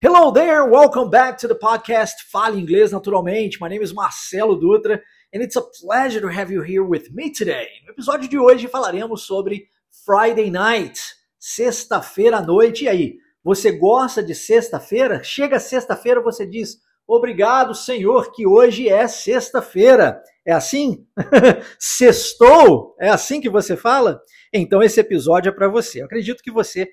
Hello 0.00 0.30
there, 0.30 0.64
welcome 0.64 1.10
back 1.10 1.36
to 1.36 1.48
the 1.48 1.56
podcast 1.56 2.20
Fale 2.30 2.56
Inglês 2.56 2.92
Naturalmente. 2.92 3.58
My 3.60 3.66
name 3.66 3.82
is 3.82 3.92
Marcelo 3.92 4.56
Dutra 4.56 5.00
and 5.34 5.42
it's 5.42 5.56
a 5.56 5.60
pleasure 5.60 6.20
to 6.20 6.28
have 6.28 6.52
you 6.52 6.62
here 6.62 6.84
with 6.84 7.12
me 7.12 7.32
today. 7.32 7.66
No 7.84 7.92
episódio 7.92 8.28
de 8.28 8.38
hoje 8.38 8.68
falaremos 8.68 9.22
sobre 9.22 9.66
Friday 10.06 10.52
night, 10.52 11.00
sexta-feira 11.36 12.36
à 12.36 12.40
noite. 12.40 12.84
E 12.84 12.88
aí, 12.88 13.16
você 13.42 13.72
gosta 13.72 14.22
de 14.22 14.36
sexta-feira? 14.36 15.20
Chega 15.24 15.58
sexta-feira, 15.58 16.22
você 16.22 16.46
diz: 16.46 16.76
Obrigado, 17.04 17.74
Senhor, 17.74 18.30
que 18.32 18.46
hoje 18.46 18.88
é 18.88 19.08
sexta-feira. 19.08 20.22
É 20.46 20.52
assim? 20.52 21.04
Sextou? 21.76 22.94
É 23.00 23.08
assim 23.08 23.40
que 23.40 23.50
você 23.50 23.76
fala? 23.76 24.20
Então 24.54 24.80
esse 24.80 25.00
episódio 25.00 25.48
é 25.48 25.52
para 25.52 25.66
você. 25.66 26.00
Eu 26.00 26.06
acredito 26.06 26.40
que 26.40 26.52
você 26.52 26.88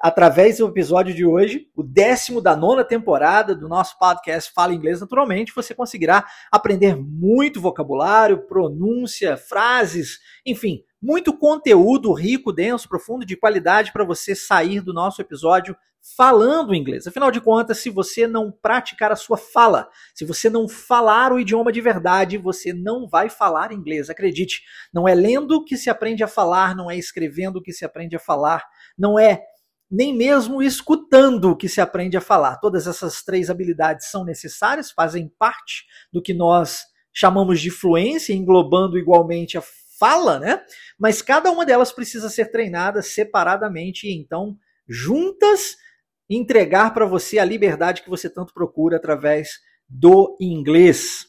através 0.00 0.58
do 0.58 0.68
episódio 0.68 1.14
de 1.14 1.26
hoje, 1.26 1.68
o 1.74 1.82
décimo 1.82 2.40
da 2.40 2.54
nona 2.54 2.84
temporada 2.84 3.54
do 3.54 3.68
nosso 3.68 3.98
podcast 3.98 4.52
Fala 4.54 4.74
Inglês 4.74 5.00
Naturalmente, 5.00 5.52
você 5.54 5.74
conseguirá 5.74 6.24
aprender 6.50 6.96
muito 6.96 7.60
vocabulário, 7.60 8.46
pronúncia, 8.46 9.36
frases, 9.36 10.18
enfim, 10.44 10.82
muito 11.00 11.36
conteúdo 11.36 12.12
rico, 12.12 12.52
denso, 12.52 12.88
profundo, 12.88 13.24
de 13.24 13.36
qualidade 13.36 13.92
para 13.92 14.04
você 14.04 14.34
sair 14.34 14.80
do 14.80 14.92
nosso 14.92 15.20
episódio 15.20 15.76
falando 16.16 16.74
inglês. 16.74 17.06
Afinal 17.06 17.30
de 17.30 17.40
contas, 17.40 17.78
se 17.78 17.90
você 17.90 18.26
não 18.26 18.50
praticar 18.50 19.12
a 19.12 19.16
sua 19.16 19.36
fala, 19.36 19.88
se 20.14 20.24
você 20.24 20.48
não 20.48 20.68
falar 20.68 21.32
o 21.32 21.40
idioma 21.40 21.72
de 21.72 21.80
verdade, 21.80 22.38
você 22.38 22.72
não 22.72 23.08
vai 23.08 23.28
falar 23.28 23.72
inglês. 23.72 24.08
Acredite, 24.08 24.62
não 24.92 25.08
é 25.08 25.14
lendo 25.14 25.64
que 25.64 25.76
se 25.76 25.90
aprende 25.90 26.22
a 26.22 26.28
falar, 26.28 26.74
não 26.74 26.90
é 26.90 26.96
escrevendo 26.96 27.62
que 27.62 27.72
se 27.72 27.84
aprende 27.84 28.16
a 28.16 28.20
falar, 28.20 28.64
não 28.96 29.18
é 29.18 29.42
nem 29.90 30.14
mesmo 30.14 30.62
escutando 30.62 31.56
que 31.56 31.68
se 31.68 31.80
aprende 31.80 32.16
a 32.16 32.20
falar. 32.20 32.56
Todas 32.56 32.86
essas 32.86 33.22
três 33.22 33.48
habilidades 33.48 34.10
são 34.10 34.24
necessárias, 34.24 34.90
fazem 34.90 35.32
parte 35.38 35.86
do 36.12 36.22
que 36.22 36.34
nós 36.34 36.82
chamamos 37.12 37.60
de 37.60 37.70
fluência, 37.70 38.32
englobando 38.32 38.98
igualmente 38.98 39.56
a 39.56 39.62
fala, 39.98 40.38
né? 40.38 40.62
Mas 40.98 41.20
cada 41.20 41.50
uma 41.50 41.66
delas 41.66 41.90
precisa 41.90 42.28
ser 42.28 42.50
treinada 42.50 43.02
separadamente 43.02 44.06
e 44.06 44.16
então 44.16 44.56
juntas 44.88 45.76
entregar 46.30 46.92
para 46.94 47.06
você 47.06 47.38
a 47.38 47.44
liberdade 47.44 48.02
que 48.02 48.10
você 48.10 48.28
tanto 48.28 48.54
procura 48.54 48.96
através 48.96 49.58
do 49.88 50.36
inglês. 50.40 51.26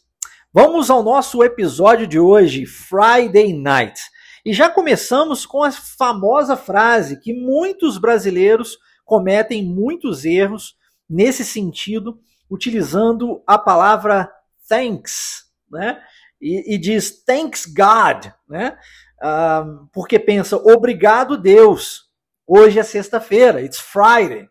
Vamos 0.54 0.90
ao 0.90 1.02
nosso 1.02 1.44
episódio 1.44 2.06
de 2.06 2.20
hoje, 2.20 2.66
Friday 2.66 3.54
Night. 3.54 4.00
E 4.46 4.54
já 4.54 4.70
começamos 4.70 5.46
com 5.46 5.64
a 5.64 5.72
famosa 5.72 6.56
frase 6.56 7.20
que 7.20 7.34
muitos 7.34 7.98
brasileiros 7.98 8.78
cometem 9.06 9.64
muitos 9.64 10.24
erros 10.26 10.76
nesse 11.10 11.44
sentido, 11.44 12.20
utilizando 12.50 13.42
a 13.48 13.58
palavra 13.58 14.32
thanks, 14.68 15.46
né? 15.70 16.02
E, 16.42 16.76
e 16.76 16.78
diz 16.78 17.24
thanks 17.24 17.66
God, 17.66 18.32
né? 18.48 18.78
Uh, 19.22 19.88
porque 19.92 20.18
pensa 20.18 20.56
obrigado 20.58 21.38
Deus. 21.38 22.08
Hoje 22.48 22.80
é 22.80 22.84
sexta-feira, 22.84 23.62
it's 23.62 23.80
Friday. 23.80 24.48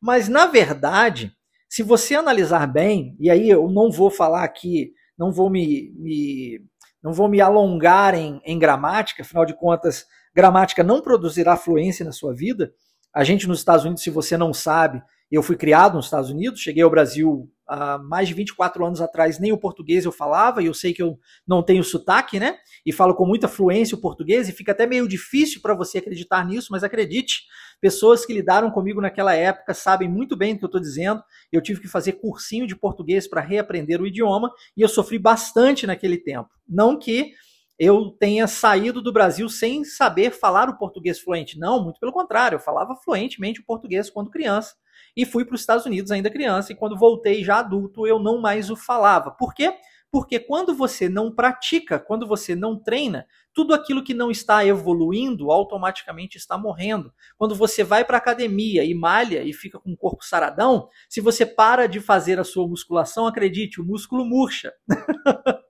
Mas 0.00 0.28
na 0.28 0.46
verdade, 0.46 1.32
se 1.68 1.82
você 1.82 2.14
analisar 2.14 2.66
bem, 2.66 3.16
e 3.18 3.28
aí 3.28 3.50
eu 3.50 3.68
não 3.68 3.90
vou 3.90 4.10
falar 4.10 4.44
aqui, 4.44 4.92
não 5.18 5.32
vou 5.32 5.50
me, 5.50 5.92
me 5.96 6.62
não 7.04 7.12
vou 7.12 7.28
me 7.28 7.38
alongar 7.38 8.14
em, 8.14 8.40
em 8.46 8.58
gramática, 8.58 9.22
afinal 9.22 9.44
de 9.44 9.52
contas, 9.54 10.06
gramática 10.34 10.82
não 10.82 11.02
produzirá 11.02 11.54
fluência 11.54 12.02
na 12.02 12.12
sua 12.12 12.34
vida. 12.34 12.72
A 13.14 13.22
gente 13.22 13.46
nos 13.46 13.58
Estados 13.58 13.84
Unidos, 13.84 14.02
se 14.02 14.08
você 14.08 14.38
não 14.38 14.54
sabe, 14.54 15.02
eu 15.30 15.42
fui 15.42 15.56
criado 15.56 15.94
nos 15.94 16.06
Estados 16.06 16.30
Unidos, 16.30 16.60
cheguei 16.60 16.82
ao 16.82 16.90
Brasil 16.90 17.50
há 17.66 17.98
mais 17.98 18.28
de 18.28 18.34
24 18.34 18.84
anos 18.84 19.00
atrás, 19.00 19.38
nem 19.40 19.52
o 19.52 19.58
português 19.58 20.04
eu 20.04 20.12
falava, 20.12 20.62
e 20.62 20.66
eu 20.66 20.74
sei 20.74 20.92
que 20.92 21.02
eu 21.02 21.18
não 21.46 21.62
tenho 21.62 21.82
sotaque, 21.82 22.38
né? 22.38 22.58
E 22.84 22.92
falo 22.92 23.14
com 23.14 23.26
muita 23.26 23.48
fluência 23.48 23.96
o 23.96 24.00
português, 24.00 24.48
e 24.48 24.52
fica 24.52 24.72
até 24.72 24.86
meio 24.86 25.08
difícil 25.08 25.60
para 25.62 25.74
você 25.74 25.98
acreditar 25.98 26.46
nisso, 26.46 26.68
mas 26.70 26.84
acredite, 26.84 27.44
pessoas 27.80 28.24
que 28.24 28.32
lidaram 28.32 28.70
comigo 28.70 29.00
naquela 29.00 29.34
época 29.34 29.72
sabem 29.72 30.08
muito 30.08 30.36
bem 30.36 30.54
do 30.54 30.58
que 30.58 30.64
eu 30.64 30.68
estou 30.68 30.80
dizendo. 30.80 31.22
Eu 31.50 31.62
tive 31.62 31.80
que 31.80 31.88
fazer 31.88 32.12
cursinho 32.12 32.66
de 32.66 32.76
português 32.76 33.26
para 33.26 33.40
reaprender 33.40 34.00
o 34.00 34.06
idioma, 34.06 34.52
e 34.76 34.82
eu 34.82 34.88
sofri 34.88 35.18
bastante 35.18 35.86
naquele 35.86 36.18
tempo. 36.18 36.50
Não 36.68 36.98
que 36.98 37.32
eu 37.76 38.10
tenha 38.20 38.46
saído 38.46 39.02
do 39.02 39.12
Brasil 39.12 39.48
sem 39.48 39.84
saber 39.84 40.30
falar 40.30 40.68
o 40.68 40.78
português 40.78 41.18
fluente. 41.18 41.58
Não, 41.58 41.82
muito 41.82 41.98
pelo 41.98 42.12
contrário, 42.12 42.56
eu 42.56 42.60
falava 42.60 42.94
fluentemente 42.94 43.60
o 43.60 43.64
português 43.64 44.08
quando 44.08 44.30
criança 44.30 44.74
e 45.16 45.24
fui 45.24 45.44
para 45.44 45.54
os 45.54 45.60
Estados 45.60 45.86
Unidos 45.86 46.10
ainda 46.10 46.30
criança, 46.30 46.72
e 46.72 46.74
quando 46.74 46.96
voltei 46.96 47.44
já 47.44 47.58
adulto, 47.58 48.06
eu 48.06 48.18
não 48.18 48.40
mais 48.40 48.70
o 48.70 48.76
falava. 48.76 49.30
Por 49.30 49.54
quê? 49.54 49.74
Porque 50.10 50.38
quando 50.38 50.74
você 50.74 51.08
não 51.08 51.32
pratica, 51.34 51.98
quando 51.98 52.26
você 52.26 52.54
não 52.54 52.78
treina, 52.78 53.26
tudo 53.54 53.72
aquilo 53.72 54.02
que 54.02 54.12
não 54.12 54.30
está 54.30 54.66
evoluindo 54.66 55.50
automaticamente 55.50 56.36
está 56.36 56.58
morrendo. 56.58 57.12
Quando 57.38 57.54
você 57.54 57.84
vai 57.84 58.04
para 58.04 58.18
academia 58.18 58.84
e 58.84 58.94
malha 58.94 59.42
e 59.42 59.52
fica 59.52 59.78
com 59.78 59.92
o 59.92 59.96
corpo 59.96 60.24
saradão, 60.24 60.88
se 61.08 61.20
você 61.20 61.46
para 61.46 61.86
de 61.86 62.00
fazer 62.00 62.40
a 62.40 62.44
sua 62.44 62.66
musculação, 62.66 63.26
acredite, 63.26 63.80
o 63.80 63.84
músculo 63.84 64.24
murcha. 64.24 64.72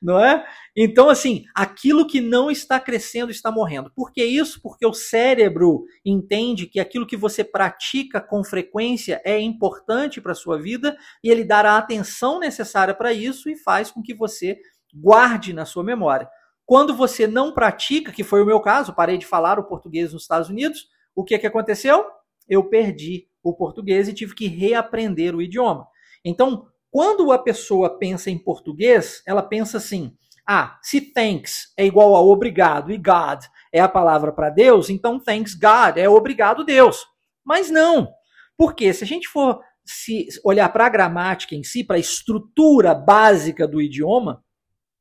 não 0.00 0.20
é? 0.20 0.46
Então, 0.76 1.08
assim, 1.08 1.44
aquilo 1.54 2.06
que 2.06 2.20
não 2.20 2.50
está 2.50 2.78
crescendo 2.78 3.30
está 3.30 3.50
morrendo. 3.50 3.90
Por 3.94 4.12
que 4.12 4.24
isso? 4.24 4.60
Porque 4.62 4.86
o 4.86 4.94
cérebro 4.94 5.84
entende 6.04 6.66
que 6.66 6.80
aquilo 6.80 7.06
que 7.06 7.16
você 7.16 7.42
pratica 7.42 8.20
com 8.20 8.44
frequência 8.44 9.20
é 9.24 9.40
importante 9.40 10.20
para 10.20 10.32
a 10.32 10.36
sua 10.36 10.60
vida 10.60 10.96
e 11.22 11.30
ele 11.30 11.44
dará 11.44 11.72
a 11.72 11.78
atenção 11.78 12.38
necessária 12.38 12.94
para 12.94 13.12
isso 13.12 13.48
e 13.48 13.56
faz 13.56 13.90
com 13.90 14.02
que 14.02 14.14
você 14.14 14.58
guarde 14.94 15.52
na 15.52 15.64
sua 15.64 15.82
memória. 15.82 16.28
Quando 16.66 16.94
você 16.94 17.26
não 17.26 17.52
pratica, 17.52 18.10
que 18.10 18.24
foi 18.24 18.42
o 18.42 18.46
meu 18.46 18.60
caso, 18.60 18.94
parei 18.94 19.18
de 19.18 19.26
falar 19.26 19.58
o 19.58 19.64
português 19.64 20.12
nos 20.12 20.22
Estados 20.22 20.48
Unidos, 20.48 20.86
o 21.14 21.22
que, 21.22 21.38
que 21.38 21.46
aconteceu? 21.46 22.04
Eu 22.48 22.64
perdi 22.68 23.26
o 23.42 23.54
português 23.54 24.08
e 24.08 24.14
tive 24.14 24.34
que 24.34 24.46
reaprender 24.46 25.34
o 25.34 25.42
idioma. 25.42 25.86
Então, 26.24 26.66
quando 26.90 27.32
a 27.32 27.38
pessoa 27.38 27.98
pensa 27.98 28.30
em 28.30 28.38
português, 28.38 29.22
ela 29.26 29.42
pensa 29.42 29.78
assim: 29.78 30.16
ah, 30.46 30.78
se 30.82 31.00
thanks 31.00 31.72
é 31.76 31.86
igual 31.86 32.14
a 32.14 32.20
obrigado 32.20 32.92
e 32.92 32.98
God 32.98 33.44
é 33.72 33.80
a 33.80 33.88
palavra 33.88 34.32
para 34.32 34.50
Deus, 34.50 34.90
então 34.90 35.18
thanks 35.18 35.54
God 35.54 35.96
é 35.96 36.08
obrigado 36.08 36.64
Deus. 36.64 37.06
Mas 37.44 37.70
não. 37.70 38.08
Porque 38.56 38.92
se 38.92 39.04
a 39.04 39.06
gente 39.06 39.26
for 39.26 39.60
se 39.84 40.28
olhar 40.44 40.68
para 40.70 40.86
a 40.86 40.90
gramática 40.90 41.54
em 41.54 41.64
si, 41.64 41.82
para 41.82 41.96
a 41.96 42.00
estrutura 42.00 42.94
básica 42.94 43.66
do 43.66 43.80
idioma, 43.80 44.43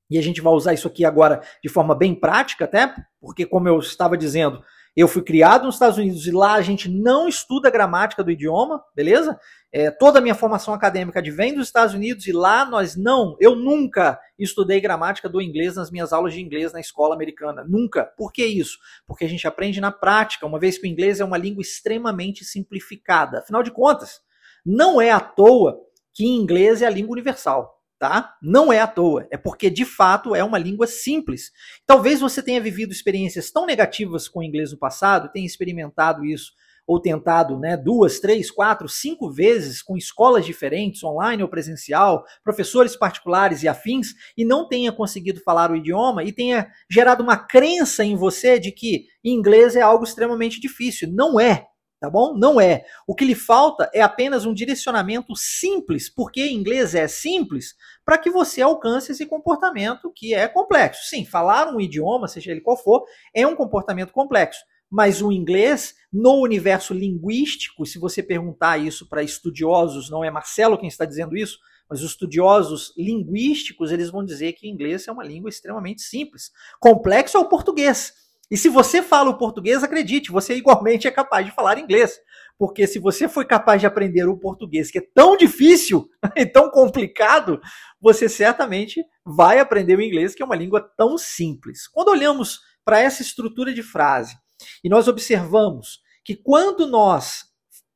e 0.10 0.18
a 0.18 0.22
gente 0.22 0.42
vai 0.42 0.54
usar 0.54 0.74
isso 0.74 0.88
aqui 0.88 1.06
agora 1.06 1.42
de 1.62 1.70
forma 1.70 1.96
bem 1.96 2.14
prática, 2.14 2.66
até, 2.66 2.94
porque, 3.20 3.46
como 3.46 3.68
eu 3.68 3.80
estava 3.80 4.18
dizendo, 4.18 4.64
eu 4.96 5.08
fui 5.08 5.24
criado 5.24 5.66
nos 5.66 5.76
Estados 5.76 5.98
Unidos 5.98 6.28
e 6.28 6.32
lá 6.32 6.54
a 6.54 6.62
gente 6.62 6.88
não 6.88 7.28
estuda 7.28 7.68
a 7.68 7.72
gramática 7.72 8.24
do 8.24 8.30
idioma, 8.30 8.84
beleza? 8.96 9.40
É, 9.72 9.90
toda 9.90 10.20
a 10.20 10.22
minha 10.22 10.36
formação 10.36 10.72
acadêmica 10.72 11.20
vem 11.32 11.56
dos 11.56 11.66
Estados 11.66 11.96
Unidos 11.96 12.28
e 12.28 12.32
lá 12.32 12.64
nós 12.64 12.96
não, 12.96 13.36
eu 13.40 13.56
nunca 13.56 14.20
estudei 14.38 14.80
gramática 14.80 15.28
do 15.28 15.42
inglês 15.42 15.76
nas 15.76 15.90
minhas 15.90 16.14
aulas 16.14 16.34
de 16.34 16.42
inglês 16.42 16.72
na 16.72 16.80
escola 16.80 17.16
americana. 17.16 17.66
Nunca. 17.68 18.06
Por 18.06 18.32
que 18.32 18.46
isso? 18.46 18.78
Porque 19.08 19.26
a 19.26 19.30
gente 19.30 19.48
aprende 19.48 19.82
na 19.82 19.92
prática, 19.92 20.46
uma 20.46 20.60
vez 20.60 20.78
que 20.78 20.86
o 20.86 20.90
inglês 20.90 21.20
é 21.20 21.26
uma 21.26 21.38
língua 21.38 21.62
extremamente 21.62 22.46
simplificada. 22.46 23.40
Afinal 23.40 23.64
de 23.64 23.72
contas, 23.72 24.22
não 24.64 25.02
é 25.02 25.10
à 25.10 25.20
toa 25.20 25.80
que 26.14 26.24
inglês 26.24 26.84
é 26.84 26.86
a 26.86 26.92
língua 26.92 27.14
universal 27.14 27.83
tá? 28.04 28.36
Não 28.42 28.74
é 28.74 28.82
à 28.82 28.86
toa, 28.86 29.26
é 29.32 29.38
porque 29.38 29.70
de 29.70 29.86
fato 29.86 30.36
é 30.36 30.44
uma 30.44 30.58
língua 30.58 30.86
simples. 30.86 31.54
Talvez 31.88 32.20
você 32.20 32.44
tenha 32.44 32.60
vivido 32.60 32.92
experiências 32.92 33.50
tão 33.50 33.66
negativas 33.66 34.28
com 34.28 34.42
o 34.42 34.44
inglês 34.44 34.74
no 34.74 34.78
passado, 34.78 35.32
tenha 35.32 35.46
experimentado 35.46 36.26
isso 36.26 36.52
ou 36.86 37.00
tentado 37.00 37.58
né, 37.58 37.78
duas, 37.78 38.20
três, 38.20 38.52
quatro, 38.52 38.90
cinco 38.90 39.32
vezes 39.32 39.82
com 39.82 39.96
escolas 39.96 40.46
diferentes, 40.46 41.02
online 41.02 41.44
ou 41.44 41.48
presencial, 41.48 42.26
professores 42.44 42.94
particulares 42.94 43.64
e 43.64 43.70
afins, 43.70 44.10
e 44.36 44.44
não 44.44 44.68
tenha 44.68 44.92
conseguido 44.92 45.40
falar 45.40 45.72
o 45.72 45.78
idioma 45.78 46.26
e 46.26 46.34
tenha 46.34 46.68
gerado 46.92 47.24
uma 47.24 47.38
crença 47.38 48.04
em 48.04 48.18
você 48.18 48.60
de 48.60 48.74
que 48.74 49.06
inglês 49.24 49.78
é 49.78 49.82
algo 49.82 50.04
extremamente 50.04 50.60
difícil. 50.60 51.10
Não 51.10 51.40
é 51.40 51.68
tá 52.04 52.10
bom? 52.10 52.38
Não 52.38 52.60
é. 52.60 52.84
O 53.08 53.16
que 53.16 53.24
lhe 53.24 53.34
falta 53.34 53.90
é 53.94 54.02
apenas 54.02 54.46
um 54.46 54.54
direcionamento 54.54 55.34
simples, 55.38 56.10
porque 56.10 56.46
inglês 56.52 56.94
é 56.94 57.08
simples, 57.08 57.76
para 58.04 58.18
que 58.18 58.30
você 58.30 58.62
alcance 58.62 59.14
esse 59.14 59.26
comportamento 59.26 60.12
que 60.14 60.34
é 60.34 60.46
complexo. 60.50 61.08
Sim, 61.08 61.24
falar 61.24 61.74
um 61.74 61.80
idioma, 61.80 62.28
seja 62.28 62.52
ele 62.52 62.60
qual 62.60 62.76
for, 62.76 63.06
é 63.34 63.48
um 63.48 63.56
comportamento 63.56 64.12
complexo. 64.12 64.60
Mas 64.92 65.22
o 65.22 65.32
inglês, 65.32 65.96
no 66.12 66.42
universo 66.42 66.94
linguístico, 66.94 67.86
se 67.86 67.98
você 67.98 68.22
perguntar 68.22 68.78
isso 68.78 69.08
para 69.08 69.24
estudiosos, 69.24 70.10
não 70.10 70.26
é 70.26 70.30
Marcelo 70.30 70.78
quem 70.78 70.90
está 70.90 71.06
dizendo 71.06 71.38
isso, 71.38 71.58
mas 71.90 72.02
os 72.02 72.12
estudiosos 72.12 72.94
linguísticos, 72.98 73.94
eles 73.94 74.10
vão 74.10 74.26
dizer 74.26 74.52
que 74.54 74.68
o 74.68 74.70
inglês 74.70 75.08
é 75.08 75.12
uma 75.12 75.24
língua 75.24 75.50
extremamente 75.50 76.02
simples. 76.02 76.52
Complexo 76.82 77.38
é 77.38 77.40
o 77.40 77.48
português. 77.48 78.12
E 78.52 78.58
se 78.58 78.70
você 78.70 79.02
fala 79.02 79.30
o 79.30 79.38
português, 79.38 79.84
acredite, 79.84 80.32
você 80.32 80.56
igualmente 80.56 81.08
é 81.08 81.12
capaz 81.12 81.46
de 81.46 81.52
falar 81.52 81.78
inglês. 81.78 82.20
porque 82.58 82.86
se 82.86 83.00
você 83.00 83.28
foi 83.28 83.46
capaz 83.46 83.82
de 83.82 83.88
aprender 83.88 84.28
o 84.28 84.38
português, 84.38 84.92
que 84.92 85.00
é 85.00 85.08
tão 85.14 85.36
difícil 85.36 86.08
e 86.38 86.46
tão 86.46 86.70
complicado, 86.70 87.60
você 88.00 88.30
certamente 88.30 89.04
vai 89.26 89.60
aprender 89.60 89.98
o 89.98 90.02
inglês, 90.02 90.36
que 90.36 90.44
é 90.44 90.46
uma 90.46 90.56
língua 90.56 90.82
tão 90.96 91.18
simples. 91.18 91.88
Quando 91.88 92.10
olhamos 92.10 92.60
para 92.86 93.00
essa 93.00 93.22
estrutura 93.22 93.74
de 93.74 93.82
frase 93.82 94.36
e 94.84 94.90
nós 94.90 95.08
observamos 95.08 96.00
que 96.24 96.36
quando 96.36 96.88
nós 96.88 97.46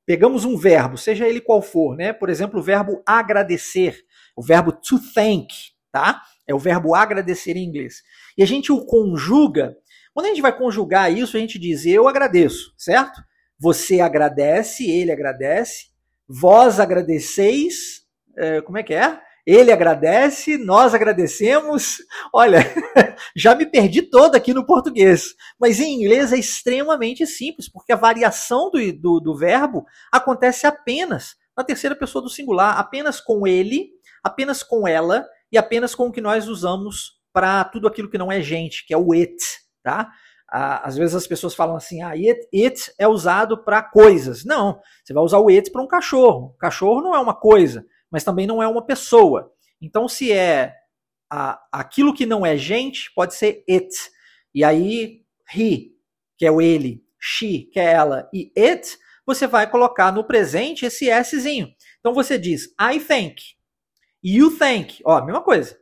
pegamos 0.05 0.45
um 0.45 0.57
verbo, 0.57 0.97
seja 0.97 1.27
ele 1.27 1.41
qual 1.41 1.61
for, 1.61 1.95
né? 1.95 2.13
Por 2.13 2.29
exemplo, 2.29 2.59
o 2.59 2.63
verbo 2.63 3.03
agradecer, 3.05 3.99
o 4.35 4.41
verbo 4.41 4.71
to 4.71 4.99
thank, 5.13 5.47
tá? 5.91 6.21
É 6.47 6.55
o 6.55 6.59
verbo 6.59 6.95
agradecer 6.95 7.57
em 7.57 7.65
inglês. 7.65 8.01
E 8.37 8.43
a 8.43 8.45
gente 8.45 8.71
o 8.71 8.85
conjuga. 8.85 9.75
Quando 10.17 10.25
a 10.25 10.29
gente 10.29 10.41
vai 10.41 10.57
conjugar 10.57 11.15
isso, 11.15 11.37
a 11.37 11.39
gente 11.39 11.59
diz 11.59 11.85
eu 11.85 12.07
agradeço, 12.07 12.73
certo? 12.75 13.21
Você 13.59 13.99
agradece, 13.99 14.89
ele 14.89 15.11
agradece, 15.11 15.89
vós 16.27 16.79
agradeceis, 16.79 18.01
é, 18.35 18.59
como 18.61 18.79
é 18.79 18.83
que 18.83 18.95
é? 18.95 19.21
Ele 19.45 19.71
agradece, 19.71 20.57
nós 20.57 20.95
agradecemos. 20.95 21.99
Olha, 22.33 22.61
já 23.37 23.53
me 23.53 23.67
perdi 23.67 24.01
todo 24.01 24.33
aqui 24.33 24.55
no 24.55 24.65
português. 24.65 25.35
Mas 25.59 25.79
em 25.79 26.01
inglês 26.01 26.33
é 26.33 26.39
extremamente 26.39 27.27
simples, 27.27 27.69
porque 27.71 27.93
a 27.93 27.95
variação 27.95 28.71
do, 28.71 28.79
do, 28.93 29.19
do 29.19 29.37
verbo 29.37 29.85
acontece 30.11 30.65
apenas 30.65 31.35
na 31.55 31.63
terceira 31.63 31.95
pessoa 31.95 32.23
do 32.23 32.29
singular, 32.29 32.79
apenas 32.79 33.21
com 33.21 33.45
ele, 33.45 33.91
apenas 34.23 34.63
com 34.63 34.87
ela 34.87 35.27
e 35.51 35.59
apenas 35.59 35.93
com 35.93 36.07
o 36.07 36.11
que 36.11 36.21
nós 36.21 36.47
usamos 36.47 37.19
para 37.31 37.63
tudo 37.65 37.87
aquilo 37.87 38.09
que 38.09 38.17
não 38.17 38.31
é 38.31 38.41
gente, 38.41 38.83
que 38.83 38.95
é 38.95 38.97
o 38.97 39.13
it, 39.13 39.66
tá? 39.91 40.11
às 40.49 40.95
vezes 40.95 41.13
as 41.13 41.27
pessoas 41.27 41.53
falam 41.53 41.75
assim, 41.75 42.01
ah, 42.01 42.11
it, 42.11 42.47
it 42.53 42.93
é 42.97 43.05
usado 43.05 43.65
para 43.65 43.83
coisas. 43.83 44.45
Não, 44.45 44.79
você 45.03 45.13
vai 45.13 45.21
usar 45.21 45.39
o 45.39 45.49
it 45.49 45.69
para 45.69 45.81
um 45.81 45.87
cachorro. 45.87 46.53
O 46.55 46.57
cachorro 46.57 47.01
não 47.01 47.13
é 47.13 47.19
uma 47.19 47.35
coisa 47.35 47.85
mas 48.11 48.23
também 48.23 48.47
não 48.47 48.61
é 48.61 48.67
uma 48.67 48.85
pessoa. 48.85 49.51
Então, 49.81 50.07
se 50.07 50.31
é 50.31 50.73
a, 51.29 51.61
aquilo 51.71 52.13
que 52.13 52.25
não 52.25 52.45
é 52.45 52.57
gente, 52.57 53.11
pode 53.13 53.35
ser 53.35 53.63
it. 53.69 53.93
E 54.53 54.63
aí, 54.63 55.21
he, 55.53 55.91
que 56.37 56.45
é 56.45 56.51
o 56.51 56.61
ele, 56.61 57.03
she, 57.19 57.69
que 57.71 57.79
é 57.79 57.91
ela, 57.91 58.29
e 58.33 58.51
it, 58.57 58.97
você 59.25 59.45
vai 59.45 59.69
colocar 59.69 60.11
no 60.11 60.23
presente 60.23 60.85
esse 60.85 61.07
Szinho. 61.23 61.69
Então 61.99 62.13
você 62.13 62.37
diz 62.37 62.67
I 62.79 62.99
think, 62.99 63.41
you 64.23 64.57
think, 64.57 65.01
ó, 65.05 65.23
mesma 65.23 65.41
coisa. 65.41 65.77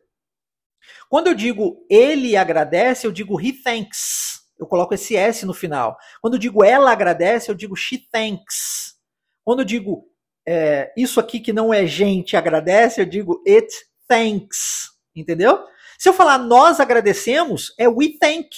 Quando 1.09 1.27
eu 1.27 1.33
digo 1.33 1.85
ele 1.89 2.35
agradece, 2.35 3.05
eu 3.05 3.11
digo 3.11 3.39
he 3.39 3.53
thanks. 3.53 4.43
Eu 4.57 4.65
coloco 4.65 4.93
esse 4.93 5.15
S 5.15 5.45
no 5.45 5.53
final. 5.53 5.97
Quando 6.21 6.35
eu 6.35 6.39
digo 6.39 6.63
ela 6.63 6.91
agradece, 6.91 7.51
eu 7.51 7.55
digo 7.55 7.75
she 7.75 7.99
thanks. 8.11 8.95
Quando 9.43 9.59
eu 9.59 9.65
digo 9.65 10.05
é, 10.47 10.91
isso 10.95 11.19
aqui 11.19 11.39
que 11.39 11.51
não 11.51 11.73
é 11.73 11.85
gente 11.85 12.37
agradece, 12.37 13.01
eu 13.01 13.05
digo 13.05 13.41
it 13.47 13.67
thanks. 14.07 14.91
Entendeu? 15.15 15.63
Se 15.97 16.09
eu 16.09 16.13
falar 16.13 16.37
nós 16.37 16.79
agradecemos, 16.79 17.73
é 17.77 17.87
we 17.87 18.17
thank. 18.19 18.49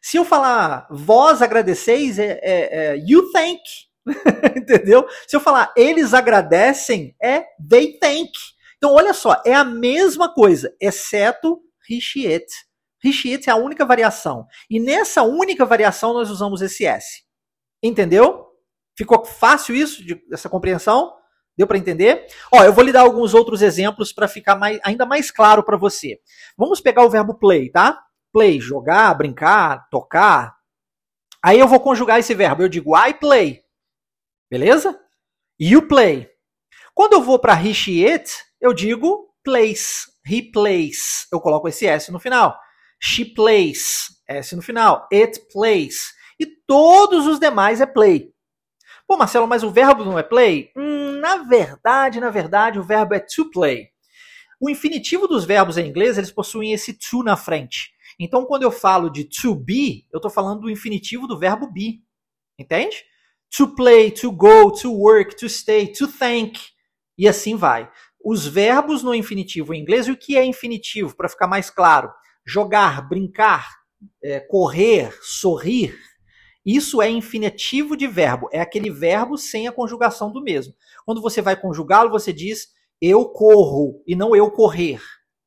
Se 0.00 0.16
eu 0.16 0.24
falar 0.24 0.86
vós 0.90 1.42
agradeceis, 1.42 2.18
é, 2.18 2.40
é, 2.42 2.68
é 2.72 2.96
you 2.96 3.30
thank. 3.30 3.60
Entendeu? 4.56 5.06
Se 5.26 5.36
eu 5.36 5.40
falar 5.40 5.72
eles 5.76 6.14
agradecem, 6.14 7.14
é 7.22 7.44
they 7.68 7.98
thank. 7.98 8.32
Então, 8.78 8.94
olha 8.94 9.12
só, 9.12 9.42
é 9.44 9.54
a 9.54 9.64
mesma 9.64 10.32
coisa, 10.32 10.74
exceto 10.80 11.60
Rishiet. 11.88 12.46
Rishiet 13.02 13.48
é 13.48 13.52
a 13.52 13.56
única 13.56 13.84
variação. 13.84 14.46
E 14.70 14.80
nessa 14.80 15.22
única 15.22 15.64
variação 15.64 16.12
nós 16.12 16.30
usamos 16.30 16.62
esse 16.62 16.86
S. 16.86 17.22
Entendeu? 17.82 18.46
Ficou 18.96 19.24
fácil 19.24 19.74
isso, 19.74 20.02
essa 20.32 20.48
compreensão? 20.48 21.14
Deu 21.56 21.66
para 21.66 21.78
entender? 21.78 22.26
Ó, 22.52 22.62
eu 22.62 22.72
vou 22.72 22.84
lhe 22.84 22.92
dar 22.92 23.00
alguns 23.00 23.34
outros 23.34 23.62
exemplos 23.62 24.12
para 24.12 24.28
ficar 24.28 24.54
mais, 24.54 24.78
ainda 24.84 25.04
mais 25.04 25.30
claro 25.30 25.62
para 25.62 25.76
você. 25.76 26.20
Vamos 26.56 26.80
pegar 26.80 27.04
o 27.04 27.10
verbo 27.10 27.34
play, 27.34 27.70
tá? 27.70 28.00
Play, 28.32 28.60
jogar, 28.60 29.12
brincar, 29.14 29.88
tocar. 29.90 30.56
Aí 31.42 31.58
eu 31.58 31.66
vou 31.66 31.80
conjugar 31.80 32.18
esse 32.18 32.34
verbo. 32.34 32.62
Eu 32.62 32.68
digo 32.68 32.96
I 32.96 33.14
play. 33.14 33.60
Beleza? 34.48 34.98
You 35.58 35.88
play. 35.88 36.30
Quando 36.94 37.14
eu 37.14 37.22
vou 37.22 37.38
para 37.38 37.54
it, 37.54 38.30
eu 38.60 38.72
digo 38.72 39.28
plays. 39.44 40.06
Eu 41.32 41.40
coloco 41.40 41.68
esse 41.68 41.86
S 41.86 42.12
no 42.12 42.20
final. 42.20 42.58
She 43.00 43.24
plays. 43.24 44.08
S 44.28 44.54
no 44.54 44.62
final. 44.62 45.08
It 45.12 45.40
plays. 45.52 46.12
E 46.38 46.46
todos 46.46 47.26
os 47.26 47.38
demais 47.38 47.80
é 47.80 47.86
play. 47.86 48.32
Pô, 49.06 49.16
Marcelo, 49.16 49.48
mas 49.48 49.62
o 49.62 49.70
verbo 49.70 50.04
não 50.04 50.18
é 50.18 50.22
play? 50.22 50.70
Hum, 50.76 51.12
na 51.18 51.38
verdade, 51.38 52.20
na 52.20 52.30
verdade, 52.30 52.78
o 52.78 52.82
verbo 52.82 53.14
é 53.14 53.20
to 53.20 53.50
play. 53.50 53.88
O 54.60 54.68
infinitivo 54.68 55.26
dos 55.26 55.44
verbos 55.44 55.78
em 55.78 55.88
inglês, 55.88 56.18
eles 56.18 56.30
possuem 56.30 56.72
esse 56.72 56.92
to 56.92 57.22
na 57.22 57.36
frente. 57.36 57.90
Então, 58.18 58.44
quando 58.44 58.64
eu 58.64 58.70
falo 58.70 59.08
de 59.08 59.24
to 59.24 59.54
be, 59.54 60.06
eu 60.12 60.18
estou 60.18 60.30
falando 60.30 60.62
do 60.62 60.70
infinitivo 60.70 61.26
do 61.26 61.38
verbo 61.38 61.70
be. 61.70 62.02
Entende? 62.58 63.04
To 63.56 63.74
play, 63.74 64.10
to 64.10 64.30
go, 64.30 64.70
to 64.72 64.92
work, 64.92 65.36
to 65.36 65.48
stay, 65.48 65.86
to 65.86 66.06
thank. 66.06 66.60
E 67.16 67.26
assim 67.26 67.56
vai. 67.56 67.90
Os 68.30 68.46
verbos 68.46 69.02
no 69.02 69.14
infinitivo 69.14 69.72
em 69.72 69.80
inglês, 69.80 70.06
e 70.06 70.10
o 70.10 70.16
que 70.16 70.36
é 70.36 70.44
infinitivo, 70.44 71.16
para 71.16 71.30
ficar 71.30 71.46
mais 71.46 71.70
claro? 71.70 72.12
Jogar, 72.44 73.08
brincar, 73.08 73.66
é, 74.22 74.38
correr, 74.38 75.16
sorrir, 75.22 75.98
isso 76.62 77.00
é 77.00 77.08
infinitivo 77.08 77.96
de 77.96 78.06
verbo, 78.06 78.46
é 78.52 78.60
aquele 78.60 78.90
verbo 78.90 79.38
sem 79.38 79.66
a 79.66 79.72
conjugação 79.72 80.30
do 80.30 80.42
mesmo. 80.42 80.74
Quando 81.06 81.22
você 81.22 81.40
vai 81.40 81.58
conjugá-lo, 81.58 82.10
você 82.10 82.30
diz 82.30 82.68
eu 83.00 83.24
corro 83.30 84.02
e 84.06 84.14
não 84.14 84.36
eu 84.36 84.50
correr. 84.50 85.00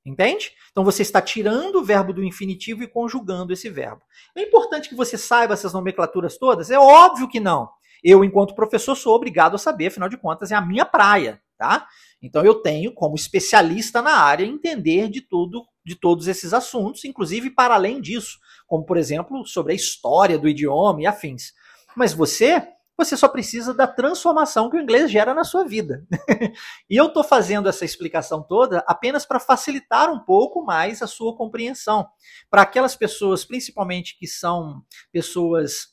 Entende? 0.04 0.52
Então 0.72 0.84
você 0.84 1.04
está 1.04 1.22
tirando 1.22 1.76
o 1.76 1.84
verbo 1.84 2.12
do 2.12 2.24
infinitivo 2.24 2.82
e 2.82 2.88
conjugando 2.88 3.54
esse 3.54 3.70
verbo. 3.70 4.02
É 4.36 4.42
importante 4.42 4.90
que 4.90 4.96
você 4.96 5.20
saiba 5.20 5.54
essas 5.54 5.72
nomenclaturas 5.72 6.36
todas? 6.36 6.72
É 6.72 6.80
óbvio 6.80 7.30
que 7.30 7.40
não. 7.40 7.70
Eu, 8.04 8.24
enquanto 8.24 8.56
professor, 8.56 8.96
sou 8.96 9.16
obrigado 9.16 9.54
a 9.54 9.60
saber, 9.60 9.88
afinal 9.88 10.10
de 10.10 10.18
contas, 10.18 10.52
é 10.52 10.56
a 10.56 10.62
minha 10.62 10.84
praia, 10.84 11.40
tá? 11.56 11.88
Então 12.22 12.46
eu 12.46 12.56
tenho, 12.56 12.94
como 12.94 13.16
especialista 13.16 14.02
na 14.02 14.14
área, 14.14 14.46
entender 14.46 15.10
de 15.10 15.22
tudo, 15.22 15.66
de 15.84 15.96
todos 15.96 16.28
esses 16.28 16.54
assuntos, 16.54 17.04
inclusive 17.04 17.50
para 17.50 17.76
além 17.76 18.00
disso 18.00 18.40
como 18.72 18.86
por 18.86 18.96
exemplo 18.96 19.46
sobre 19.46 19.74
a 19.74 19.76
história 19.76 20.40
do 20.40 20.48
idioma 20.48 21.02
e 21.02 21.06
afins. 21.06 21.52
Mas 21.94 22.14
você, 22.14 22.66
você 22.98 23.18
só 23.18 23.28
precisa 23.28 23.74
da 23.74 23.86
transformação 23.86 24.70
que 24.70 24.78
o 24.78 24.80
inglês 24.80 25.12
gera 25.12 25.34
na 25.34 25.44
sua 25.44 25.66
vida. 25.66 26.06
e 26.90 26.96
eu 26.96 27.08
estou 27.08 27.22
fazendo 27.22 27.68
essa 27.68 27.84
explicação 27.84 28.42
toda 28.42 28.82
apenas 28.88 29.26
para 29.26 29.42
facilitar 29.42 30.10
um 30.10 30.20
pouco 30.20 30.64
mais 30.64 31.02
a 31.02 31.08
sua 31.08 31.36
compreensão. 31.36 32.08
Para 32.50 32.62
aquelas 32.62 32.96
pessoas, 32.96 33.44
principalmente 33.44 34.18
que 34.18 34.26
são 34.26 34.82
pessoas 35.12 35.90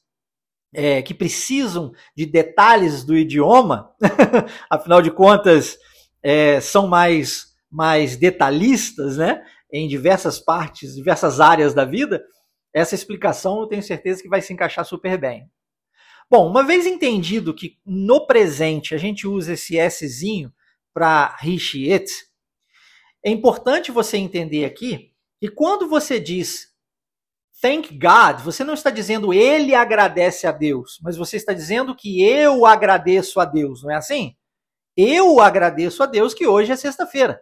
é, 0.73 1.03
que 1.03 1.15
precisam 1.15 1.91
de 2.17 2.27
detalhes 2.27 3.03
do 3.03 3.17
idioma, 3.17 3.93
afinal 4.71 5.03
de 5.03 5.11
contas, 5.11 5.77
é, 6.23 6.61
são 6.61 6.87
mais, 6.87 7.55
mais 7.71 8.17
detalhistas, 8.17 9.17
né? 9.17 9.45
Em 9.73 9.87
diversas 9.87 10.39
partes, 10.39 10.95
diversas 10.95 11.41
áreas 11.41 11.75
da 11.75 11.85
vida, 11.85 12.23
essa 12.73 12.95
explicação 12.95 13.61
eu 13.61 13.67
tenho 13.67 13.83
certeza 13.83 14.23
que 14.23 14.29
vai 14.29 14.41
se 14.41 14.53
encaixar 14.53 14.85
super 14.85 15.19
bem. 15.19 15.49
Bom, 16.31 16.49
uma 16.49 16.63
vez 16.63 16.87
entendido 16.87 17.55
que 17.55 17.79
no 17.87 18.27
presente 18.27 18.95
a 18.95 18.99
gente 18.99 19.27
usa 19.27 19.55
esse 19.55 19.79
Szinho 19.91 20.53
para 20.93 21.37
he, 21.43 21.93
it, 21.93 22.11
é 23.25 23.31
importante 23.31 23.91
você 23.91 24.17
entender 24.17 24.65
aqui 24.65 25.13
que 25.41 25.49
quando 25.49 25.89
você 25.89 26.21
diz 26.21 26.69
thank 27.61 27.99
God, 27.99 28.43
você 28.45 28.63
não 28.63 28.75
está 28.75 28.91
dizendo 28.91 29.33
ele 29.33 29.75
agradece 29.75 30.47
a 30.47 30.53
Deus, 30.53 30.99
mas 31.03 31.17
você 31.17 31.37
está 31.37 31.53
dizendo 31.53 31.97
que 31.97 32.23
eu 32.23 32.65
agradeço 32.65 33.41
a 33.41 33.45
Deus, 33.45 33.83
não 33.83 33.91
é 33.91 33.97
assim? 33.97 34.37
Eu 35.01 35.39
agradeço 35.39 36.03
a 36.03 36.07
Deus 36.07 36.35
que 36.35 36.45
hoje 36.45 36.73
é 36.73 36.77
sexta-feira. 36.77 37.41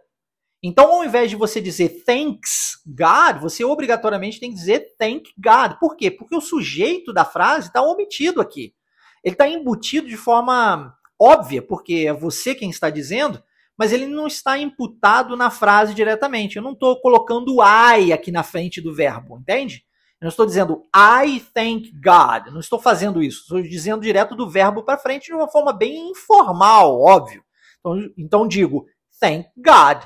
Então, 0.61 0.93
ao 0.93 1.03
invés 1.03 1.31
de 1.31 1.35
você 1.35 1.59
dizer 1.59 2.03
thanks 2.05 2.73
God, 2.85 3.41
você 3.41 3.65
obrigatoriamente 3.65 4.39
tem 4.39 4.51
que 4.51 4.57
dizer 4.57 4.95
thank 4.99 5.31
God. 5.35 5.79
Por 5.79 5.95
quê? 5.95 6.11
Porque 6.11 6.35
o 6.35 6.41
sujeito 6.41 7.11
da 7.11 7.25
frase 7.25 7.69
está 7.69 7.81
omitido 7.81 8.39
aqui. 8.39 8.75
Ele 9.23 9.33
está 9.33 9.49
embutido 9.49 10.07
de 10.07 10.15
forma 10.15 10.93
óbvia, 11.19 11.59
porque 11.59 12.05
é 12.07 12.13
você 12.13 12.53
quem 12.53 12.69
está 12.69 12.91
dizendo, 12.91 13.41
mas 13.75 13.91
ele 13.91 14.05
não 14.05 14.27
está 14.27 14.59
imputado 14.59 15.35
na 15.35 15.49
frase 15.49 15.95
diretamente. 15.95 16.57
Eu 16.57 16.63
não 16.63 16.73
estou 16.73 17.01
colocando 17.01 17.57
I 17.63 18.13
aqui 18.13 18.31
na 18.31 18.43
frente 18.43 18.79
do 18.79 18.93
verbo, 18.93 19.39
entende? 19.39 19.83
Eu 20.21 20.25
não 20.25 20.29
estou 20.29 20.45
dizendo 20.45 20.83
I 20.95 21.39
thank 21.55 21.91
God. 21.93 22.45
Eu 22.45 22.53
não 22.53 22.59
estou 22.59 22.79
fazendo 22.79 23.19
isso. 23.19 23.41
Estou 23.41 23.63
dizendo 23.63 24.03
direto 24.03 24.35
do 24.35 24.47
verbo 24.47 24.83
para 24.83 24.99
frente 24.99 25.25
de 25.25 25.33
uma 25.33 25.47
forma 25.47 25.73
bem 25.73 26.11
informal, 26.11 27.01
óbvio. 27.01 27.46
Então, 27.95 28.13
então 28.17 28.47
digo 28.47 28.85
thank 29.19 29.47
God. 29.57 30.03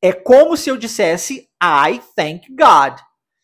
É 0.00 0.12
como 0.12 0.56
se 0.56 0.68
eu 0.68 0.76
dissesse 0.76 1.48
I 1.62 2.00
thank 2.16 2.48
God. 2.50 2.98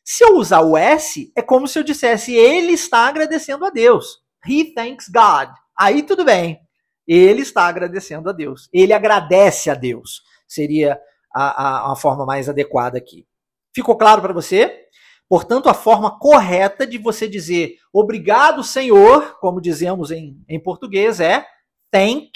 Se 0.04 0.24
eu 0.24 0.36
usar 0.36 0.60
o 0.60 0.76
S, 0.76 1.30
é 1.36 1.42
como 1.42 1.68
se 1.68 1.78
eu 1.78 1.82
dissesse 1.82 2.34
ele 2.34 2.72
está 2.72 3.06
agradecendo 3.06 3.64
a 3.64 3.70
Deus. 3.70 4.18
he 4.46 4.72
thanks 4.74 5.08
God. 5.08 5.50
Aí 5.78 6.02
tudo 6.02 6.24
bem. 6.24 6.58
Ele 7.06 7.42
está 7.42 7.66
agradecendo 7.66 8.28
a 8.28 8.32
Deus. 8.32 8.68
Ele 8.72 8.92
agradece 8.92 9.70
a 9.70 9.74
Deus. 9.74 10.22
Seria 10.46 10.98
a, 11.34 11.90
a, 11.90 11.92
a 11.92 11.96
forma 11.96 12.26
mais 12.26 12.48
adequada 12.48 12.98
aqui. 12.98 13.26
Ficou 13.74 13.96
claro 13.96 14.20
para 14.20 14.32
você? 14.32 14.88
Portanto, 15.28 15.68
a 15.68 15.74
forma 15.74 16.18
correta 16.18 16.86
de 16.86 16.96
você 16.96 17.28
dizer 17.28 17.76
obrigado, 17.92 18.64
Senhor, 18.64 19.38
como 19.40 19.60
dizemos 19.60 20.10
em, 20.10 20.42
em 20.48 20.58
português, 20.58 21.20
é 21.20 21.46
thank, 21.92 22.30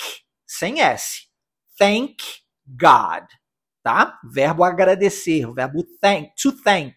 sem 0.58 0.80
S. 0.80 1.22
Thank 1.78 2.22
God. 2.66 3.24
Tá? 3.82 4.18
Verbo 4.24 4.62
agradecer, 4.62 5.46
verbo 5.52 5.84
thank, 6.00 6.32
to 6.40 6.52
thank. 6.52 6.94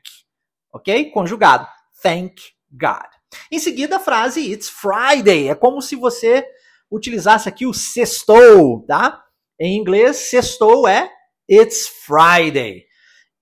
Ok? 0.71 1.11
Conjugado. 1.11 1.67
Thank 2.01 2.35
God. 2.71 3.09
Em 3.51 3.57
seguida, 3.57 3.97
a 3.97 3.99
frase 3.99 4.51
It's 4.51 4.69
Friday. 4.69 5.49
É 5.49 5.55
como 5.55 5.81
se 5.81 5.95
você 5.95 6.45
utilizasse 6.91 7.49
aqui 7.49 7.65
o 7.65 7.73
sextou, 7.73 8.85
tá? 8.85 9.23
Em 9.59 9.77
inglês, 9.77 10.17
sextou 10.17 10.87
é 10.87 11.11
It's 11.49 11.87
Friday. 11.87 12.85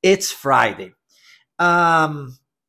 It's 0.03 0.31
Friday. 0.31 0.93
Um, 1.59 2.27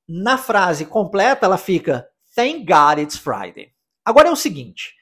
na 0.09 0.39
frase 0.39 0.87
completa, 0.87 1.47
ela 1.47 1.59
fica 1.59 2.09
Thank 2.35 2.65
God 2.65 2.99
it's 2.99 3.17
Friday. 3.17 3.73
Agora 4.05 4.29
é 4.29 4.33
o 4.33 4.37
seguinte: 4.37 4.95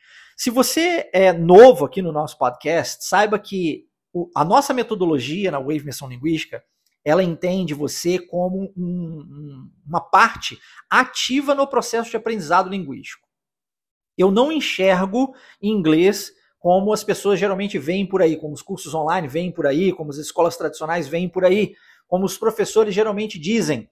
se 0.43 0.51
você 0.51 1.09
é 1.13 1.33
novo 1.33 1.85
aqui 1.85 2.03
no 2.03 2.11
nosso 2.11 2.37
podcast, 2.37 3.05
saiba 3.05 3.39
que 3.39 3.87
a 4.35 4.45
nossa 4.45 4.75
metodologia 4.75 5.53
na 5.53 5.61
Wave 5.61 5.85
Missão 5.85 6.09
Linguística 6.09 6.65
ela 7.05 7.23
entende 7.23 7.75
você 7.75 8.19
como 8.19 8.73
um, 8.77 9.71
uma 9.87 10.01
parte 10.01 10.59
ativa 10.91 11.55
no 11.55 11.65
processo 11.65 12.11
de 12.11 12.17
aprendizado 12.17 12.69
linguístico. 12.69 13.25
Eu 14.19 14.33
não 14.33 14.51
enxergo 14.51 15.33
inglês 15.63 16.33
como 16.59 16.93
as 16.93 17.05
pessoas 17.05 17.39
geralmente 17.39 17.79
veem 17.79 18.05
por 18.05 18.21
aí, 18.21 18.37
como 18.37 18.53
os 18.53 18.63
cursos 18.63 18.93
online 18.93 19.29
vêm 19.29 19.53
por 19.53 19.65
aí, 19.65 19.93
como 19.93 20.11
as 20.11 20.17
escolas 20.17 20.57
tradicionais 20.57 21.07
vêm 21.07 21.29
por 21.29 21.45
aí, 21.45 21.77
como 22.09 22.25
os 22.25 22.37
professores 22.37 22.93
geralmente 22.93 23.39
dizem. 23.39 23.89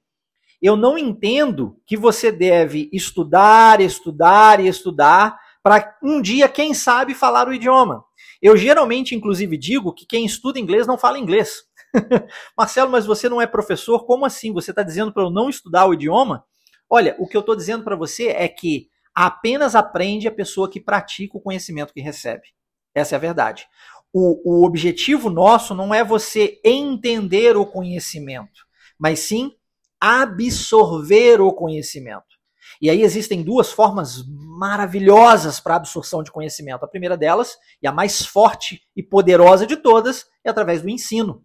Eu 0.61 0.75
não 0.75 0.99
entendo 0.99 1.81
que 1.87 1.97
você 1.97 2.33
deve 2.33 2.91
estudar, 2.93 3.81
estudar 3.81 4.59
e 4.59 4.67
estudar 4.67 5.39
para 5.63 5.97
um 6.03 6.21
dia, 6.23 6.49
quem 6.49 6.73
sabe, 6.73 7.15
falar 7.15 7.49
o 7.49 7.53
idioma. 7.53 8.05
Eu 8.41 8.57
geralmente, 8.57 9.15
inclusive, 9.15 9.57
digo 9.57 9.93
que 9.93 10.07
quem 10.07 10.25
estuda 10.25 10.59
inglês 10.59 10.87
não 10.87 10.97
fala 10.97 11.19
inglês. 11.19 11.65
Marcelo, 12.57 12.91
mas 12.91 13.05
você 13.05 13.29
não 13.29 13.41
é 13.41 13.47
professor? 13.47 14.07
Como 14.07 14.25
assim? 14.25 14.53
Você 14.53 14.71
está 14.71 14.83
dizendo 14.83 15.13
para 15.13 15.23
eu 15.23 15.31
não 15.31 15.51
estudar 15.51 15.87
o 15.87 15.95
idioma? 15.95 16.45
Olha, 16.89 17.15
o 17.19 17.29
que 17.29 17.37
eu 17.37 17.41
estou 17.41 17.55
dizendo 17.55 17.85
para 17.85 17.97
você 17.97 18.29
é 18.29 18.49
que 18.49 18.89
apenas 19.15 19.75
aprende 19.75 20.27
a 20.27 20.33
pessoa 20.33 20.71
que 20.71 20.81
pratica 20.81 21.37
o 21.37 21.41
conhecimento 21.41 21.93
que 21.93 22.01
recebe. 22.01 22.49
Essa 22.95 23.15
é 23.15 23.17
a 23.17 23.21
verdade. 23.21 23.67
O, 24.13 24.63
o 24.63 24.67
objetivo 24.67 25.31
nosso 25.31 25.75
não 25.75 25.95
é 25.95 26.03
você 26.03 26.61
entender 26.65 27.57
o 27.57 27.67
conhecimento, 27.67 28.67
mas 28.99 29.21
sim 29.21 29.53
absorver 30.01 31.41
o 31.41 31.53
conhecimento. 31.53 32.40
E 32.81 32.89
aí 32.89 33.03
existem 33.03 33.43
duas 33.43 33.71
formas 33.71 34.25
maravilhosas 34.27 35.61
para 35.61 35.77
absorção 35.77 36.23
de 36.23 36.31
conhecimento. 36.31 36.85
A 36.85 36.89
primeira 36.89 37.17
delas, 37.17 37.59
e 37.83 37.87
a 37.87 37.93
mais 37.93 38.25
forte 38.25 38.83
e 38.97 39.03
poderosa 39.03 39.67
de 39.67 39.77
todas, 39.77 40.27
é 40.45 40.51
através 40.51 40.81
do 40.81 40.89
ensino. 40.89 41.45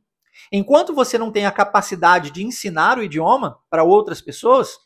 Enquanto 0.52 0.94
você 0.94 1.18
não 1.18 1.32
tem 1.32 1.46
a 1.46 1.52
capacidade 1.52 2.32
de 2.32 2.44
ensinar 2.44 2.98
o 2.98 3.04
idioma 3.04 3.60
para 3.70 3.84
outras 3.84 4.22
pessoas, 4.22 4.78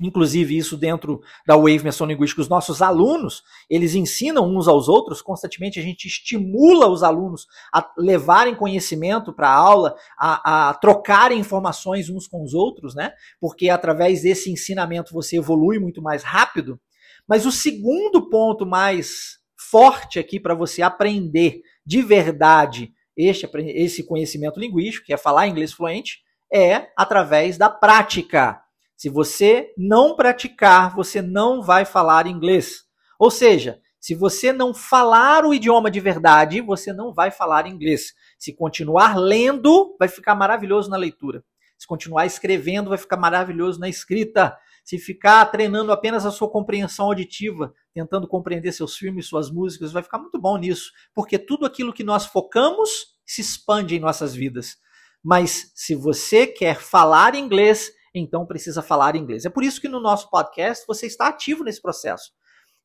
inclusive 0.00 0.56
isso 0.56 0.76
dentro 0.76 1.20
da 1.46 1.56
Wave 1.56 1.84
Missão 1.84 2.06
Linguística, 2.06 2.40
os 2.40 2.48
nossos 2.48 2.82
alunos, 2.82 3.42
eles 3.70 3.94
ensinam 3.94 4.44
uns 4.44 4.66
aos 4.66 4.88
outros, 4.88 5.22
constantemente 5.22 5.78
a 5.78 5.82
gente 5.82 6.06
estimula 6.06 6.88
os 6.88 7.02
alunos 7.02 7.46
a 7.72 7.88
levarem 7.96 8.54
conhecimento 8.54 9.32
para 9.32 9.48
a 9.48 9.54
aula, 9.54 9.94
a, 10.18 10.70
a 10.70 10.74
trocarem 10.74 11.38
informações 11.38 12.10
uns 12.10 12.26
com 12.26 12.42
os 12.42 12.54
outros, 12.54 12.94
né? 12.94 13.12
Porque 13.40 13.68
através 13.68 14.22
desse 14.22 14.50
ensinamento 14.50 15.12
você 15.12 15.36
evolui 15.36 15.78
muito 15.78 16.02
mais 16.02 16.22
rápido. 16.22 16.80
Mas 17.26 17.46
o 17.46 17.52
segundo 17.52 18.28
ponto 18.28 18.66
mais 18.66 19.38
forte 19.70 20.18
aqui 20.18 20.38
para 20.38 20.54
você 20.54 20.82
aprender 20.82 21.62
de 21.86 22.02
verdade 22.02 22.92
este, 23.16 23.48
esse 23.68 24.04
conhecimento 24.04 24.58
linguístico, 24.58 25.06
que 25.06 25.14
é 25.14 25.16
falar 25.16 25.46
inglês 25.46 25.72
fluente, 25.72 26.18
é 26.52 26.88
através 26.96 27.56
da 27.56 27.70
prática. 27.70 28.60
Se 28.96 29.08
você 29.08 29.72
não 29.76 30.16
praticar, 30.16 30.94
você 30.94 31.20
não 31.20 31.62
vai 31.62 31.84
falar 31.84 32.26
inglês. 32.26 32.84
Ou 33.18 33.30
seja, 33.30 33.80
se 34.00 34.14
você 34.14 34.52
não 34.52 34.74
falar 34.74 35.44
o 35.44 35.54
idioma 35.54 35.90
de 35.90 35.98
verdade, 35.98 36.60
você 36.60 36.92
não 36.92 37.12
vai 37.12 37.30
falar 37.30 37.66
inglês. 37.66 38.12
Se 38.38 38.54
continuar 38.54 39.16
lendo, 39.16 39.96
vai 39.98 40.08
ficar 40.08 40.34
maravilhoso 40.34 40.90
na 40.90 40.96
leitura. 40.96 41.42
Se 41.78 41.86
continuar 41.86 42.26
escrevendo, 42.26 42.90
vai 42.90 42.98
ficar 42.98 43.16
maravilhoso 43.16 43.80
na 43.80 43.88
escrita. 43.88 44.56
Se 44.84 44.98
ficar 44.98 45.44
treinando 45.46 45.90
apenas 45.90 46.26
a 46.26 46.30
sua 46.30 46.50
compreensão 46.50 47.06
auditiva, 47.06 47.72
tentando 47.94 48.28
compreender 48.28 48.72
seus 48.72 48.96
filmes, 48.96 49.26
suas 49.26 49.50
músicas, 49.50 49.92
vai 49.92 50.02
ficar 50.02 50.18
muito 50.18 50.38
bom 50.38 50.58
nisso, 50.58 50.92
porque 51.14 51.38
tudo 51.38 51.64
aquilo 51.64 51.92
que 51.92 52.04
nós 52.04 52.26
focamos 52.26 53.14
se 53.24 53.40
expande 53.40 53.96
em 53.96 54.00
nossas 54.00 54.34
vidas. 54.34 54.76
Mas 55.22 55.72
se 55.74 55.94
você 55.94 56.46
quer 56.46 56.78
falar 56.78 57.34
inglês, 57.34 57.90
então 58.14 58.46
precisa 58.46 58.80
falar 58.80 59.16
inglês. 59.16 59.44
É 59.44 59.50
por 59.50 59.64
isso 59.64 59.80
que 59.80 59.88
no 59.88 60.00
nosso 60.00 60.30
podcast 60.30 60.84
você 60.86 61.06
está 61.06 61.28
ativo 61.28 61.64
nesse 61.64 61.82
processo. 61.82 62.32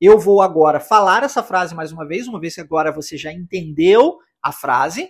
Eu 0.01 0.17
vou 0.17 0.41
agora 0.41 0.79
falar 0.79 1.23
essa 1.23 1.43
frase 1.43 1.75
mais 1.75 1.91
uma 1.91 2.07
vez, 2.07 2.27
uma 2.27 2.39
vez 2.39 2.55
que 2.55 2.61
agora 2.61 2.91
você 2.91 3.17
já 3.17 3.31
entendeu 3.31 4.17
a 4.41 4.51
frase, 4.51 5.09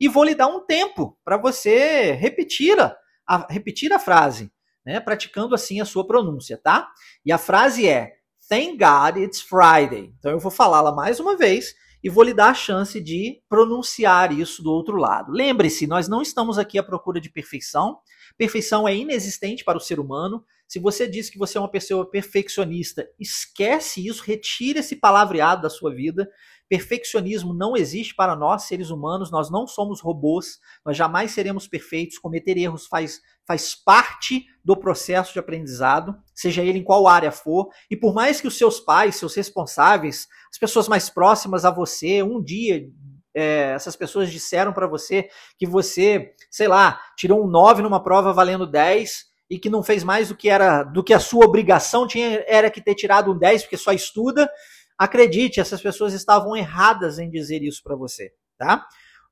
e 0.00 0.08
vou 0.08 0.22
lhe 0.22 0.34
dar 0.34 0.46
um 0.46 0.64
tempo 0.64 1.18
para 1.24 1.36
você 1.36 2.12
repetir 2.12 2.78
a, 2.78 2.96
a, 3.26 3.46
repetir 3.50 3.92
a 3.92 3.98
frase, 3.98 4.52
né, 4.86 5.00
praticando 5.00 5.54
assim 5.54 5.80
a 5.80 5.84
sua 5.84 6.06
pronúncia, 6.06 6.58
tá? 6.62 6.88
E 7.24 7.32
a 7.32 7.38
frase 7.38 7.88
é 7.88 8.12
Thank 8.48 8.78
God 8.78 9.16
it's 9.22 9.40
Friday. 9.40 10.14
Então 10.18 10.30
eu 10.30 10.38
vou 10.38 10.50
falá-la 10.50 10.92
mais 10.92 11.18
uma 11.18 11.36
vez 11.36 11.74
e 12.02 12.08
vou 12.08 12.22
lhe 12.22 12.32
dar 12.32 12.50
a 12.50 12.54
chance 12.54 13.00
de 13.00 13.42
pronunciar 13.48 14.32
isso 14.32 14.62
do 14.62 14.70
outro 14.70 14.96
lado. 14.96 15.32
Lembre-se, 15.32 15.86
nós 15.86 16.08
não 16.08 16.22
estamos 16.22 16.58
aqui 16.58 16.78
à 16.78 16.82
procura 16.82 17.20
de 17.20 17.30
perfeição. 17.30 17.98
Perfeição 18.36 18.86
é 18.86 18.94
inexistente 18.94 19.64
para 19.64 19.78
o 19.78 19.80
ser 19.80 19.98
humano. 19.98 20.44
Se 20.68 20.78
você 20.78 21.08
diz 21.08 21.30
que 21.30 21.38
você 21.38 21.56
é 21.56 21.60
uma 21.60 21.70
pessoa 21.70 22.08
perfeccionista, 22.08 23.08
esquece 23.18 24.06
isso, 24.06 24.22
retire 24.22 24.80
esse 24.80 24.96
palavreado 24.96 25.62
da 25.62 25.70
sua 25.70 25.92
vida. 25.94 26.28
Perfeccionismo 26.68 27.54
não 27.54 27.76
existe 27.76 28.14
para 28.14 28.36
nós, 28.36 28.64
seres 28.64 28.90
humanos, 28.90 29.30
nós 29.30 29.50
não 29.50 29.66
somos 29.66 30.00
robôs, 30.00 30.58
nós 30.84 30.96
jamais 30.96 31.30
seremos 31.30 31.66
perfeitos, 31.66 32.18
cometer 32.18 32.58
erros 32.58 32.86
faz, 32.86 33.20
faz 33.46 33.74
parte 33.74 34.44
do 34.62 34.76
processo 34.76 35.32
de 35.32 35.38
aprendizado, 35.38 36.14
seja 36.34 36.62
ele 36.62 36.80
em 36.80 36.84
qual 36.84 37.08
área 37.08 37.32
for, 37.32 37.68
e 37.90 37.96
por 37.96 38.12
mais 38.12 38.40
que 38.40 38.46
os 38.46 38.58
seus 38.58 38.78
pais, 38.80 39.16
seus 39.16 39.34
responsáveis, 39.34 40.28
as 40.50 40.58
pessoas 40.58 40.88
mais 40.88 41.08
próximas 41.08 41.64
a 41.64 41.70
você, 41.70 42.22
um 42.22 42.42
dia 42.42 42.86
é, 43.34 43.72
essas 43.74 43.94
pessoas 43.94 44.30
disseram 44.30 44.72
para 44.72 44.86
você 44.86 45.28
que 45.56 45.66
você, 45.66 46.34
sei 46.50 46.66
lá, 46.66 47.00
tirou 47.16 47.44
um 47.44 47.46
9 47.46 47.82
numa 47.82 48.02
prova 48.02 48.32
valendo 48.32 48.66
10 48.66 49.26
e 49.50 49.58
que 49.58 49.70
não 49.70 49.82
fez 49.82 50.02
mais 50.02 50.28
do 50.28 50.36
que 50.36 50.48
era 50.48 50.82
do 50.82 51.02
que 51.02 51.14
a 51.14 51.20
sua 51.20 51.46
obrigação 51.46 52.06
tinha 52.06 52.44
era 52.46 52.70
que 52.70 52.82
ter 52.82 52.94
tirado 52.94 53.32
um 53.32 53.38
10 53.38 53.62
porque 53.62 53.76
só 53.76 53.92
estuda, 53.92 54.50
Acredite, 54.98 55.60
essas 55.60 55.80
pessoas 55.80 56.12
estavam 56.12 56.56
erradas 56.56 57.18
em 57.18 57.30
dizer 57.30 57.62
isso 57.62 57.82
para 57.84 57.94
você, 57.94 58.32
tá? 58.58 58.86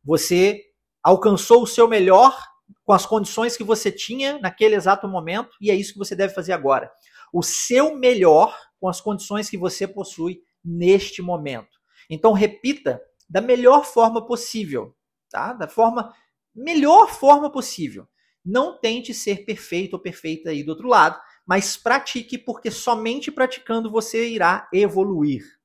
Você 0.04 0.62
alcançou 1.02 1.62
o 1.62 1.66
seu 1.66 1.88
melhor 1.88 2.40
com 2.84 2.92
as 2.92 3.04
condições 3.04 3.56
que 3.56 3.64
você 3.64 3.90
tinha 3.90 4.38
naquele 4.38 4.76
exato 4.76 5.08
momento 5.08 5.50
e 5.60 5.70
é 5.70 5.74
isso 5.74 5.92
que 5.92 5.98
você 5.98 6.14
deve 6.14 6.34
fazer 6.34 6.52
agora. 6.52 6.90
O 7.32 7.42
seu 7.42 7.96
melhor 7.96 8.56
com 8.80 8.88
as 8.88 9.00
condições 9.00 9.50
que 9.50 9.58
você 9.58 9.86
possui 9.86 10.40
neste 10.64 11.20
momento. 11.20 11.78
Então 12.08 12.32
repita 12.32 13.00
da 13.28 13.40
melhor 13.40 13.84
forma 13.84 14.24
possível, 14.24 14.94
tá? 15.30 15.52
Da 15.52 15.66
forma 15.66 16.14
melhor 16.54 17.08
forma 17.08 17.50
possível. 17.50 18.06
Não 18.44 18.78
tente 18.78 19.12
ser 19.12 19.44
perfeito 19.44 19.94
ou 19.94 20.00
perfeita 20.00 20.50
aí 20.50 20.62
do 20.62 20.70
outro 20.70 20.86
lado, 20.86 21.20
mas 21.44 21.76
pratique 21.76 22.38
porque 22.38 22.70
somente 22.70 23.30
praticando 23.30 23.90
você 23.90 24.28
irá 24.28 24.68
evoluir. 24.72 25.55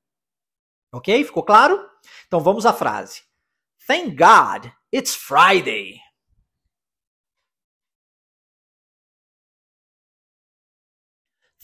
Ok? 0.94 1.24
Ficou 1.24 1.44
claro? 1.44 1.90
Então 2.28 2.40
vamos 2.42 2.66
à 2.66 2.74
frase. 2.74 3.24
Thank 3.88 4.16
God 4.16 4.72
it's 4.92 5.16
Friday. 5.16 6.02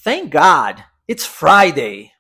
Thank 0.04 0.32
God 0.32 0.84
it's 1.08 1.26
Friday. 1.26 2.14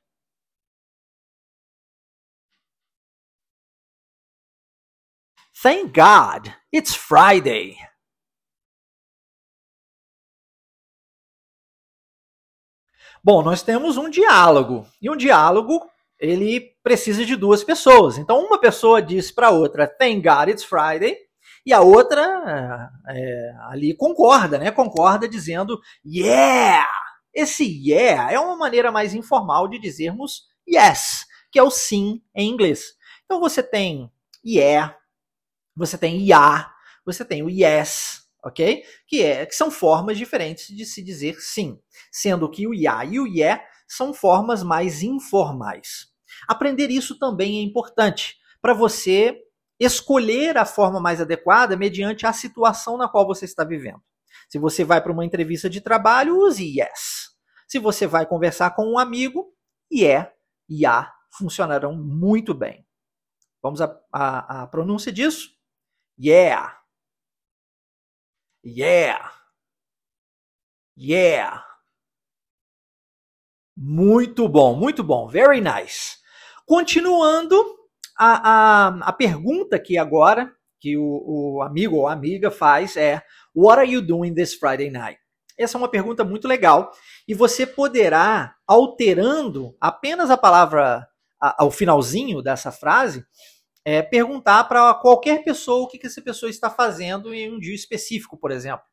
Thank 5.63 5.93
God 5.93 6.53
it's 6.71 6.93
Friday. 6.93 7.77
Bom, 13.23 13.41
nós 13.41 13.63
temos 13.63 13.97
um 13.97 14.09
diálogo. 14.09 14.85
E 15.01 15.09
um 15.09 15.17
diálogo, 15.17 15.89
ele 16.19 16.75
precisa 16.83 17.25
de 17.25 17.35
duas 17.35 17.63
pessoas. 17.63 18.17
Então, 18.17 18.39
uma 18.39 18.59
pessoa 18.59 19.01
diz 19.01 19.31
para 19.31 19.51
outra, 19.51 19.87
thank 19.87 20.21
God 20.21 20.49
it's 20.49 20.63
Friday, 20.63 21.17
e 21.65 21.73
a 21.73 21.81
outra 21.81 22.89
é, 23.09 23.53
ali 23.69 23.95
concorda, 23.95 24.57
né? 24.57 24.71
Concorda 24.71 25.27
dizendo, 25.27 25.79
yeah! 26.05 26.89
Esse 27.33 27.63
yeah 27.63 28.31
é 28.31 28.39
uma 28.39 28.55
maneira 28.55 28.91
mais 28.91 29.13
informal 29.13 29.67
de 29.67 29.79
dizermos 29.79 30.43
yes, 30.67 31.25
que 31.51 31.59
é 31.59 31.63
o 31.63 31.69
sim 31.69 32.21
em 32.35 32.49
inglês. 32.49 32.93
Então, 33.25 33.39
você 33.39 33.61
tem 33.61 34.11
yeah, 34.45 34.97
você 35.75 35.97
tem 35.97 36.21
yeah, 36.21 36.73
você 37.05 37.23
tem 37.23 37.43
o 37.43 37.49
yes, 37.49 38.21
ok? 38.43 38.83
Que, 39.05 39.23
é, 39.23 39.45
que 39.45 39.53
são 39.53 39.69
formas 39.69 40.17
diferentes 40.17 40.75
de 40.75 40.85
se 40.85 41.03
dizer 41.03 41.35
sim, 41.39 41.79
sendo 42.11 42.49
que 42.49 42.65
o 42.65 42.73
ya 42.73 43.03
e 43.05 43.19
o 43.19 43.27
yeah 43.27 43.61
são 43.87 44.13
formas 44.13 44.63
mais 44.63 45.01
informais. 45.03 46.11
Aprender 46.47 46.89
isso 46.89 47.17
também 47.17 47.59
é 47.59 47.61
importante 47.61 48.37
para 48.61 48.73
você 48.73 49.41
escolher 49.79 50.57
a 50.57 50.65
forma 50.65 50.99
mais 50.99 51.21
adequada 51.21 51.77
mediante 51.77 52.25
a 52.25 52.33
situação 52.33 52.97
na 52.97 53.07
qual 53.07 53.25
você 53.25 53.45
está 53.45 53.63
vivendo. 53.63 54.01
Se 54.49 54.57
você 54.57 54.83
vai 54.83 55.01
para 55.01 55.11
uma 55.11 55.25
entrevista 55.25 55.69
de 55.69 55.81
trabalho, 55.81 56.37
use 56.37 56.79
yes. 56.79 57.35
Se 57.67 57.79
você 57.79 58.07
vai 58.07 58.25
conversar 58.25 58.71
com 58.71 58.85
um 58.85 58.97
amigo, 58.97 59.53
yeah, 59.91 60.31
ya 60.69 61.13
funcionarão 61.31 61.93
muito 61.95 62.53
bem. 62.53 62.85
Vamos 63.61 63.81
à 63.81 64.67
pronúncia 64.71 65.11
disso? 65.11 65.49
Yeah. 66.19 66.79
Yeah! 68.63 69.31
Yeah! 70.95 71.66
Muito 73.79 74.49
bom, 74.49 74.75
muito 74.75 75.03
bom. 75.03 75.27
Very 75.27 75.61
nice. 75.61 76.17
Continuando, 76.65 77.55
a, 78.17 78.49
a, 78.49 78.87
a 79.09 79.13
pergunta 79.13 79.77
que 79.77 79.99
agora 79.99 80.51
que 80.79 80.97
o, 80.97 81.57
o 81.57 81.61
amigo 81.61 81.97
ou 81.97 82.07
amiga 82.07 82.49
faz 82.49 82.97
é 82.97 83.21
What 83.55 83.79
are 83.79 83.91
you 83.91 84.01
doing 84.01 84.33
this 84.33 84.55
Friday 84.55 84.89
night? 84.89 85.19
Essa 85.55 85.77
é 85.77 85.79
uma 85.79 85.89
pergunta 85.89 86.23
muito 86.23 86.47
legal 86.47 86.91
e 87.27 87.35
você 87.35 87.67
poderá, 87.67 88.55
alterando 88.65 89.75
apenas 89.79 90.31
a 90.31 90.37
palavra 90.37 91.07
ao 91.39 91.69
finalzinho 91.69 92.41
dessa 92.41 92.71
frase, 92.71 93.23
é, 93.85 94.01
perguntar 94.01 94.63
para 94.63 94.91
qualquer 94.95 95.43
pessoa 95.43 95.83
o 95.83 95.87
que, 95.87 95.99
que 95.99 96.07
essa 96.07 96.21
pessoa 96.21 96.49
está 96.49 96.69
fazendo 96.69 97.31
em 97.31 97.53
um 97.53 97.59
dia 97.59 97.75
específico, 97.75 98.37
por 98.37 98.51
exemplo. 98.51 98.85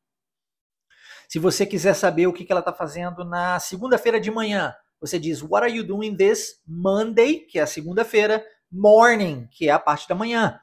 Se 1.29 1.39
você 1.39 1.67
quiser 1.67 1.95
saber 1.95 2.27
o 2.27 2.33
que, 2.33 2.47
ela 2.51 2.61
está 2.61 2.73
fazendo 2.73 3.25
na 3.25 3.59
segunda-feira 3.59 4.21
de 4.21 4.31
manhã, 4.31 4.75
você 5.01 5.19
diz 5.19 5.43
What 5.43 5.65
are 5.67 5.75
you 5.75 5.85
doing 5.85 6.17
this 6.17 6.61
Monday, 6.67 7.41
que 7.41 7.59
é 7.59 7.63
a 7.63 7.67
segunda-feira, 7.67 8.45
morning, 8.71 9.49
que 9.51 9.69
é 9.69 9.73
a 9.73 9.79
parte 9.79 10.09
da 10.09 10.15
manhã. 10.15 10.61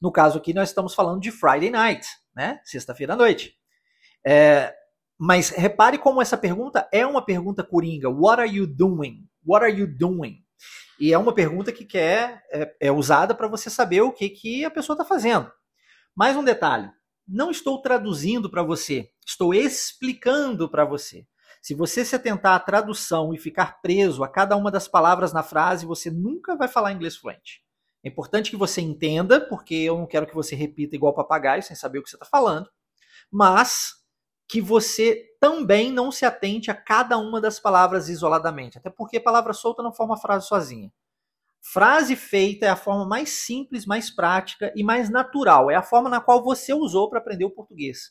No 0.00 0.10
caso 0.10 0.38
aqui, 0.38 0.52
nós 0.52 0.68
estamos 0.68 0.94
falando 0.94 1.20
de 1.20 1.30
Friday 1.30 1.70
night, 1.70 2.06
né? 2.34 2.60
Sexta-feira 2.64 3.14
à 3.14 3.16
noite. 3.16 3.56
É, 4.26 4.74
mas 5.18 5.50
repare 5.50 5.98
como 5.98 6.20
essa 6.20 6.36
pergunta 6.36 6.88
é 6.92 7.06
uma 7.06 7.24
pergunta 7.24 7.62
coringa. 7.62 8.08
What 8.08 8.40
are 8.40 8.50
you 8.50 8.66
doing? 8.66 9.28
What 9.44 9.64
are 9.64 9.72
you 9.72 9.86
doing? 9.86 10.42
E 10.98 11.12
é 11.12 11.18
uma 11.18 11.34
pergunta 11.34 11.72
que 11.72 11.84
quer, 11.84 12.42
é, 12.52 12.74
é 12.80 12.92
usada 12.92 13.34
para 13.34 13.48
você 13.48 13.68
saber 13.68 14.02
o 14.02 14.12
que, 14.12 14.28
que 14.28 14.64
a 14.64 14.70
pessoa 14.70 14.94
está 14.94 15.04
fazendo. 15.04 15.50
Mais 16.14 16.36
um 16.36 16.44
detalhe: 16.44 16.90
não 17.26 17.50
estou 17.50 17.80
traduzindo 17.80 18.50
para 18.50 18.62
você, 18.62 19.10
estou 19.26 19.54
explicando 19.54 20.68
para 20.68 20.84
você. 20.84 21.26
Se 21.60 21.74
você 21.74 22.04
se 22.04 22.16
atentar 22.16 22.54
à 22.54 22.60
tradução 22.60 23.32
e 23.32 23.38
ficar 23.38 23.80
preso 23.80 24.24
a 24.24 24.28
cada 24.28 24.56
uma 24.56 24.70
das 24.70 24.88
palavras 24.88 25.32
na 25.32 25.42
frase, 25.42 25.86
você 25.86 26.10
nunca 26.10 26.56
vai 26.56 26.66
falar 26.66 26.92
inglês 26.92 27.16
fluente. 27.16 27.62
É 28.04 28.08
importante 28.08 28.50
que 28.50 28.56
você 28.56 28.80
entenda, 28.80 29.40
porque 29.40 29.74
eu 29.74 29.96
não 29.96 30.06
quero 30.06 30.26
que 30.26 30.34
você 30.34 30.56
repita 30.56 30.96
igual 30.96 31.14
papagaio, 31.14 31.62
sem 31.62 31.76
saber 31.76 32.00
o 32.00 32.02
que 32.02 32.10
você 32.10 32.16
está 32.16 32.26
falando, 32.26 32.68
mas 33.30 34.02
que 34.48 34.60
você 34.60 35.24
também 35.40 35.92
não 35.92 36.10
se 36.10 36.24
atente 36.24 36.70
a 36.70 36.74
cada 36.74 37.16
uma 37.16 37.40
das 37.40 37.60
palavras 37.60 38.08
isoladamente, 38.08 38.76
até 38.76 38.90
porque 38.90 39.20
palavra 39.20 39.52
solta 39.52 39.82
não 39.82 39.92
forma 39.92 40.16
frase 40.16 40.46
sozinha. 40.46 40.92
Frase 41.62 42.16
feita 42.16 42.66
é 42.66 42.68
a 42.68 42.76
forma 42.76 43.06
mais 43.06 43.30
simples, 43.30 43.86
mais 43.86 44.10
prática 44.10 44.72
e 44.74 44.82
mais 44.82 45.08
natural. 45.08 45.70
É 45.70 45.76
a 45.76 45.82
forma 45.82 46.10
na 46.10 46.20
qual 46.20 46.42
você 46.42 46.74
usou 46.74 47.08
para 47.08 47.20
aprender 47.20 47.44
o 47.44 47.50
português. 47.50 48.10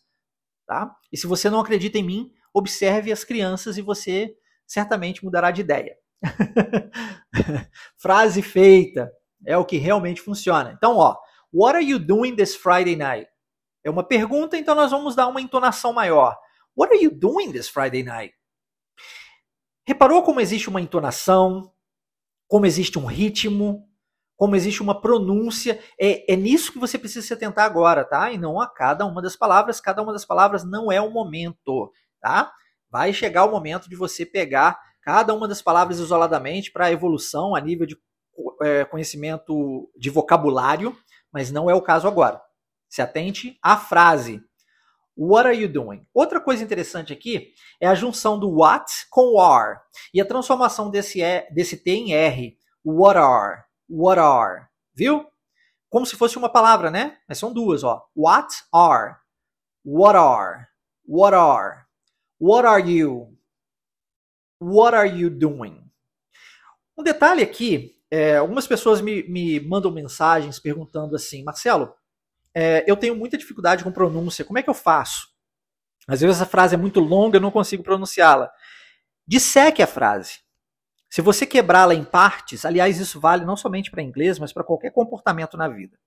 Tá? 0.66 0.90
E 1.12 1.18
se 1.18 1.28
você 1.28 1.50
não 1.50 1.60
acredita 1.60 1.98
em 1.98 2.04
mim, 2.04 2.32
observe 2.54 3.12
as 3.12 3.26
crianças 3.26 3.78
e 3.78 3.82
você 3.82 4.34
certamente 4.66 5.24
mudará 5.24 5.52
de 5.52 5.60
ideia. 5.60 5.98
Frase 7.98 8.42
feita 8.42 9.12
é 9.46 9.58
o 9.58 9.66
que 9.66 9.78
realmente 9.78 10.22
funciona. 10.22 10.72
Então, 10.72 10.96
ó, 10.96 11.18
what 11.52 11.76
are 11.76 11.86
you 11.86 12.00
doing 12.00 12.36
this 12.36 12.56
Friday 12.56 12.96
night? 12.96 13.30
É 13.84 13.90
uma 13.90 14.08
pergunta, 14.08 14.58
então 14.58 14.76
nós 14.76 14.92
vamos 14.92 15.14
dar 15.14 15.28
uma 15.28 15.42
entonação 15.42 15.92
maior. 15.92 16.38
What 16.74 16.94
are 16.94 17.04
you 17.04 17.12
doing 17.12 17.52
this 17.52 17.68
Friday 17.68 18.04
night? 18.04 18.34
Reparou 19.86 20.24
como 20.24 20.40
existe 20.40 20.70
uma 20.70 20.80
entonação, 20.80 21.74
como 22.52 22.66
existe 22.66 23.00
um 23.00 23.06
ritmo, 23.06 23.88
como 24.36 24.58
existe 24.58 24.84
uma 24.84 25.00
pronúncia? 25.00 25.80
É, 25.98 26.34
é 26.34 26.36
nisso 26.36 26.74
que 26.74 26.80
você 26.80 27.00
precisa 27.00 27.26
se 27.26 27.34
atentar 27.34 27.64
agora, 27.64 28.04
tá? 28.04 28.30
E 28.30 28.38
não 28.38 28.60
a 28.60 28.68
cada 28.68 29.06
uma 29.06 29.22
das 29.22 29.38
palavras. 29.38 29.80
Cada 29.80 30.04
uma 30.04 30.12
das 30.12 30.26
palavras 30.26 30.66
não 30.66 30.92
é 30.92 31.00
o 31.00 31.10
momento, 31.10 31.90
tá? 32.20 32.52
Vai 32.90 33.14
chegar 33.14 33.46
o 33.46 33.52
momento 33.52 33.90
de 33.90 33.96
você 33.96 34.26
pegar 34.26 34.78
cada 35.02 35.34
uma 35.34 35.48
das 35.48 35.62
palavras 35.62 35.98
isoladamente 35.98 36.74
para 36.74 36.88
a 36.88 36.92
evolução 36.92 37.56
a 37.56 37.62
nível 37.62 37.88
de 37.88 37.98
é, 38.62 38.84
conhecimento 38.84 39.90
de 39.98 40.10
vocabulário, 40.10 40.94
mas 41.32 41.54
não 41.54 41.70
é 41.70 41.74
o 41.74 41.82
caso 41.82 42.06
agora. 42.06 42.42
Se 42.90 43.02
atente 43.02 43.58
à 43.64 43.78
frase. 43.78 44.44
What 45.18 45.48
are 45.48 45.58
you 45.58 45.68
doing? 45.68 46.06
Outra 46.14 46.40
coisa 46.40 46.64
interessante 46.64 47.12
aqui 47.12 47.54
é 47.80 47.88
a 47.88 47.96
junção 47.96 48.40
do 48.40 48.50
what 48.50 48.92
com 49.10 49.40
are 49.40 49.80
e 50.14 50.22
a 50.22 50.26
transformação 50.26 50.90
desse, 50.90 51.22
e, 51.22 51.42
desse 51.52 51.78
T 51.78 51.92
em 51.92 52.14
R. 52.14 52.58
What 52.84 53.18
are? 53.18 53.64
What 53.90 54.20
are? 54.20 54.68
Viu? 54.94 55.26
Como 55.90 56.06
se 56.06 56.16
fosse 56.16 56.38
uma 56.38 56.50
palavra, 56.50 56.90
né? 56.90 57.18
Mas 57.28 57.38
são 57.38 57.54
duas, 57.54 57.84
ó. 57.84 58.06
What 58.16 58.54
are? 58.74 59.16
What 59.84 60.18
are? 60.18 60.68
What 61.06 61.36
are? 61.36 61.86
What 62.40 62.66
are 62.66 62.92
you? 62.92 63.38
What 64.60 64.96
are 64.96 65.10
you 65.10 65.30
doing? 65.30 65.84
Um 66.98 67.04
detalhe 67.04 67.44
aqui, 67.44 67.96
é, 68.10 68.38
algumas 68.38 68.68
pessoas 68.68 69.02
me, 69.02 69.24
me 69.24 69.60
mandam 69.60 69.92
mensagens 69.92 70.60
perguntando 70.60 71.16
assim, 71.16 71.44
Marcelo, 71.44 71.94
é, 72.54 72.84
eu 72.88 72.98
tenho 72.98 73.16
muita 73.16 73.38
dificuldade 73.38 73.84
com 73.84 73.92
pronúncia. 73.92 74.46
Como 74.46 74.60
é 74.60 74.64
que 74.64 74.70
eu 74.70 74.74
faço? 74.74 75.28
Às 76.08 76.22
vezes 76.22 76.42
a 76.42 76.46
frase 76.46 76.76
é 76.76 76.78
muito 76.78 77.00
longa, 77.00 77.38
eu 77.38 77.42
não 77.42 77.52
consigo 77.52 77.84
pronunciá-la. 77.84 78.52
Disseque 79.28 79.82
a 79.82 79.88
frase. 79.88 80.40
Se 81.10 81.22
você 81.22 81.46
quebrá-la 81.46 81.94
em 81.94 82.04
partes, 82.04 82.66
aliás, 82.66 83.00
isso 83.00 83.20
vale 83.20 83.46
não 83.46 83.56
somente 83.56 83.92
para 83.92 84.02
inglês, 84.02 84.40
mas 84.40 84.54
para 84.54 84.64
qualquer 84.64 84.92
comportamento 84.92 85.58
na 85.58 85.68
vida. 85.68 85.98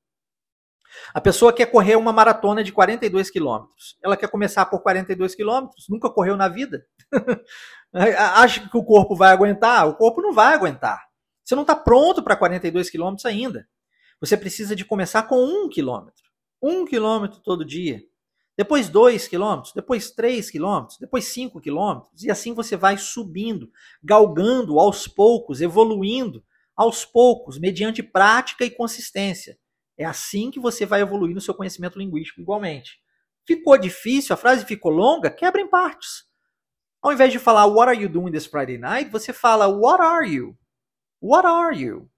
A 1.13 1.21
pessoa 1.21 1.53
quer 1.53 1.67
correr 1.67 1.97
uma 1.97 2.13
maratona 2.13 2.63
de 2.63 2.73
42 2.73 3.31
quilômetros. 3.31 3.97
Ela 4.03 4.17
quer 4.17 4.29
começar 4.29 4.65
por 4.67 4.81
42 4.81 5.35
quilômetros, 5.35 5.87
nunca 5.89 6.09
correu 6.09 6.37
na 6.37 6.49
vida. 6.49 6.87
Acha 7.93 8.69
que 8.69 8.77
o 8.77 8.85
corpo 8.85 9.15
vai 9.15 9.33
aguentar? 9.33 9.89
O 9.89 9.97
corpo 9.97 10.23
não 10.23 10.33
vai 10.33 10.55
aguentar. 10.55 11.03
Você 11.45 11.55
não 11.55 11.63
está 11.63 11.77
pronto 11.77 12.23
para 12.23 12.37
42 12.37 12.89
quilômetros 12.89 13.27
ainda. 13.27 13.69
Você 14.21 14.37
precisa 14.37 14.75
de 14.75 14.85
começar 14.85 15.25
com 15.25 15.37
um 15.37 15.69
quilômetro 15.69 16.24
um 16.65 16.85
quilômetro 16.85 17.41
todo 17.41 17.65
dia, 17.65 18.03
depois 18.57 18.89
dois 18.89 19.27
quilômetros, 19.27 19.73
depois 19.75 20.11
três 20.13 20.51
quilômetros, 20.51 20.99
depois 20.99 21.27
cinco 21.27 21.61
quilômetros, 21.61 22.23
e 22.23 22.31
assim 22.31 22.55
você 22.55 22.77
vai 22.77 22.97
subindo, 22.97 23.71
galgando 24.03 24.79
aos 24.79 25.09
poucos, 25.09 25.61
evoluindo 25.61 26.45
aos 26.77 27.05
poucos, 27.05 27.59
mediante 27.59 28.03
prática 28.03 28.65
e 28.65 28.71
consistência. 28.71 29.59
É 29.97 30.05
assim 30.05 30.51
que 30.51 30.59
você 30.59 30.87
vai 30.87 31.01
evoluir 31.01 31.35
no 31.35 31.41
seu 31.41 31.55
conhecimento 31.55 31.99
linguístico 31.99 32.41
igualmente. 32.41 32.99
Ficou 33.47 33.77
difícil, 33.77 34.35
a 34.35 34.37
frase 34.37 34.65
ficou 34.65 34.91
longa, 34.91 35.31
quebra 35.31 35.61
em 35.61 35.69
partes. 35.69 36.25
Ao 37.03 37.13
invés 37.13 37.33
de 37.33 37.39
falar 37.39 37.67
What 37.67 37.91
are 37.91 38.03
you 38.03 38.09
doing 38.09 38.33
this 38.33 38.47
Friday 38.47 38.79
night, 38.79 39.11
você 39.11 39.33
fala 39.33 39.69
What 39.69 40.03
are 40.03 40.29
you? 40.29 40.57
What 41.21 41.47
are 41.47 41.77
you? 41.77 42.09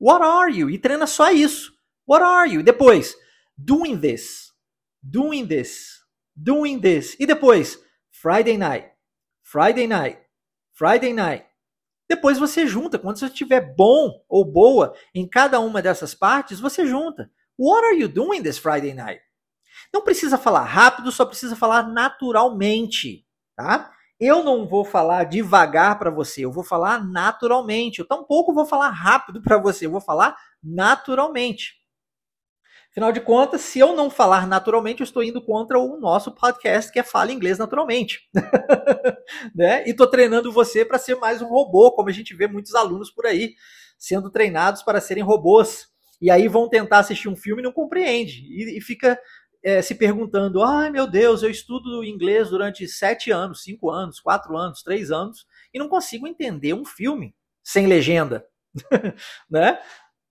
What 0.00 0.24
are 0.24 0.52
you? 0.52 0.70
E 0.70 0.78
treina 0.78 1.06
só 1.06 1.30
isso. 1.30 1.72
What 2.06 2.24
are 2.24 2.50
you? 2.50 2.62
Depois, 2.62 3.14
doing 3.64 4.00
this, 4.00 4.52
doing 5.02 5.46
this, 5.46 6.00
doing 6.34 6.80
this. 6.80 7.16
E 7.18 7.26
depois, 7.26 7.78
Friday 8.10 8.56
night, 8.56 8.88
Friday 9.42 9.86
night, 9.86 10.18
Friday 10.72 11.12
night. 11.12 11.46
Depois 12.08 12.38
você 12.38 12.66
junta. 12.66 12.98
Quando 12.98 13.18
você 13.18 13.26
estiver 13.26 13.74
bom 13.74 14.22
ou 14.28 14.44
boa 14.44 14.94
em 15.14 15.26
cada 15.26 15.60
uma 15.60 15.80
dessas 15.80 16.14
partes, 16.14 16.60
você 16.60 16.86
junta. 16.86 17.30
What 17.58 17.84
are 17.84 17.98
you 17.98 18.08
doing 18.08 18.42
this 18.42 18.58
Friday 18.58 18.94
night? 18.94 19.22
Não 19.92 20.02
precisa 20.02 20.36
falar 20.36 20.64
rápido, 20.64 21.12
só 21.12 21.24
precisa 21.24 21.56
falar 21.56 21.88
naturalmente, 21.88 23.26
tá? 23.56 23.92
eu 24.24 24.44
não 24.44 24.68
vou 24.68 24.84
falar 24.84 25.24
devagar 25.24 25.98
para 25.98 26.08
você, 26.08 26.44
eu 26.44 26.52
vou 26.52 26.62
falar 26.62 27.04
naturalmente. 27.04 27.98
Eu 27.98 28.06
tampouco 28.06 28.54
vou 28.54 28.64
falar 28.64 28.90
rápido 28.90 29.42
para 29.42 29.58
você, 29.58 29.86
eu 29.86 29.90
vou 29.90 30.00
falar 30.00 30.36
naturalmente. 30.62 31.81
Afinal 32.92 33.10
de 33.10 33.22
contas, 33.22 33.62
se 33.62 33.78
eu 33.78 33.96
não 33.96 34.10
falar 34.10 34.46
naturalmente, 34.46 35.00
eu 35.00 35.04
estou 35.04 35.22
indo 35.22 35.40
contra 35.40 35.78
o 35.78 35.98
nosso 35.98 36.30
podcast 36.30 36.92
que 36.92 36.98
é 36.98 37.02
Fala 37.02 37.32
Inglês 37.32 37.58
Naturalmente. 37.58 38.28
né? 39.56 39.82
E 39.86 39.90
estou 39.92 40.06
treinando 40.06 40.52
você 40.52 40.84
para 40.84 40.98
ser 40.98 41.16
mais 41.16 41.40
um 41.40 41.46
robô, 41.46 41.90
como 41.92 42.10
a 42.10 42.12
gente 42.12 42.34
vê 42.34 42.46
muitos 42.46 42.74
alunos 42.74 43.10
por 43.10 43.24
aí 43.24 43.54
sendo 43.98 44.30
treinados 44.30 44.82
para 44.82 45.00
serem 45.00 45.22
robôs. 45.22 45.86
E 46.20 46.30
aí 46.30 46.48
vão 46.48 46.68
tentar 46.68 46.98
assistir 46.98 47.30
um 47.30 47.34
filme 47.34 47.62
e 47.62 47.64
não 47.64 47.72
compreende. 47.72 48.42
E, 48.42 48.76
e 48.76 48.80
fica 48.82 49.18
é, 49.64 49.80
se 49.80 49.94
perguntando: 49.94 50.62
ai 50.62 50.90
meu 50.90 51.06
Deus, 51.06 51.42
eu 51.42 51.50
estudo 51.50 52.04
inglês 52.04 52.50
durante 52.50 52.86
sete 52.86 53.30
anos, 53.30 53.62
cinco 53.62 53.90
anos, 53.90 54.20
quatro 54.20 54.54
anos, 54.54 54.82
três 54.82 55.10
anos 55.10 55.46
e 55.72 55.78
não 55.78 55.88
consigo 55.88 56.26
entender 56.26 56.74
um 56.74 56.84
filme 56.84 57.34
sem 57.64 57.86
legenda, 57.86 58.46
né? 59.50 59.80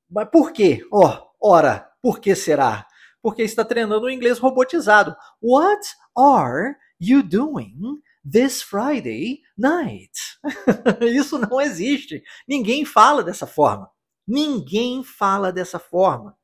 Mas 0.07 0.29
por 0.29 0.51
quê? 0.51 0.85
Ó, 0.91 1.07
oh, 1.39 1.49
ora, 1.53 1.90
por 2.01 2.19
que 2.19 2.35
será? 2.35 2.87
Porque 3.21 3.43
está 3.43 3.63
treinando 3.63 4.07
o 4.07 4.09
inglês 4.09 4.39
robotizado. 4.39 5.15
What 5.41 5.81
are 6.17 6.75
you 6.99 7.21
doing 7.21 8.01
this 8.29 8.61
Friday 8.61 9.41
night? 9.57 10.11
Isso 11.01 11.37
não 11.37 11.61
existe. 11.61 12.23
Ninguém 12.47 12.83
fala 12.85 13.23
dessa 13.23 13.45
forma. 13.45 13.89
Ninguém 14.27 15.03
fala 15.03 15.51
dessa 15.51 15.77
forma. 15.77 16.35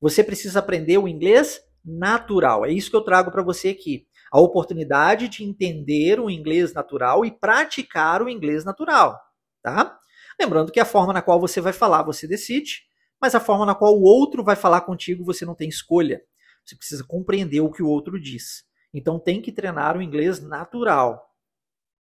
Você 0.00 0.22
precisa 0.22 0.58
aprender 0.58 0.98
o 0.98 1.08
inglês 1.08 1.60
natural. 1.84 2.64
É 2.64 2.72
isso 2.72 2.90
que 2.90 2.96
eu 2.96 3.02
trago 3.04 3.30
para 3.30 3.42
você 3.42 3.70
aqui. 3.70 4.06
A 4.30 4.40
oportunidade 4.40 5.28
de 5.28 5.42
entender 5.42 6.20
o 6.20 6.28
inglês 6.28 6.72
natural 6.72 7.24
e 7.24 7.30
praticar 7.30 8.22
o 8.22 8.28
inglês 8.28 8.64
natural, 8.64 9.18
tá? 9.62 9.98
Lembrando 10.38 10.70
que 10.70 10.78
a 10.78 10.84
forma 10.84 11.12
na 11.12 11.22
qual 11.22 11.40
você 11.40 11.60
vai 11.60 11.72
falar, 11.72 12.02
você 12.02 12.26
decide, 12.26 12.82
mas 13.20 13.34
a 13.34 13.40
forma 13.40 13.66
na 13.66 13.74
qual 13.74 13.96
o 13.96 14.02
outro 14.02 14.44
vai 14.44 14.56
falar 14.56 14.82
contigo, 14.82 15.24
você 15.24 15.44
não 15.44 15.54
tem 15.54 15.68
escolha. 15.68 16.22
Você 16.64 16.76
precisa 16.76 17.04
compreender 17.04 17.60
o 17.60 17.70
que 17.70 17.82
o 17.82 17.88
outro 17.88 18.20
diz. 18.20 18.64
Então 18.92 19.18
tem 19.18 19.40
que 19.40 19.52
treinar 19.52 19.96
o 19.96 20.02
inglês 20.02 20.40
natural. 20.40 21.34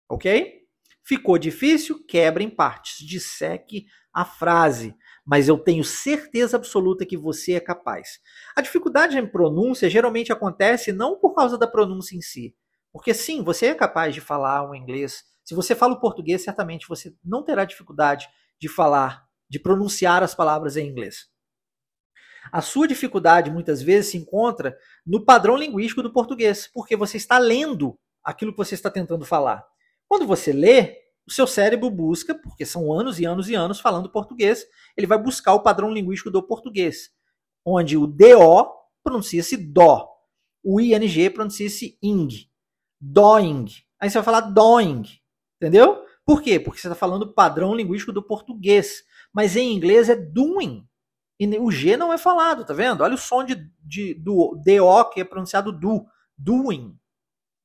OK? 0.08 0.62
Ficou 1.02 1.38
difícil? 1.38 2.04
Quebra 2.06 2.42
em 2.42 2.50
partes, 2.50 3.06
disseque 3.06 3.86
a 4.12 4.24
frase 4.24 4.96
mas 5.24 5.48
eu 5.48 5.58
tenho 5.58 5.82
certeza 5.82 6.56
absoluta 6.56 7.06
que 7.06 7.16
você 7.16 7.54
é 7.54 7.60
capaz. 7.60 8.20
A 8.54 8.60
dificuldade 8.60 9.16
em 9.16 9.26
pronúncia 9.26 9.88
geralmente 9.88 10.32
acontece 10.32 10.92
não 10.92 11.18
por 11.18 11.34
causa 11.34 11.56
da 11.56 11.66
pronúncia 11.66 12.16
em 12.16 12.20
si, 12.20 12.54
porque 12.92 13.14
sim, 13.14 13.42
você 13.42 13.66
é 13.66 13.74
capaz 13.74 14.14
de 14.14 14.20
falar 14.20 14.68
o 14.68 14.74
inglês. 14.74 15.24
Se 15.42 15.54
você 15.54 15.74
fala 15.74 15.94
o 15.94 16.00
português, 16.00 16.42
certamente 16.42 16.86
você 16.86 17.14
não 17.24 17.42
terá 17.42 17.64
dificuldade 17.64 18.28
de 18.60 18.68
falar, 18.68 19.26
de 19.54 19.60
pronunciar 19.60 20.20
as 20.20 20.34
palavras 20.34 20.76
em 20.76 20.88
inglês. 20.88 21.28
A 22.50 22.60
sua 22.60 22.88
dificuldade 22.88 23.52
muitas 23.52 23.80
vezes 23.80 24.10
se 24.10 24.16
encontra 24.18 24.76
no 25.06 25.24
padrão 25.24 25.56
linguístico 25.56 26.02
do 26.02 26.12
português, 26.12 26.68
porque 26.74 26.96
você 26.96 27.18
está 27.18 27.38
lendo 27.38 27.96
aquilo 28.24 28.50
que 28.50 28.58
você 28.58 28.74
está 28.74 28.90
tentando 28.90 29.24
falar. 29.24 29.64
Quando 30.08 30.26
você 30.26 30.52
lê, 30.52 30.96
o 31.24 31.30
seu 31.30 31.46
cérebro 31.46 31.88
busca, 31.88 32.34
porque 32.34 32.66
são 32.66 32.92
anos 32.92 33.20
e 33.20 33.24
anos 33.24 33.48
e 33.48 33.54
anos 33.54 33.78
falando 33.78 34.10
português, 34.10 34.66
ele 34.96 35.06
vai 35.06 35.18
buscar 35.18 35.54
o 35.54 35.62
padrão 35.62 35.88
linguístico 35.88 36.32
do 36.32 36.42
português, 36.42 37.10
onde 37.64 37.96
o 37.96 38.08
DO 38.08 38.72
pronuncia-se 39.04 39.56
dó, 39.56 40.10
o 40.64 40.80
ING 40.80 41.30
pronuncia-se 41.30 41.96
ing, 42.02 42.50
doing. 43.00 43.66
Aí 44.00 44.10
você 44.10 44.18
vai 44.18 44.24
falar 44.24 44.40
doing, 44.40 45.04
entendeu? 45.56 46.04
Por 46.26 46.42
quê? 46.42 46.58
Porque 46.58 46.80
você 46.80 46.88
está 46.88 46.96
falando 46.96 47.32
padrão 47.32 47.72
linguístico 47.72 48.12
do 48.12 48.22
português, 48.22 49.04
mas 49.34 49.56
em 49.56 49.74
inglês 49.74 50.08
é 50.08 50.16
doing. 50.16 50.86
E 51.38 51.58
o 51.58 51.70
G 51.70 51.96
não 51.96 52.12
é 52.12 52.16
falado, 52.16 52.64
tá 52.64 52.72
vendo? 52.72 53.02
Olha 53.02 53.14
o 53.14 53.18
som 53.18 53.44
de, 53.44 53.68
de, 53.82 54.14
do 54.14 54.54
DO 54.64 55.10
que 55.12 55.20
é 55.20 55.24
pronunciado 55.24 55.72
do, 55.72 56.06
doing. 56.36 56.96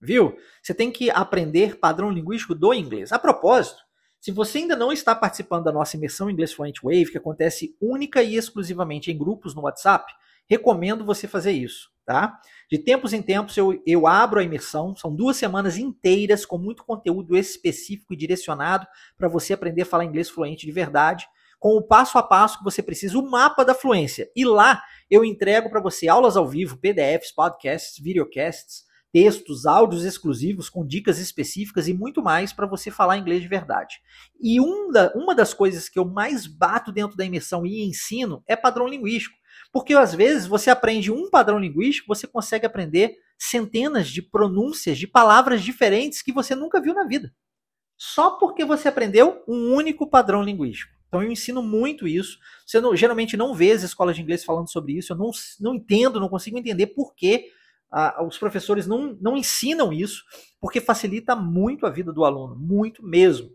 Viu? 0.02 0.38
Você 0.64 0.74
tem 0.74 0.92
que 0.92 1.10
aprender 1.10 1.78
padrão 1.78 2.10
linguístico 2.10 2.56
do 2.56 2.74
inglês. 2.74 3.12
A 3.12 3.20
propósito, 3.20 3.84
se 4.20 4.32
você 4.32 4.60
ainda 4.60 4.76
não 4.76 4.92
está 4.92 5.14
participando 5.14 5.66
da 5.66 5.72
nossa 5.72 5.98
imersão 5.98 6.30
Inglês 6.30 6.54
Fluent 6.54 6.78
Wave, 6.82 7.12
que 7.12 7.18
acontece 7.18 7.76
única 7.82 8.24
e 8.24 8.36
exclusivamente 8.36 9.12
em 9.12 9.18
grupos 9.18 9.54
no 9.54 9.64
WhatsApp, 9.64 10.12
recomendo 10.48 11.06
você 11.06 11.28
fazer 11.28 11.52
isso, 11.52 11.90
tá? 12.06 12.40
De 12.70 12.78
tempos 12.78 13.14
em 13.14 13.22
tempos 13.22 13.56
eu, 13.56 13.82
eu 13.86 14.08
abro 14.08 14.40
a 14.40 14.44
imersão, 14.44 14.96
são 14.96 15.14
duas 15.14 15.38
semanas 15.38 15.78
inteiras 15.78 16.46
com 16.46 16.58
muito 16.58 16.84
conteúdo 16.84 17.38
específico 17.38 18.14
e 18.14 18.18
direcionado 18.18 18.88
para 19.18 19.28
você 19.28 19.54
aprender 19.54 19.84
a 19.84 19.86
falar 19.86 20.06
inglês 20.06 20.30
fluente 20.30 20.66
de 20.66 20.72
verdade, 20.72 21.28
com 21.60 21.76
o 21.76 21.82
passo 21.82 22.18
a 22.18 22.24
passo 22.24 22.58
que 22.58 22.64
você 22.64 22.82
precisa, 22.82 23.18
o 23.20 23.30
mapa 23.30 23.64
da 23.64 23.76
fluência. 23.76 24.30
E 24.36 24.46
lá 24.46 24.82
eu 25.10 25.26
entrego 25.26 25.70
para 25.70 25.82
você 25.82 26.08
aulas 26.08 26.38
ao 26.38 26.48
vivo, 26.48 26.78
PDFs, 26.78 27.34
podcasts, 27.34 28.02
videocasts, 28.02 28.88
textos, 29.12 29.66
áudios 29.66 30.04
exclusivos 30.06 30.70
com 30.70 30.86
dicas 30.86 31.20
específicas 31.20 31.88
e 31.88 31.94
muito 31.94 32.22
mais 32.22 32.54
para 32.54 32.68
você 32.68 32.92
falar 32.92 33.18
inglês 33.18 33.42
de 33.42 33.48
verdade. 33.48 34.00
E 34.40 34.62
um 34.62 34.92
da, 34.92 35.12
uma 35.16 35.36
das 35.36 35.54
coisas 35.54 35.90
que 35.90 36.00
eu 36.00 36.06
mais 36.06 36.48
bato 36.48 36.92
dentro 36.92 37.18
da 37.18 37.26
imersão 37.26 37.66
e 37.66 37.84
ensino 37.84 38.44
é 38.48 38.56
padrão 38.56 38.88
linguístico. 38.88 39.36
Porque 39.72 39.94
às 39.94 40.14
vezes 40.14 40.48
você 40.48 40.70
aprende 40.70 41.12
um 41.12 41.30
padrão 41.30 41.60
linguístico, 41.60 42.08
você 42.08 42.26
consegue 42.26 42.66
aprender 42.66 43.16
centenas 43.38 44.08
de 44.08 44.22
pronúncias 44.22 44.98
de 44.98 45.08
palavras 45.08 45.62
diferentes 45.62 46.22
que 46.22 46.32
você 46.32 46.56
nunca 46.56 46.82
viu 46.82 46.94
na 46.94 47.04
vida. 47.04 47.34
Só 47.98 48.32
porque 48.32 48.64
você 48.64 48.88
aprendeu 48.88 49.44
um 49.48 49.74
único 49.74 50.08
padrão 50.10 50.42
linguístico. 50.42 50.99
Então 51.10 51.24
eu 51.24 51.32
ensino 51.32 51.62
muito 51.62 52.08
isso. 52.08 52.38
Você 52.66 52.80
não, 52.80 52.96
geralmente 52.96 53.36
não 53.36 53.54
vê 53.54 53.72
as 53.72 53.84
escolas 53.84 54.16
de 54.16 54.22
inglês 54.22 54.46
falando 54.46 54.72
sobre 54.72 54.94
isso. 54.94 55.12
Eu 55.12 55.18
não, 55.18 55.32
não 55.60 55.76
entendo, 55.76 56.20
não 56.20 56.30
consigo 56.30 56.58
entender 56.58 56.88
por 56.88 57.14
que 57.16 57.48
ah, 57.92 58.24
os 58.24 58.38
professores 58.38 58.86
não, 58.86 59.18
não 59.20 59.36
ensinam 59.36 59.92
isso, 59.92 60.24
porque 60.62 60.80
facilita 60.80 61.36
muito 61.36 61.88
a 61.88 61.90
vida 61.90 62.14
do 62.14 62.24
aluno, 62.24 62.56
muito 62.56 63.04
mesmo. 63.04 63.50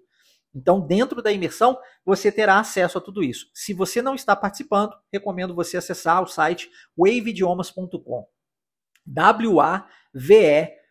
Então, 0.53 0.81
dentro 0.81 1.23
da 1.23 1.33
imersão, 1.33 1.79
você 2.05 2.31
terá 2.31 2.59
acesso 2.59 2.99
a 2.99 3.01
tudo 3.01 3.23
isso. 3.23 3.49
Se 3.55 3.73
você 3.73 4.03
não 4.03 4.15
está 4.15 4.37
participando, 4.37 4.95
recomendo 5.13 5.55
você 5.55 5.77
acessar 5.77 6.23
o 6.23 6.27
site 6.27 6.71
waveidiomas.com. 6.97 8.27
W-A-V-E 9.07 10.84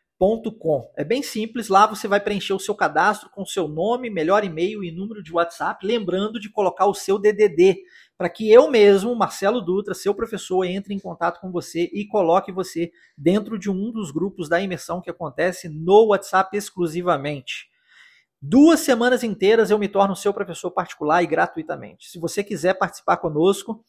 Com. 0.57 0.89
É 0.95 1.03
bem 1.03 1.21
simples, 1.21 1.67
lá 1.67 1.85
você 1.85 2.07
vai 2.07 2.17
preencher 2.17 2.53
o 2.53 2.59
seu 2.59 2.73
cadastro 2.73 3.29
com 3.29 3.45
seu 3.45 3.67
nome, 3.67 4.09
melhor 4.09 4.45
e-mail 4.45 4.81
e 4.81 4.89
número 4.89 5.21
de 5.21 5.33
WhatsApp, 5.33 5.85
lembrando 5.85 6.39
de 6.39 6.49
colocar 6.49 6.85
o 6.85 6.93
seu 6.93 7.19
DDD, 7.19 7.75
para 8.17 8.29
que 8.29 8.49
eu 8.49 8.71
mesmo, 8.71 9.13
Marcelo 9.17 9.59
Dutra, 9.59 9.93
seu 9.93 10.15
professor, 10.15 10.63
entre 10.63 10.93
em 10.93 10.99
contato 10.99 11.41
com 11.41 11.51
você 11.51 11.89
e 11.91 12.07
coloque 12.07 12.53
você 12.53 12.89
dentro 13.17 13.59
de 13.59 13.69
um 13.69 13.91
dos 13.91 14.11
grupos 14.11 14.47
da 14.47 14.61
imersão 14.61 15.01
que 15.01 15.09
acontece 15.09 15.67
no 15.67 16.05
WhatsApp 16.05 16.55
exclusivamente. 16.55 17.67
Duas 18.41 18.79
semanas 18.79 19.25
inteiras 19.25 19.71
eu 19.71 19.77
me 19.77 19.89
torno 19.89 20.15
seu 20.15 20.33
professor 20.33 20.71
particular 20.71 21.21
e 21.21 21.27
gratuitamente. 21.27 22.09
Se 22.09 22.17
você 22.17 22.41
quiser 22.41 22.75
participar 22.75 23.17
conosco, 23.17 23.83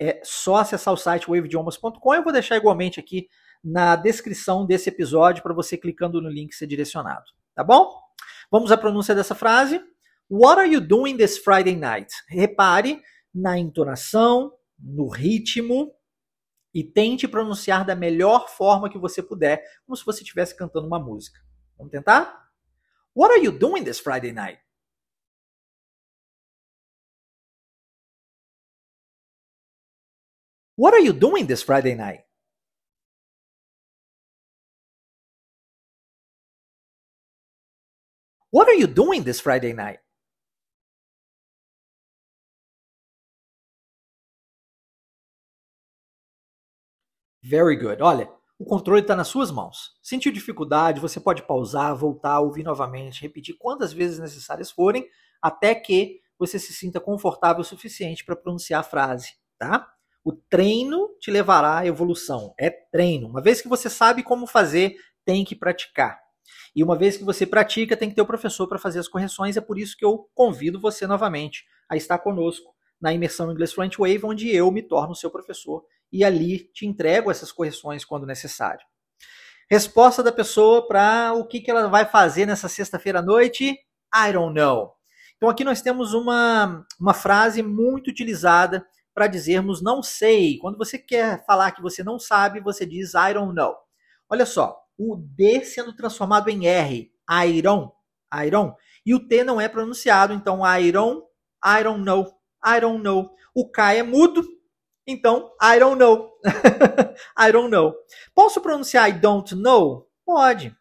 é 0.00 0.20
só 0.24 0.56
acessar 0.56 0.92
o 0.92 0.96
site 0.96 1.30
waveidiomas.com. 1.30 2.14
Eu 2.14 2.24
vou 2.24 2.32
deixar 2.32 2.56
igualmente 2.56 2.98
aqui 2.98 3.28
na 3.62 3.94
descrição 3.96 4.66
desse 4.66 4.88
episódio 4.88 5.42
para 5.42 5.54
você 5.54 5.76
clicando 5.76 6.20
no 6.20 6.28
link 6.28 6.52
ser 6.54 6.66
direcionado. 6.66 7.24
Tá 7.54 7.62
bom? 7.62 8.00
Vamos 8.50 8.72
à 8.72 8.76
pronúncia 8.76 9.14
dessa 9.14 9.34
frase. 9.34 9.80
What 10.28 10.60
are 10.60 10.70
you 10.70 10.80
doing 10.80 11.16
this 11.16 11.38
Friday 11.38 11.76
night? 11.76 12.12
Repare 12.28 13.02
na 13.34 13.58
entonação, 13.58 14.52
no 14.78 15.08
ritmo 15.08 15.94
e 16.74 16.82
tente 16.82 17.28
pronunciar 17.28 17.84
da 17.84 17.94
melhor 17.94 18.48
forma 18.48 18.90
que 18.90 18.98
você 18.98 19.22
puder, 19.22 19.62
como 19.84 19.96
se 19.96 20.04
você 20.04 20.22
estivesse 20.22 20.56
cantando 20.56 20.86
uma 20.86 20.98
música. 20.98 21.38
Vamos 21.76 21.92
tentar? 21.92 22.50
What 23.14 23.34
are 23.34 23.44
you 23.44 23.52
doing 23.52 23.84
this 23.84 24.00
Friday 24.00 24.32
night? 24.32 24.60
What 30.76 30.96
are 30.96 31.04
you 31.04 31.12
doing 31.12 31.46
this 31.46 31.62
Friday 31.62 31.94
night? 31.94 32.24
What 38.52 38.68
are 38.68 38.74
you 38.78 38.86
doing 38.86 39.24
this 39.24 39.40
Friday 39.40 39.72
night? 39.72 40.00
Very 47.42 47.76
good. 47.76 48.02
Olha, 48.02 48.30
o 48.58 48.64
controle 48.64 49.00
está 49.00 49.16
nas 49.16 49.28
suas 49.28 49.50
mãos. 49.50 49.92
Sentiu 50.02 50.30
dificuldade, 50.30 51.00
você 51.00 51.18
pode 51.18 51.42
pausar, 51.42 51.96
voltar, 51.96 52.40
ouvir 52.40 52.62
novamente, 52.62 53.22
repetir 53.22 53.56
quantas 53.58 53.92
vezes 53.92 54.18
necessárias 54.18 54.70
forem, 54.70 55.08
até 55.40 55.74
que 55.74 56.20
você 56.38 56.58
se 56.58 56.74
sinta 56.74 57.00
confortável 57.00 57.62
o 57.62 57.64
suficiente 57.64 58.24
para 58.24 58.36
pronunciar 58.36 58.80
a 58.80 58.84
frase, 58.84 59.32
tá? 59.58 59.88
O 60.22 60.32
treino 60.32 61.08
te 61.18 61.30
levará 61.30 61.78
à 61.78 61.86
evolução. 61.86 62.54
É 62.60 62.70
treino. 62.70 63.28
Uma 63.28 63.40
vez 63.40 63.62
que 63.62 63.68
você 63.68 63.88
sabe 63.90 64.22
como 64.22 64.46
fazer, 64.46 64.94
tem 65.24 65.44
que 65.44 65.56
praticar. 65.56 66.21
E 66.74 66.82
uma 66.82 66.96
vez 66.96 67.16
que 67.16 67.24
você 67.24 67.46
pratica, 67.46 67.96
tem 67.96 68.08
que 68.08 68.14
ter 68.14 68.22
o 68.22 68.26
professor 68.26 68.66
para 68.66 68.78
fazer 68.78 68.98
as 68.98 69.08
correções. 69.08 69.56
É 69.56 69.60
por 69.60 69.78
isso 69.78 69.96
que 69.96 70.04
eu 70.04 70.28
convido 70.34 70.80
você 70.80 71.06
novamente 71.06 71.64
a 71.88 71.96
estar 71.96 72.18
conosco 72.18 72.74
na 73.00 73.12
imersão 73.12 73.50
Inglês 73.50 73.72
Fluent 73.72 73.96
Wave, 73.98 74.24
onde 74.24 74.54
eu 74.54 74.70
me 74.70 74.82
torno 74.82 75.14
seu 75.14 75.30
professor 75.30 75.84
e 76.12 76.22
ali 76.24 76.70
te 76.72 76.86
entrego 76.86 77.30
essas 77.30 77.50
correções 77.50 78.04
quando 78.04 78.26
necessário. 78.26 78.84
Resposta 79.70 80.22
da 80.22 80.30
pessoa 80.30 80.86
para 80.86 81.32
o 81.34 81.46
que, 81.46 81.60
que 81.60 81.70
ela 81.70 81.88
vai 81.88 82.04
fazer 82.04 82.46
nessa 82.46 82.68
sexta-feira 82.68 83.20
à 83.20 83.22
noite? 83.22 83.70
I 84.14 84.32
don't 84.32 84.54
know. 84.54 84.92
Então 85.36 85.48
aqui 85.48 85.64
nós 85.64 85.80
temos 85.80 86.12
uma, 86.12 86.86
uma 87.00 87.14
frase 87.14 87.62
muito 87.62 88.08
utilizada 88.08 88.86
para 89.14 89.26
dizermos 89.26 89.82
não 89.82 90.02
sei. 90.02 90.58
Quando 90.58 90.76
você 90.76 90.98
quer 90.98 91.44
falar 91.46 91.72
que 91.72 91.82
você 91.82 92.04
não 92.04 92.18
sabe, 92.18 92.60
você 92.60 92.86
diz 92.86 93.14
I 93.14 93.34
don't 93.34 93.54
know. 93.54 93.74
Olha 94.28 94.46
só, 94.46 94.81
o 95.10 95.16
D 95.16 95.64
sendo 95.64 95.94
transformado 95.94 96.48
em 96.48 96.66
R, 96.66 97.10
iron, 97.46 97.92
iron, 98.44 98.74
e 99.04 99.14
o 99.14 99.26
T 99.26 99.42
não 99.42 99.60
é 99.60 99.68
pronunciado, 99.68 100.32
então 100.32 100.60
iron, 100.78 101.22
I 101.64 101.82
don't 101.82 102.04
know, 102.04 102.32
I 102.64 102.80
don't 102.80 103.02
know. 103.02 103.34
O 103.54 103.70
K 103.70 103.94
é 103.94 104.02
mudo, 104.02 104.46
então 105.06 105.52
I 105.60 105.78
don't 105.78 105.98
know. 105.98 106.32
I 107.38 107.52
don't 107.52 107.70
know. 107.70 107.94
Posso 108.34 108.60
pronunciar 108.60 109.08
I 109.08 109.12
don't 109.12 109.54
know? 109.54 110.08
Pode. 110.24 110.74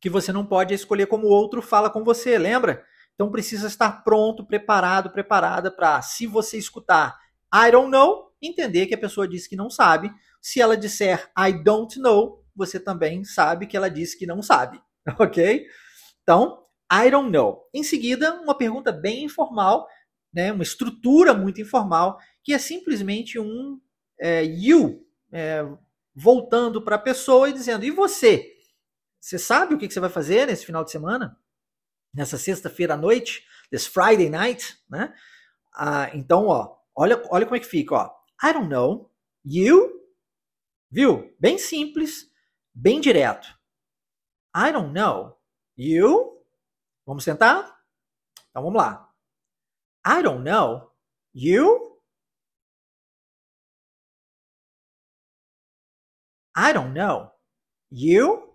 Que 0.00 0.10
você 0.10 0.32
não 0.32 0.44
pode 0.44 0.74
escolher 0.74 1.06
como 1.06 1.26
o 1.26 1.30
outro 1.30 1.60
fala 1.60 1.90
com 1.90 2.02
você, 2.02 2.38
lembra? 2.38 2.84
Então 3.14 3.30
precisa 3.30 3.66
estar 3.66 4.02
pronto, 4.02 4.46
preparado, 4.46 5.10
preparada 5.10 5.70
para, 5.70 6.02
se 6.02 6.26
você 6.26 6.58
escutar 6.58 7.16
I 7.54 7.70
don't 7.70 7.90
know, 7.90 8.32
entender 8.42 8.86
que 8.86 8.94
a 8.94 8.98
pessoa 8.98 9.28
disse 9.28 9.48
que 9.48 9.56
não 9.56 9.70
sabe. 9.70 10.12
Se 10.40 10.60
ela 10.60 10.76
disser 10.76 11.30
I 11.38 11.52
don't 11.52 11.98
know, 11.98 12.44
você 12.56 12.80
também 12.80 13.24
sabe 13.24 13.66
que 13.66 13.76
ela 13.76 13.90
disse 13.90 14.18
que 14.18 14.26
não 14.26 14.42
sabe, 14.42 14.80
ok? 15.18 15.66
Então, 16.22 16.62
I 16.90 17.10
don't 17.10 17.30
know. 17.30 17.68
Em 17.74 17.82
seguida, 17.82 18.40
uma 18.40 18.56
pergunta 18.56 18.92
bem 18.92 19.24
informal, 19.24 19.86
né, 20.32 20.52
uma 20.52 20.62
estrutura 20.62 21.34
muito 21.34 21.60
informal, 21.60 22.18
que 22.42 22.52
é 22.52 22.58
simplesmente 22.58 23.38
um 23.38 23.80
é, 24.20 24.44
you 24.44 25.04
é, 25.32 25.64
voltando 26.14 26.82
para 26.82 26.96
a 26.96 27.00
pessoa 27.00 27.48
e 27.48 27.52
dizendo: 27.52 27.84
e 27.84 27.90
você? 27.90 28.52
Você 29.20 29.38
sabe 29.38 29.74
o 29.74 29.78
que 29.78 29.90
você 29.90 30.00
vai 30.00 30.10
fazer 30.10 30.46
nesse 30.46 30.64
final 30.64 30.84
de 30.84 30.90
semana? 30.90 31.36
Nessa 32.14 32.38
sexta-feira 32.38 32.94
à 32.94 32.96
noite? 32.96 33.44
This 33.70 33.86
Friday 33.86 34.30
night? 34.30 34.78
Né? 34.88 35.12
Ah, 35.74 36.10
então, 36.14 36.46
ó, 36.46 36.76
olha, 36.94 37.20
olha 37.30 37.44
como 37.44 37.56
é 37.56 37.60
que 37.60 37.66
fica. 37.66 37.94
Ó. 37.96 38.10
I 38.42 38.52
don't 38.52 38.68
know. 38.68 39.12
You? 39.44 39.90
Viu? 40.90 41.34
Bem 41.40 41.58
simples 41.58 42.30
bem 42.76 43.00
direto. 43.00 43.48
I 44.54 44.70
don't 44.70 44.92
know. 44.92 45.40
You? 45.76 46.44
Vamos 47.06 47.24
tentar? 47.24 47.82
Então 48.50 48.62
vamos 48.62 48.76
lá. 48.76 49.12
I 50.06 50.22
don't 50.22 50.44
know. 50.44 50.92
You? 51.34 52.00
I 56.54 56.72
don't 56.72 56.92
know. 56.92 57.32
You? 57.90 58.54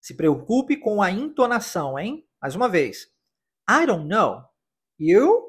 Se 0.00 0.16
preocupe 0.16 0.78
com 0.78 1.02
a 1.02 1.10
entonação, 1.10 1.98
hein? 1.98 2.28
Mais 2.40 2.54
uma 2.54 2.68
vez. 2.68 3.12
I 3.68 3.86
don't 3.86 4.06
know. 4.06 4.44
You? 4.98 5.45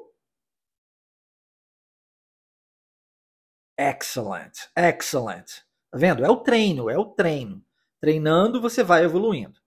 Excellent, 3.78 4.68
excellent. 4.76 5.46
Tá 5.90 5.96
vendo? 5.96 6.24
É 6.24 6.28
o 6.28 6.36
treino, 6.36 6.90
é 6.90 6.98
o 6.98 7.04
treino. 7.04 7.64
Treinando, 8.00 8.60
você 8.60 8.82
vai 8.82 9.04
evoluindo. 9.04 9.60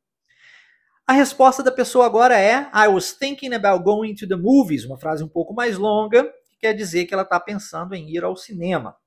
A 1.07 1.13
resposta 1.13 1.63
da 1.63 1.71
pessoa 1.71 2.05
agora 2.05 2.37
é 2.37 2.69
I 2.73 2.87
was 2.87 3.13
thinking 3.13 3.53
about 3.53 3.83
going 3.83 4.13
to 4.15 4.27
the 4.27 4.35
movies, 4.35 4.85
uma 4.85 4.97
frase 4.97 5.23
um 5.23 5.27
pouco 5.27 5.53
mais 5.53 5.77
longa, 5.77 6.23
que 6.49 6.57
quer 6.59 6.73
dizer 6.73 7.05
que 7.05 7.13
ela 7.13 7.23
está 7.23 7.39
pensando 7.39 7.95
em 7.95 8.09
ir 8.09 8.23
ao 8.23 8.35
cinema. 8.35 8.97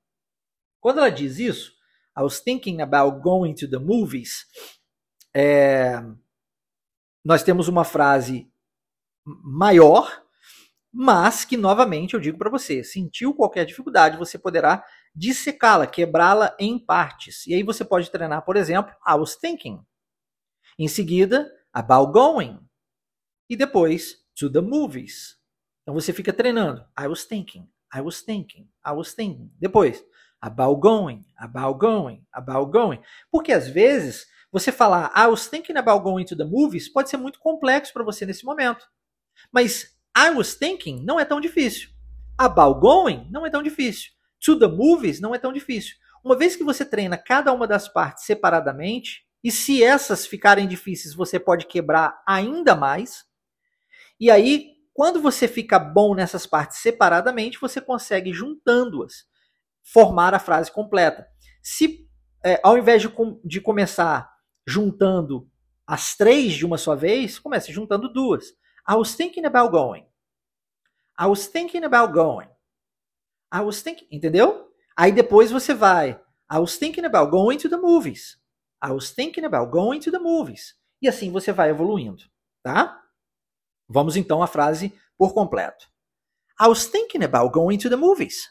Quando 0.79 0.99
ela 0.99 1.09
diz 1.09 1.39
isso, 1.39 1.73
I 2.17 2.21
was 2.21 2.39
thinking 2.39 2.81
about 2.81 3.21
going 3.21 3.53
to 3.55 3.69
the 3.69 3.79
movies, 3.79 4.45
é, 5.35 6.03
nós 7.23 7.43
temos 7.43 7.67
uma 7.67 7.83
frase 7.83 8.51
maior 9.23 10.24
mas 10.97 11.43
que 11.43 11.57
novamente 11.57 12.13
eu 12.13 12.21
digo 12.21 12.37
para 12.37 12.49
você, 12.49 12.81
sentiu 12.81 13.33
qualquer 13.33 13.65
dificuldade, 13.65 14.17
você 14.17 14.39
poderá 14.39 14.81
dissecá-la, 15.13 15.85
quebrá-la 15.85 16.55
em 16.57 16.79
partes. 16.79 17.45
E 17.47 17.53
aí 17.53 17.63
você 17.63 17.83
pode 17.83 18.09
treinar, 18.09 18.45
por 18.45 18.55
exemplo, 18.55 18.95
I 19.05 19.15
was 19.15 19.35
thinking. 19.35 19.85
Em 20.79 20.87
seguida, 20.87 21.51
about 21.73 22.13
going. 22.13 22.61
E 23.49 23.57
depois, 23.57 24.25
to 24.35 24.49
the 24.49 24.61
movies. 24.61 25.37
Então 25.81 25.93
você 25.93 26.13
fica 26.13 26.31
treinando. 26.31 26.85
I 26.97 27.07
was 27.07 27.25
thinking, 27.25 27.69
I 27.93 27.99
was 27.99 28.21
thinking, 28.21 28.69
I 28.87 28.91
was 28.91 29.13
thinking. 29.13 29.51
Depois, 29.59 30.01
about 30.39 30.79
going, 30.79 31.25
about 31.37 31.77
going, 31.77 32.25
about 32.31 32.71
going. 32.71 33.01
Porque 33.29 33.51
às 33.51 33.67
vezes 33.67 34.27
você 34.49 34.71
falar 34.71 35.11
I 35.13 35.27
was 35.27 35.45
thinking 35.45 35.75
about 35.75 36.01
going 36.05 36.23
to 36.23 36.37
the 36.37 36.45
movies 36.45 36.87
pode 36.87 37.09
ser 37.09 37.17
muito 37.17 37.37
complexo 37.37 37.91
para 37.91 38.05
você 38.05 38.25
nesse 38.25 38.45
momento. 38.45 38.87
Mas 39.51 39.94
I 40.17 40.29
was 40.29 40.55
thinking 40.55 41.03
não 41.03 41.19
é 41.19 41.25
tão 41.25 41.41
difícil. 41.41 41.89
About 42.37 42.79
going 42.79 43.27
não 43.31 43.45
é 43.45 43.49
tão 43.49 43.61
difícil. 43.61 44.11
To 44.43 44.57
the 44.57 44.67
movies 44.67 45.19
não 45.19 45.33
é 45.33 45.37
tão 45.37 45.51
difícil. 45.51 45.95
Uma 46.23 46.37
vez 46.37 46.55
que 46.55 46.63
você 46.63 46.85
treina 46.85 47.17
cada 47.17 47.51
uma 47.53 47.67
das 47.67 47.87
partes 47.87 48.25
separadamente, 48.25 49.25
e 49.43 49.51
se 49.51 49.83
essas 49.83 50.25
ficarem 50.25 50.67
difíceis, 50.67 51.13
você 51.13 51.39
pode 51.39 51.67
quebrar 51.67 52.19
ainda 52.27 52.75
mais. 52.75 53.23
E 54.19 54.31
aí, 54.31 54.71
quando 54.93 55.21
você 55.21 55.47
fica 55.47 55.77
bom 55.77 56.15
nessas 56.15 56.47
partes 56.47 56.77
separadamente, 56.77 57.59
você 57.59 57.79
consegue 57.79 58.33
juntando-as 58.33 59.25
formar 59.83 60.33
a 60.33 60.39
frase 60.39 60.71
completa. 60.71 61.27
Se 61.61 62.07
é, 62.43 62.59
ao 62.63 62.77
invés 62.77 63.01
de, 63.01 63.13
de 63.43 63.61
começar 63.61 64.31
juntando 64.67 65.47
as 65.85 66.15
três 66.15 66.53
de 66.53 66.65
uma 66.65 66.77
só 66.77 66.95
vez, 66.95 67.37
comece 67.37 67.71
juntando 67.71 68.11
duas. 68.11 68.53
I 68.87 68.95
was 68.95 69.15
thinking 69.15 69.45
about 69.45 69.71
going. 69.71 70.05
I 71.17 71.27
was 71.27 71.47
thinking 71.47 71.83
about 71.83 72.13
going. 72.13 72.47
I 73.51 73.61
was 73.61 73.81
thinking, 73.81 74.07
entendeu? 74.11 74.69
Aí 74.95 75.11
depois 75.11 75.51
você 75.51 75.73
vai. 75.73 76.19
I 76.51 76.59
was 76.59 76.77
thinking 76.77 77.05
about 77.05 77.31
going 77.31 77.57
to 77.59 77.69
the 77.69 77.77
movies. 77.77 78.37
I 78.81 78.91
was 78.91 79.11
thinking 79.11 79.45
about 79.45 79.71
going 79.71 79.99
to 80.01 80.11
the 80.11 80.19
movies. 80.19 80.75
E 81.01 81.07
assim 81.07 81.31
você 81.31 81.51
vai 81.51 81.69
evoluindo, 81.69 82.23
tá? 82.61 83.01
Vamos 83.87 84.15
então 84.15 84.43
à 84.43 84.47
frase 84.47 84.93
por 85.17 85.33
completo. 85.33 85.89
I 86.59 86.67
was 86.67 86.85
thinking 86.87 87.23
about 87.23 87.51
going 87.51 87.77
to 87.79 87.89
the 87.89 87.97
movies. 87.97 88.49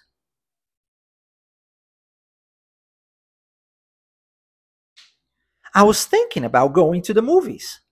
I 5.74 5.82
was 5.82 6.06
thinking 6.06 6.44
about 6.44 6.72
going 6.72 7.02
to 7.02 7.14
the 7.14 7.22
movies. 7.22 7.83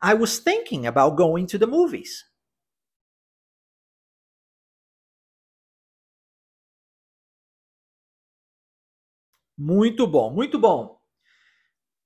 I 0.00 0.14
was 0.14 0.38
thinking 0.38 0.86
about 0.86 1.16
going 1.16 1.46
to 1.48 1.58
the 1.58 1.66
movies. 1.66 2.24
Muito 9.58 10.06
bom, 10.06 10.30
muito 10.32 10.56
bom. 10.58 11.00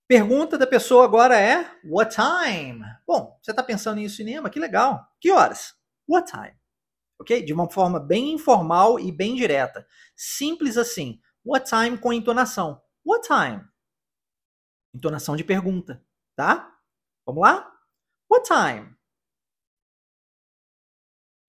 Pergunta 0.09 0.57
da 0.57 0.67
pessoa 0.67 1.05
agora 1.05 1.39
é: 1.39 1.71
What 1.85 2.15
time? 2.15 2.83
Bom, 3.07 3.39
você 3.43 3.51
está 3.51 3.63
pensando 3.63 3.99
em 4.01 4.09
cinema? 4.09 4.49
Que 4.49 4.59
legal. 4.59 5.07
Que 5.21 5.31
horas? 5.31 5.75
What 6.09 6.31
time? 6.31 6.57
Ok? 7.19 7.43
De 7.45 7.53
uma 7.53 7.71
forma 7.71 8.01
bem 8.01 8.33
informal 8.33 8.99
e 8.99 9.13
bem 9.13 9.35
direta. 9.35 9.87
Simples 10.17 10.79
assim. 10.79 11.21
What 11.45 11.69
time 11.69 11.99
com 11.99 12.13
entonação. 12.13 12.83
What 13.05 13.27
time? 13.27 13.63
Entonação 14.95 15.37
de 15.37 15.45
pergunta, 15.45 16.03
tá? 16.35 16.75
Vamos 17.27 17.43
lá? 17.43 17.71
What 18.33 18.49
time? 18.49 18.97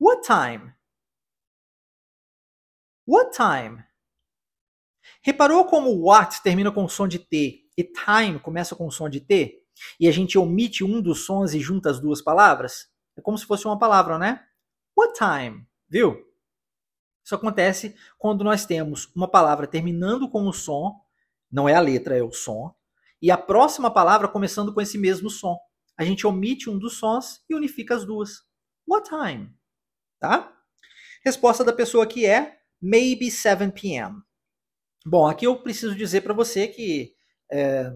What 0.01 0.27
time? 0.27 0.73
What 3.07 3.31
time? 3.31 3.85
Reparou 5.21 5.63
como 5.63 5.97
what 6.05 6.43
termina 6.43 6.73
com 6.73 6.85
som 6.89 7.07
de 7.07 7.19
T 7.19 7.69
e 7.77 7.83
time 7.85 8.37
começa 8.37 8.75
com 8.75 8.91
som 8.91 9.07
de 9.07 9.21
T? 9.21 9.63
E 9.97 10.09
a 10.09 10.11
gente 10.11 10.37
omite 10.37 10.83
um 10.83 11.01
dos 11.01 11.25
sons 11.25 11.53
e 11.53 11.59
junta 11.61 11.89
as 11.89 12.01
duas 12.01 12.21
palavras? 12.21 12.89
É 13.15 13.21
como 13.21 13.37
se 13.37 13.45
fosse 13.45 13.65
uma 13.65 13.79
palavra, 13.79 14.19
né? 14.19 14.45
What 14.93 15.17
time? 15.17 15.65
Viu? 15.87 16.21
Isso 17.23 17.33
acontece 17.33 17.95
quando 18.17 18.43
nós 18.43 18.65
temos 18.65 19.09
uma 19.15 19.29
palavra 19.29 19.67
terminando 19.67 20.29
com 20.29 20.45
o 20.49 20.51
som, 20.51 20.99
não 21.49 21.69
é 21.69 21.75
a 21.75 21.79
letra, 21.79 22.17
é 22.17 22.21
o 22.21 22.33
som, 22.33 22.75
e 23.21 23.31
a 23.31 23.37
próxima 23.37 23.89
palavra 23.89 24.27
começando 24.27 24.73
com 24.73 24.81
esse 24.81 24.97
mesmo 24.97 25.29
som 25.29 25.57
a 25.97 26.03
gente 26.03 26.25
omite 26.25 26.69
um 26.69 26.77
dos 26.77 26.97
sons 26.97 27.41
e 27.49 27.55
unifica 27.55 27.95
as 27.95 28.05
duas. 28.05 28.41
What 28.87 29.09
time? 29.09 29.53
Tá? 30.19 30.53
Resposta 31.23 31.63
da 31.63 31.73
pessoa 31.73 32.03
aqui 32.03 32.25
é 32.25 32.57
maybe 32.81 33.31
7 33.31 33.71
p.m. 33.71 34.21
Bom, 35.05 35.27
aqui 35.27 35.45
eu 35.45 35.61
preciso 35.61 35.95
dizer 35.95 36.21
para 36.21 36.33
você 36.33 36.67
que 36.67 37.13
é, 37.51 37.91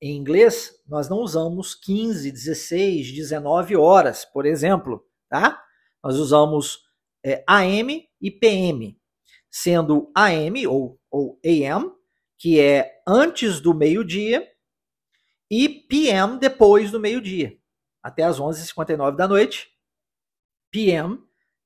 em 0.00 0.16
inglês 0.16 0.72
nós 0.86 1.08
não 1.08 1.18
usamos 1.18 1.74
15, 1.74 2.30
16, 2.30 3.12
19 3.12 3.76
horas, 3.76 4.24
por 4.24 4.46
exemplo, 4.46 5.04
tá? 5.28 5.62
Nós 6.02 6.16
usamos 6.16 6.80
é, 7.24 7.42
AM 7.48 8.08
e 8.20 8.30
PM, 8.30 8.96
sendo 9.50 10.10
AM 10.14 10.66
ou, 10.66 11.00
ou 11.10 11.40
AM, 11.44 11.92
que 12.38 12.60
é 12.60 13.02
antes 13.06 13.60
do 13.60 13.74
meio-dia, 13.74 14.48
e 15.50 15.68
PM 15.68 16.38
depois 16.38 16.90
do 16.90 17.00
meio-dia, 17.00 17.58
até 18.02 18.22
as 18.22 18.38
11h59 18.38 19.16
da 19.16 19.26
noite. 19.26 19.70
PM, 20.70 21.18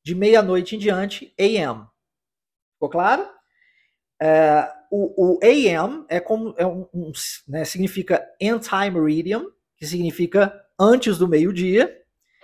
de 0.05 0.15
meia-noite 0.15 0.77
em 0.77 0.79
diante, 0.79 1.35
AM. 1.39 1.87
Ficou 2.75 2.89
claro? 2.89 3.29
É, 4.21 4.73
o, 4.91 5.35
o, 5.35 5.39
AM 5.43 6.05
é 6.09 6.21
como 6.21 6.55
é 6.57 6.67
um, 6.67 6.89
um 6.95 7.13
né, 7.49 7.65
significa 7.65 8.25
anti-meridian, 8.41 9.45
que 9.77 9.87
significa 9.87 10.65
antes 10.79 11.19
do 11.19 11.27
meio-dia, 11.27 12.01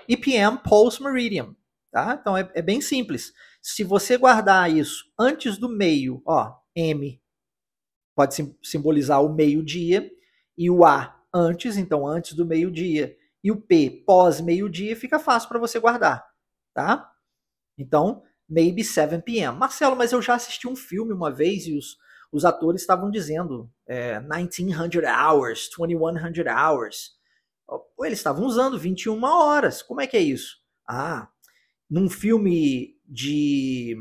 e 0.08 0.16
PM 0.16 0.58
post-meridian. 0.58 1.54
Tá? 1.92 2.18
Então 2.20 2.36
é, 2.36 2.50
é, 2.54 2.62
bem 2.62 2.80
simples. 2.80 3.32
Se 3.62 3.84
você 3.84 4.16
guardar 4.16 4.70
isso 4.70 5.04
antes 5.18 5.56
do 5.56 5.68
meio, 5.68 6.22
ó, 6.26 6.56
M 6.74 7.20
pode 8.14 8.34
sim, 8.34 8.56
simbolizar 8.60 9.22
o 9.22 9.32
meio-dia, 9.32 10.10
e 10.56 10.68
o 10.68 10.84
A 10.84 11.17
antes, 11.32 11.76
então 11.76 12.06
antes 12.06 12.34
do 12.34 12.46
meio-dia, 12.46 13.16
e 13.42 13.50
o 13.50 13.60
P 13.60 14.02
pós-meio-dia, 14.06 14.96
fica 14.96 15.18
fácil 15.18 15.48
para 15.48 15.58
você 15.58 15.78
guardar, 15.78 16.26
tá? 16.74 17.10
Então, 17.76 18.22
maybe 18.48 18.82
7 18.82 19.22
p.m. 19.22 19.56
Marcelo, 19.56 19.94
mas 19.94 20.12
eu 20.12 20.22
já 20.22 20.34
assisti 20.34 20.66
um 20.66 20.74
filme 20.74 21.12
uma 21.12 21.30
vez 21.30 21.66
e 21.66 21.76
os, 21.76 21.96
os 22.32 22.44
atores 22.44 22.80
estavam 22.80 23.10
dizendo 23.10 23.70
é, 23.86 24.18
1900 24.20 25.02
hours, 25.04 25.68
2100 25.76 26.48
hours. 26.48 27.18
Eles 28.00 28.18
estavam 28.18 28.44
usando 28.46 28.78
21 28.78 29.22
horas. 29.24 29.82
Como 29.82 30.00
é 30.00 30.06
que 30.06 30.16
é 30.16 30.20
isso? 30.20 30.56
Ah, 30.88 31.28
num 31.88 32.08
filme 32.08 32.96
de 33.06 33.96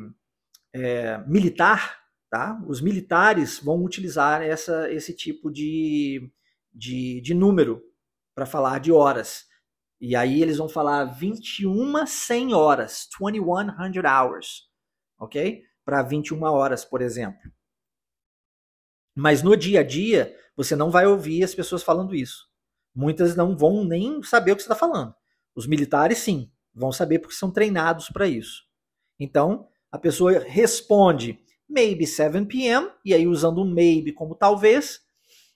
é, 0.73 1.17
militar, 1.27 1.99
tá? 2.29 2.61
Os 2.67 2.81
militares 2.81 3.59
vão 3.59 3.83
utilizar 3.83 4.41
essa, 4.41 4.91
esse 4.91 5.13
tipo 5.13 5.51
de, 5.51 6.31
de, 6.77 7.19
de 7.21 7.33
número 7.33 7.81
para 8.35 8.45
falar 8.45 8.79
de 8.79 8.91
horas. 8.91 9.45
E 9.99 10.15
aí 10.15 10.41
eles 10.41 10.57
vão 10.57 10.69
falar 10.69 11.05
21 11.05 12.05
100 12.05 12.53
horas, 12.53 13.07
2100 13.19 14.05
hours, 14.05 14.69
ok? 15.19 15.63
Para 15.83 16.03
21 16.03 16.43
horas, 16.43 16.85
por 16.85 17.01
exemplo. 17.01 17.51
Mas 19.15 19.41
no 19.41 19.57
dia 19.57 19.79
a 19.79 19.83
dia, 19.83 20.37
você 20.55 20.75
não 20.75 20.91
vai 20.91 21.07
ouvir 21.07 21.43
as 21.43 21.55
pessoas 21.55 21.81
falando 21.81 22.13
isso. 22.13 22.47
Muitas 22.93 23.35
não 23.35 23.57
vão 23.57 23.83
nem 23.83 24.21
saber 24.21 24.51
o 24.51 24.55
que 24.55 24.61
você 24.61 24.67
está 24.67 24.75
falando. 24.75 25.15
Os 25.55 25.65
militares, 25.65 26.19
sim, 26.19 26.51
vão 26.73 26.91
saber 26.91 27.19
porque 27.19 27.35
são 27.35 27.49
treinados 27.51 28.09
para 28.09 28.27
isso. 28.27 28.63
Então, 29.19 29.67
a 29.91 29.97
pessoa 29.97 30.39
responde 30.39 31.39
maybe 31.67 32.05
7 32.05 32.45
p.m., 32.45 32.91
e 33.03 33.13
aí 33.13 33.25
usando 33.25 33.65
maybe 33.65 34.13
como 34.13 34.35
talvez, 34.35 35.01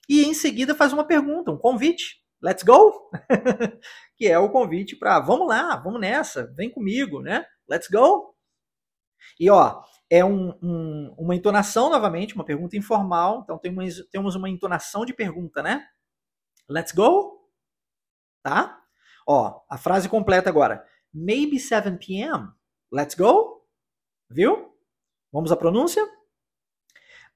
e 0.08 0.24
em 0.24 0.34
seguida 0.34 0.74
faz 0.74 0.92
uma 0.92 1.04
pergunta, 1.04 1.50
um 1.50 1.58
convite. 1.58 2.22
Let's 2.42 2.64
go! 2.64 3.10
que 4.16 4.26
é 4.26 4.38
o 4.38 4.50
convite 4.50 4.96
para 4.96 5.20
vamos 5.20 5.46
lá, 5.46 5.76
vamos 5.76 6.00
nessa, 6.00 6.52
vem 6.54 6.70
comigo, 6.70 7.20
né? 7.20 7.46
Let's 7.68 7.88
go! 7.88 8.34
E 9.38 9.48
ó, 9.48 9.82
é 10.10 10.24
um, 10.24 10.50
um, 10.62 11.14
uma 11.16 11.34
entonação 11.36 11.88
novamente, 11.88 12.34
uma 12.34 12.44
pergunta 12.44 12.76
informal, 12.76 13.42
então 13.44 13.56
temos, 13.58 14.04
temos 14.10 14.34
uma 14.34 14.50
entonação 14.50 15.04
de 15.04 15.14
pergunta, 15.14 15.62
né? 15.62 15.86
Let's 16.68 16.92
go! 16.92 17.48
Tá? 18.42 18.82
Ó, 19.26 19.62
a 19.70 19.78
frase 19.78 20.08
completa 20.08 20.50
agora. 20.50 20.84
Maybe 21.14 21.60
7 21.60 21.96
p.m. 21.98 22.48
Let's 22.90 23.14
go? 23.14 23.64
Viu? 24.28 24.74
Vamos 25.32 25.52
à 25.52 25.56
pronúncia? 25.56 26.04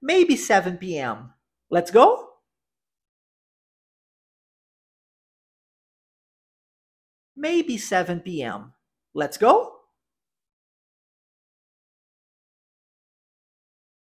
Maybe 0.03 0.37
7 0.37 0.77
p.m. 0.79 1.31
Let's 1.71 1.91
go? 1.91 2.36
Maybe 7.37 7.77
7 7.77 8.21
p.m. 8.21 8.73
Let's 9.15 9.37
go? 9.37 9.73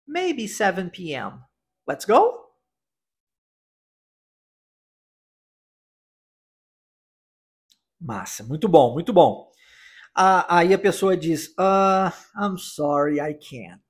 Maybe 0.08 0.48
7 0.48 0.92
p.m. 0.92 1.44
Let's 1.88 2.06
go? 2.06 2.44
Massa, 8.00 8.44
muito 8.44 8.68
bom, 8.68 8.94
muito 8.94 9.14
bom. 9.14 9.50
Ah, 10.14 10.60
aí 10.60 10.74
a 10.74 10.78
pessoa 10.78 11.18
diz, 11.18 11.48
uh, 11.58 12.12
I'm 12.38 12.58
sorry, 12.58 13.20
I 13.20 13.34
can't. 13.34 13.82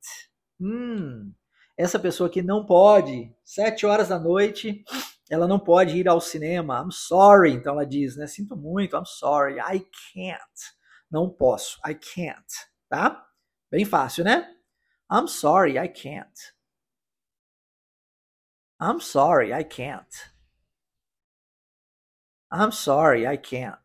Hum, 0.62 1.34
essa 1.77 1.99
pessoa 1.99 2.29
que 2.29 2.41
não 2.41 2.65
pode, 2.65 3.36
sete 3.43 3.86
horas 3.86 4.08
da 4.10 4.19
noite, 4.19 4.86
ela 5.34 5.48
não 5.48 5.60
pode 5.60 5.98
ir 5.98 6.08
ao 6.08 6.22
cinema. 6.22 6.82
I'm 6.82 6.91
sorry, 6.91 7.52
então 7.52 7.74
ela 7.74 7.86
diz, 7.86 8.15
né? 8.15 8.28
Sinto 8.28 8.56
muito, 8.56 8.96
I'm 8.96 9.06
sorry, 9.06 9.56
I 9.56 9.80
can't. 10.13 10.76
Não 11.10 11.30
posso, 11.30 11.80
I 11.86 11.96
can't, 11.96 12.46
tá? 12.88 13.26
Bem 13.72 13.84
fácil, 13.84 14.24
né? 14.24 14.56
I'm 15.12 15.28
sorry, 15.28 15.78
I 15.78 15.89
can't. 15.89 16.54
I'm 18.80 19.00
sorry, 19.00 19.52
I 19.52 19.63
can't. 19.63 20.08
I'm 22.52 22.72
sorry, 22.72 23.26
I 23.26 23.38
can't. 23.38 23.82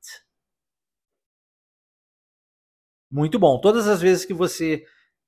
Muito 3.11 3.39
bom. 3.39 3.59
Todas 3.59 3.89
as 3.89 4.03
vezes 4.03 4.27
que 4.27 4.35
você 4.35 4.85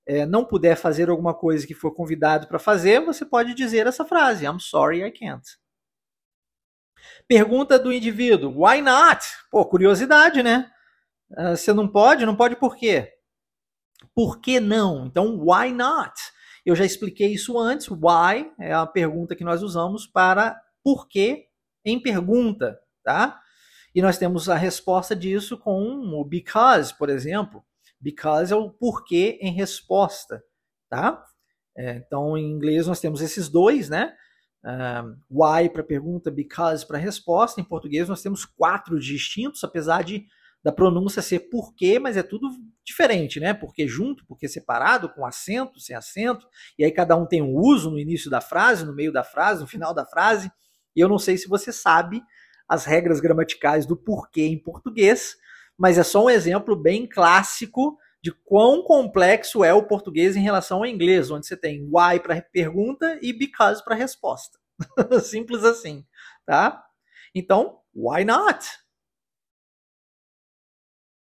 é, 0.07 0.27
não 0.27 0.45
puder 0.45 0.77
fazer 0.77 1.09
alguma 1.09 1.33
coisa 1.33 1.67
que 1.67 1.75
for 1.75 1.95
convidado 1.95 2.47
para 2.47 2.59
fazer, 2.59 3.01
você 3.01 3.25
pode 3.25 3.55
dizer 3.55 3.87
essa 3.87 4.05
frase: 4.05 4.45
I'm 4.45 4.61
sorry, 4.61 5.03
I 5.03 5.11
can't. 5.11 5.47
Pergunta 7.27 7.79
do 7.79 7.93
indivíduo: 7.93 8.65
Why 8.65 8.81
not? 8.81 9.25
Pô, 9.51 9.65
curiosidade, 9.65 10.43
né? 10.43 10.71
Uh, 11.31 11.57
você 11.57 11.73
não 11.73 11.89
pode? 11.89 12.27
Não 12.27 12.37
pode 12.37 12.57
por 12.57 12.77
quê? 12.77 13.13
Por 14.15 14.41
que 14.41 14.59
não? 14.61 15.07
Então, 15.07 15.39
why 15.39 15.73
not? 15.73 16.13
Eu 16.65 16.75
já 16.75 16.85
expliquei 16.85 17.33
isso 17.33 17.59
antes. 17.59 17.89
Why 17.89 18.53
é 18.59 18.73
a 18.73 18.87
pergunta 18.87 19.37
que 19.37 19.45
nós 19.45 19.63
usamos 19.63 20.07
para 20.07 20.61
por 20.83 21.09
que 21.09 21.47
em 21.85 22.01
pergunta 22.01 22.79
tá? 23.03 23.41
E 23.95 24.01
nós 24.01 24.19
temos 24.19 24.49
a 24.49 24.57
resposta 24.57 25.17
disso 25.17 25.59
com 25.59 25.75
o 26.15 26.25
because, 26.25 26.97
por 26.97 27.09
exemplo. 27.09 27.65
Because 28.01 28.53
é 28.53 28.57
o 28.57 28.71
porquê 28.71 29.39
em 29.43 29.53
resposta, 29.53 30.43
tá? 30.89 31.25
É, 31.77 31.97
então, 31.97 32.37
em 32.37 32.51
inglês 32.51 32.87
nós 32.87 33.01
temos 33.01 33.21
esses 33.21 33.49
dois, 33.49 33.89
né? 33.89 34.15
Um, 34.63 35.17
why 35.31 35.71
para 35.71 35.83
pergunta, 35.83 36.31
because 36.31 36.87
para 36.87 36.99
resposta. 36.99 37.61
Em 37.61 37.65
português 37.65 38.09
nós 38.09 38.23
temos 38.23 38.45
quatro 38.45 38.99
distintos, 38.99 39.65
apesar 39.65 40.05
de 40.05 40.27
da 40.63 40.71
pronúncia 40.71 41.23
ser 41.23 41.49
porquê, 41.51 41.99
mas 41.99 42.19
é 42.19 42.23
tudo 42.23 42.51
diferente, 42.85 43.41
né? 43.41 43.55
Porque 43.55 43.89
junto, 43.89 44.27
porque 44.27 44.47
separado, 44.47 45.09
com 45.09 45.25
acento, 45.25 45.81
sem 45.81 45.97
acento, 45.97 46.47
e 46.79 46.85
aí 46.85 46.93
cada 46.93 47.17
um 47.17 47.25
tem 47.25 47.41
um 47.41 47.57
uso 47.57 47.91
no 47.91 47.99
início 47.99 48.31
da 48.31 48.43
frase, 48.43 48.85
no 48.85 48.95
meio 48.95 49.11
da 49.11 49.25
frase, 49.25 49.63
no 49.63 49.67
final 49.67 49.95
da 49.95 50.05
frase. 50.05 50.53
E 50.95 51.01
eu 51.01 51.09
não 51.09 51.19
sei 51.19 51.39
se 51.39 51.49
você 51.49 51.73
sabe 51.73 52.23
as 52.69 52.85
regras 52.85 53.21
gramaticais 53.21 53.87
do 53.87 53.97
porquê 53.97 54.43
em 54.43 54.59
português, 54.59 55.35
mas 55.79 55.97
é 55.97 56.03
só 56.03 56.27
um 56.27 56.31
exemplo 56.31 56.77
bem 56.77 57.09
clássico 57.09 57.97
de 58.23 58.33
quão 58.45 58.83
complexo 58.83 59.65
é 59.65 59.73
o 59.73 59.87
português 59.87 60.37
em 60.37 60.43
relação 60.43 60.79
ao 60.79 60.87
inglês, 60.87 61.31
onde 61.31 61.47
você 61.47 61.57
tem 61.57 61.89
why 61.91 62.21
para 62.21 62.41
pergunta 62.43 63.19
e 63.23 63.33
because 63.33 63.83
para 63.83 63.95
resposta. 63.95 64.59
Simples 65.23 65.65
assim, 65.65 66.07
tá? 66.45 66.85
Então, 67.35 67.81
why 67.95 68.25
not? 68.25 68.67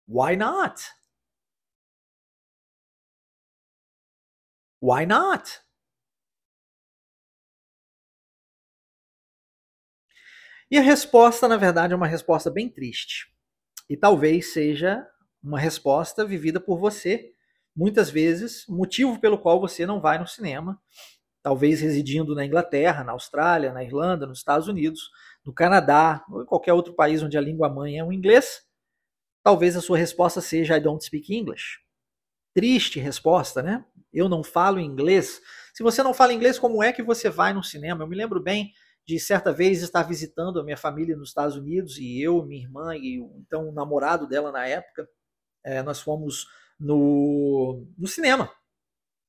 Why 0.07 0.35
not? 0.37 0.81
Why 4.81 5.05
not? 5.05 5.61
E 10.69 10.77
a 10.77 10.81
resposta, 10.81 11.47
na 11.47 11.57
verdade, 11.57 11.93
é 11.93 11.95
uma 11.95 12.07
resposta 12.07 12.51
bem 12.51 12.69
triste. 12.69 13.27
E 13.89 13.95
talvez 13.95 14.51
seja 14.53 15.05
uma 15.43 15.59
resposta 15.59 16.25
vivida 16.25 16.59
por 16.59 16.77
você, 16.79 17.31
muitas 17.75 18.09
vezes, 18.09 18.65
motivo 18.67 19.19
pelo 19.19 19.37
qual 19.37 19.59
você 19.59 19.85
não 19.85 20.01
vai 20.01 20.17
no 20.17 20.27
cinema, 20.27 20.81
talvez 21.43 21.81
residindo 21.81 22.35
na 22.35 22.45
Inglaterra, 22.45 23.03
na 23.03 23.13
Austrália, 23.13 23.71
na 23.73 23.83
Irlanda, 23.83 24.25
nos 24.27 24.39
Estados 24.39 24.67
Unidos, 24.67 25.09
no 25.45 25.53
Canadá 25.53 26.25
ou 26.29 26.43
em 26.43 26.45
qualquer 26.45 26.73
outro 26.73 26.93
país 26.93 27.23
onde 27.23 27.37
a 27.37 27.41
língua 27.41 27.69
mãe 27.69 27.97
é 27.97 28.03
o 28.03 28.11
inglês. 28.11 28.63
Talvez 29.43 29.77
a 29.77 29.81
sua 29.81 29.97
resposta 29.97 30.41
seja 30.41 30.77
I 30.77 30.79
don't 30.81 31.03
speak 31.03 31.33
English. 31.33 31.79
triste 32.53 32.99
resposta, 32.99 33.61
né? 33.61 33.85
Eu 34.11 34.27
não 34.27 34.43
falo 34.43 34.79
inglês. 34.79 35.41
Se 35.73 35.83
você 35.83 36.01
não 36.03 36.13
fala 36.13 36.33
inglês, 36.33 36.57
como 36.59 36.83
é 36.83 36.91
que 36.91 37.03
você 37.03 37.29
vai 37.29 37.53
no 37.53 37.63
cinema? 37.63 38.03
Eu 38.03 38.07
me 38.07 38.15
lembro 38.15 38.41
bem 38.41 38.73
de 39.05 39.19
certa 39.19 39.53
vez 39.53 39.81
estar 39.81 40.03
visitando 40.03 40.59
a 40.59 40.63
minha 40.63 40.77
família 40.77 41.15
nos 41.15 41.29
Estados 41.29 41.55
Unidos 41.55 41.97
e 41.97 42.21
eu, 42.21 42.43
minha 42.45 42.63
irmã 42.63 42.95
e 42.95 43.15
então 43.37 43.69
o 43.69 43.71
namorado 43.71 44.27
dela 44.27 44.51
na 44.51 44.67
época, 44.67 45.07
é, 45.67 45.83
nós 45.83 45.99
fomos 45.99 46.47
no, 46.79 47.85
no 47.97 48.07
cinema. 48.07 48.49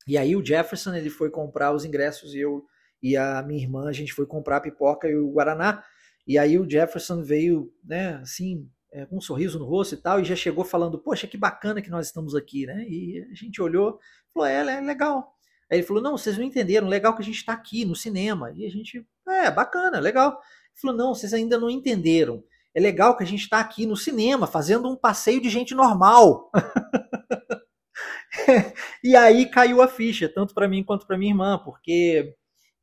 E 0.06 0.16
aí 0.16 0.36
o 0.36 0.44
Jefferson 0.44 0.94
ele 0.94 1.10
foi 1.10 1.30
comprar 1.30 1.74
os 1.74 1.84
ingressos 1.84 2.34
e 2.34 2.38
eu 2.38 2.64
e 3.02 3.16
a 3.16 3.42
minha 3.42 3.62
irmã 3.62 3.88
a 3.88 3.92
gente 3.92 4.12
foi 4.12 4.26
comprar 4.26 4.56
a 4.56 4.60
pipoca 4.60 5.08
e 5.08 5.16
o 5.16 5.30
guaraná. 5.30 5.82
E 6.26 6.38
aí 6.38 6.58
o 6.58 6.68
Jefferson 6.68 7.22
veio, 7.22 7.72
né, 7.84 8.14
assim, 8.16 8.68
é, 8.92 9.04
com 9.06 9.18
um 9.18 9.20
sorriso 9.20 9.58
no 9.58 9.64
rosto 9.64 9.94
e 9.94 9.98
tal, 9.98 10.20
e 10.20 10.24
já 10.24 10.36
chegou 10.36 10.64
falando, 10.64 10.98
poxa, 10.98 11.26
que 11.26 11.36
bacana 11.36 11.82
que 11.82 11.90
nós 11.90 12.06
estamos 12.06 12.34
aqui, 12.34 12.66
né? 12.66 12.84
E 12.88 13.26
a 13.30 13.34
gente 13.34 13.60
olhou, 13.62 13.98
falou, 14.32 14.48
é, 14.48 14.56
é 14.56 14.80
legal. 14.80 15.32
Aí 15.70 15.78
ele 15.78 15.86
falou, 15.86 16.02
não, 16.02 16.16
vocês 16.16 16.36
não 16.36 16.44
entenderam, 16.44 16.88
legal 16.88 17.14
que 17.14 17.22
a 17.22 17.24
gente 17.24 17.36
está 17.36 17.52
aqui 17.52 17.84
no 17.84 17.94
cinema. 17.94 18.52
E 18.56 18.66
a 18.66 18.70
gente, 18.70 19.06
é, 19.28 19.50
bacana, 19.50 20.00
legal. 20.00 20.32
Ele 20.32 20.80
falou, 20.80 20.96
não, 20.96 21.14
vocês 21.14 21.32
ainda 21.32 21.58
não 21.58 21.70
entenderam. 21.70 22.42
É 22.78 22.80
legal 22.80 23.16
que 23.16 23.24
a 23.24 23.26
gente 23.26 23.40
está 23.40 23.58
aqui 23.58 23.86
no 23.86 23.96
cinema, 23.96 24.46
fazendo 24.46 24.88
um 24.88 24.94
passeio 24.94 25.42
de 25.42 25.50
gente 25.50 25.74
normal. 25.74 26.48
e 29.02 29.16
aí 29.16 29.50
caiu 29.50 29.82
a 29.82 29.88
ficha, 29.88 30.32
tanto 30.32 30.54
para 30.54 30.68
mim 30.68 30.84
quanto 30.84 31.04
para 31.04 31.18
minha 31.18 31.32
irmã, 31.32 31.58
porque 31.58 32.36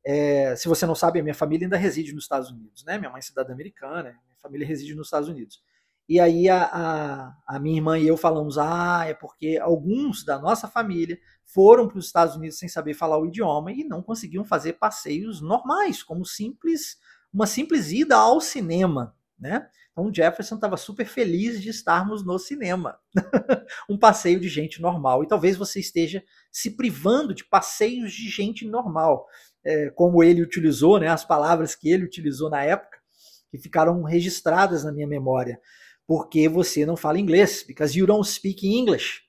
é, 0.04 0.54
se 0.54 0.68
você 0.68 0.84
não 0.84 0.94
sabe, 0.94 1.18
a 1.18 1.22
minha 1.22 1.34
família 1.34 1.64
ainda 1.64 1.78
reside 1.78 2.12
nos 2.12 2.24
Estados 2.24 2.50
Unidos, 2.50 2.84
né? 2.84 2.98
Minha 2.98 3.10
mãe 3.10 3.20
é 3.20 3.22
cidadã 3.22 3.54
americana, 3.54 4.10
minha 4.10 4.36
família 4.42 4.66
reside 4.66 4.94
nos 4.94 5.06
Estados 5.06 5.30
Unidos. 5.30 5.62
E 6.06 6.20
aí 6.20 6.46
a, 6.50 6.64
a, 6.64 7.56
a, 7.56 7.58
minha 7.58 7.78
irmã 7.78 7.98
e 7.98 8.06
eu 8.06 8.18
falamos, 8.18 8.58
ah, 8.58 9.06
é 9.06 9.14
porque 9.14 9.58
alguns 9.58 10.26
da 10.26 10.38
nossa 10.38 10.68
família 10.68 11.18
foram 11.42 11.88
para 11.88 11.96
os 11.96 12.04
Estados 12.04 12.36
Unidos 12.36 12.58
sem 12.58 12.68
saber 12.68 12.92
falar 12.92 13.16
o 13.16 13.24
idioma 13.24 13.72
e 13.72 13.82
não 13.82 14.02
conseguiam 14.02 14.44
fazer 14.44 14.74
passeios 14.74 15.40
normais, 15.40 16.02
como 16.02 16.26
simples 16.26 16.98
uma 17.32 17.46
simples 17.46 17.92
ida 17.92 18.16
ao 18.16 18.42
cinema, 18.42 19.15
né? 19.38 19.68
Então 19.92 20.12
Jefferson 20.12 20.56
estava 20.56 20.76
super 20.76 21.06
feliz 21.06 21.60
de 21.60 21.70
estarmos 21.70 22.24
no 22.24 22.38
cinema. 22.38 22.98
um 23.88 23.98
passeio 23.98 24.38
de 24.40 24.48
gente 24.48 24.80
normal. 24.80 25.22
E 25.22 25.28
talvez 25.28 25.56
você 25.56 25.80
esteja 25.80 26.22
se 26.50 26.76
privando 26.76 27.34
de 27.34 27.44
passeios 27.44 28.12
de 28.12 28.28
gente 28.28 28.66
normal. 28.66 29.26
É, 29.64 29.90
como 29.90 30.22
ele 30.22 30.42
utilizou, 30.42 30.98
né, 31.00 31.08
as 31.08 31.24
palavras 31.24 31.74
que 31.74 31.90
ele 31.90 32.04
utilizou 32.04 32.48
na 32.48 32.62
época, 32.62 32.98
que 33.50 33.58
ficaram 33.58 34.02
registradas 34.02 34.84
na 34.84 34.92
minha 34.92 35.06
memória 35.06 35.60
porque 36.06 36.48
você 36.48 36.86
não 36.86 36.96
fala 36.96 37.18
inglês, 37.18 37.64
because 37.66 37.98
you 37.98 38.06
don't 38.06 38.26
speak 38.28 38.66
English. 38.66 39.22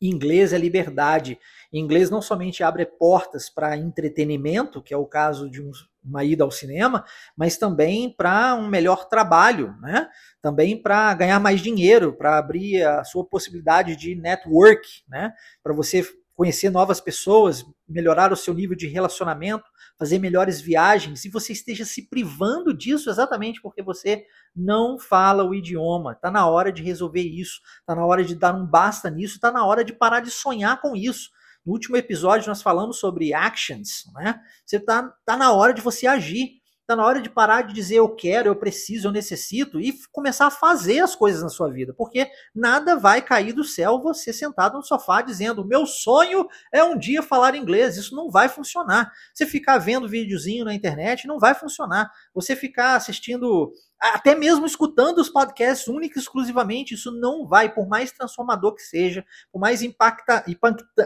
Inglês 0.00 0.52
é 0.52 0.58
liberdade. 0.58 1.38
Inglês 1.72 2.10
não 2.10 2.22
somente 2.22 2.62
abre 2.62 2.86
portas 2.86 3.48
para 3.48 3.76
entretenimento, 3.76 4.82
que 4.82 4.94
é 4.94 4.96
o 4.96 5.06
caso 5.06 5.48
de 5.48 5.60
uma 6.04 6.24
ida 6.24 6.44
ao 6.44 6.50
cinema, 6.50 7.04
mas 7.36 7.56
também 7.56 8.10
para 8.14 8.54
um 8.54 8.68
melhor 8.68 9.08
trabalho, 9.08 9.74
né? 9.80 10.08
Também 10.40 10.80
para 10.80 11.14
ganhar 11.14 11.38
mais 11.40 11.60
dinheiro, 11.60 12.12
para 12.12 12.38
abrir 12.38 12.82
a 12.82 13.04
sua 13.04 13.24
possibilidade 13.24 13.96
de 13.96 14.14
network, 14.14 15.02
né? 15.08 15.32
Para 15.62 15.72
você 15.72 16.04
conhecer 16.34 16.70
novas 16.70 17.00
pessoas, 17.00 17.64
melhorar 17.88 18.32
o 18.32 18.36
seu 18.36 18.54
nível 18.54 18.76
de 18.76 18.86
relacionamento, 18.86 19.64
fazer 19.98 20.18
melhores 20.18 20.60
viagens, 20.60 21.24
e 21.24 21.28
você 21.28 21.52
esteja 21.52 21.84
se 21.84 22.08
privando 22.08 22.76
disso 22.76 23.10
exatamente 23.10 23.60
porque 23.60 23.82
você 23.82 24.24
não 24.56 24.98
fala 24.98 25.44
o 25.44 25.54
idioma. 25.54 26.12
Está 26.12 26.30
na 26.30 26.48
hora 26.48 26.72
de 26.72 26.82
resolver 26.82 27.22
isso, 27.22 27.60
está 27.80 27.94
na 27.94 28.04
hora 28.04 28.24
de 28.24 28.34
dar 28.34 28.54
um 28.54 28.66
basta 28.66 29.10
nisso, 29.10 29.36
está 29.36 29.52
na 29.52 29.64
hora 29.64 29.84
de 29.84 29.92
parar 29.92 30.20
de 30.20 30.30
sonhar 30.30 30.80
com 30.80 30.96
isso. 30.96 31.30
No 31.64 31.72
último 31.72 31.96
episódio 31.96 32.48
nós 32.48 32.62
falamos 32.62 32.98
sobre 32.98 33.32
actions, 33.32 34.04
né? 34.14 34.40
Você 34.64 34.80
tá, 34.80 35.14
tá 35.24 35.36
na 35.36 35.52
hora 35.52 35.72
de 35.72 35.80
você 35.80 36.06
agir. 36.06 36.62
Está 36.82 36.96
na 36.96 37.06
hora 37.06 37.22
de 37.22 37.30
parar 37.30 37.62
de 37.62 37.72
dizer 37.72 37.96
eu 37.96 38.08
quero, 38.08 38.48
eu 38.48 38.56
preciso, 38.56 39.06
eu 39.06 39.12
necessito 39.12 39.80
e 39.80 39.94
começar 40.10 40.48
a 40.48 40.50
fazer 40.50 40.98
as 40.98 41.14
coisas 41.14 41.40
na 41.40 41.48
sua 41.48 41.70
vida, 41.70 41.94
porque 41.96 42.28
nada 42.52 42.96
vai 42.96 43.22
cair 43.22 43.52
do 43.52 43.62
céu 43.62 44.00
você 44.00 44.32
sentado 44.32 44.76
no 44.76 44.82
sofá 44.82 45.22
dizendo 45.22 45.64
meu 45.64 45.86
sonho 45.86 46.44
é 46.72 46.82
um 46.82 46.98
dia 46.98 47.22
falar 47.22 47.54
inglês. 47.54 47.96
Isso 47.96 48.16
não 48.16 48.28
vai 48.28 48.48
funcionar. 48.48 49.12
Você 49.32 49.46
ficar 49.46 49.78
vendo 49.78 50.08
videozinho 50.08 50.64
na 50.64 50.74
internet 50.74 51.26
não 51.28 51.38
vai 51.38 51.54
funcionar. 51.54 52.10
Você 52.34 52.56
ficar 52.56 52.96
assistindo 52.96 53.72
até 54.02 54.34
mesmo 54.34 54.66
escutando 54.66 55.18
os 55.18 55.28
podcasts 55.28 55.86
únicos 55.86 56.22
exclusivamente, 56.22 56.94
isso 56.94 57.12
não 57.12 57.46
vai, 57.46 57.72
por 57.72 57.86
mais 57.88 58.10
transformador 58.10 58.74
que 58.74 58.82
seja, 58.82 59.24
por 59.52 59.60
mais 59.60 59.82
impacta, 59.82 60.44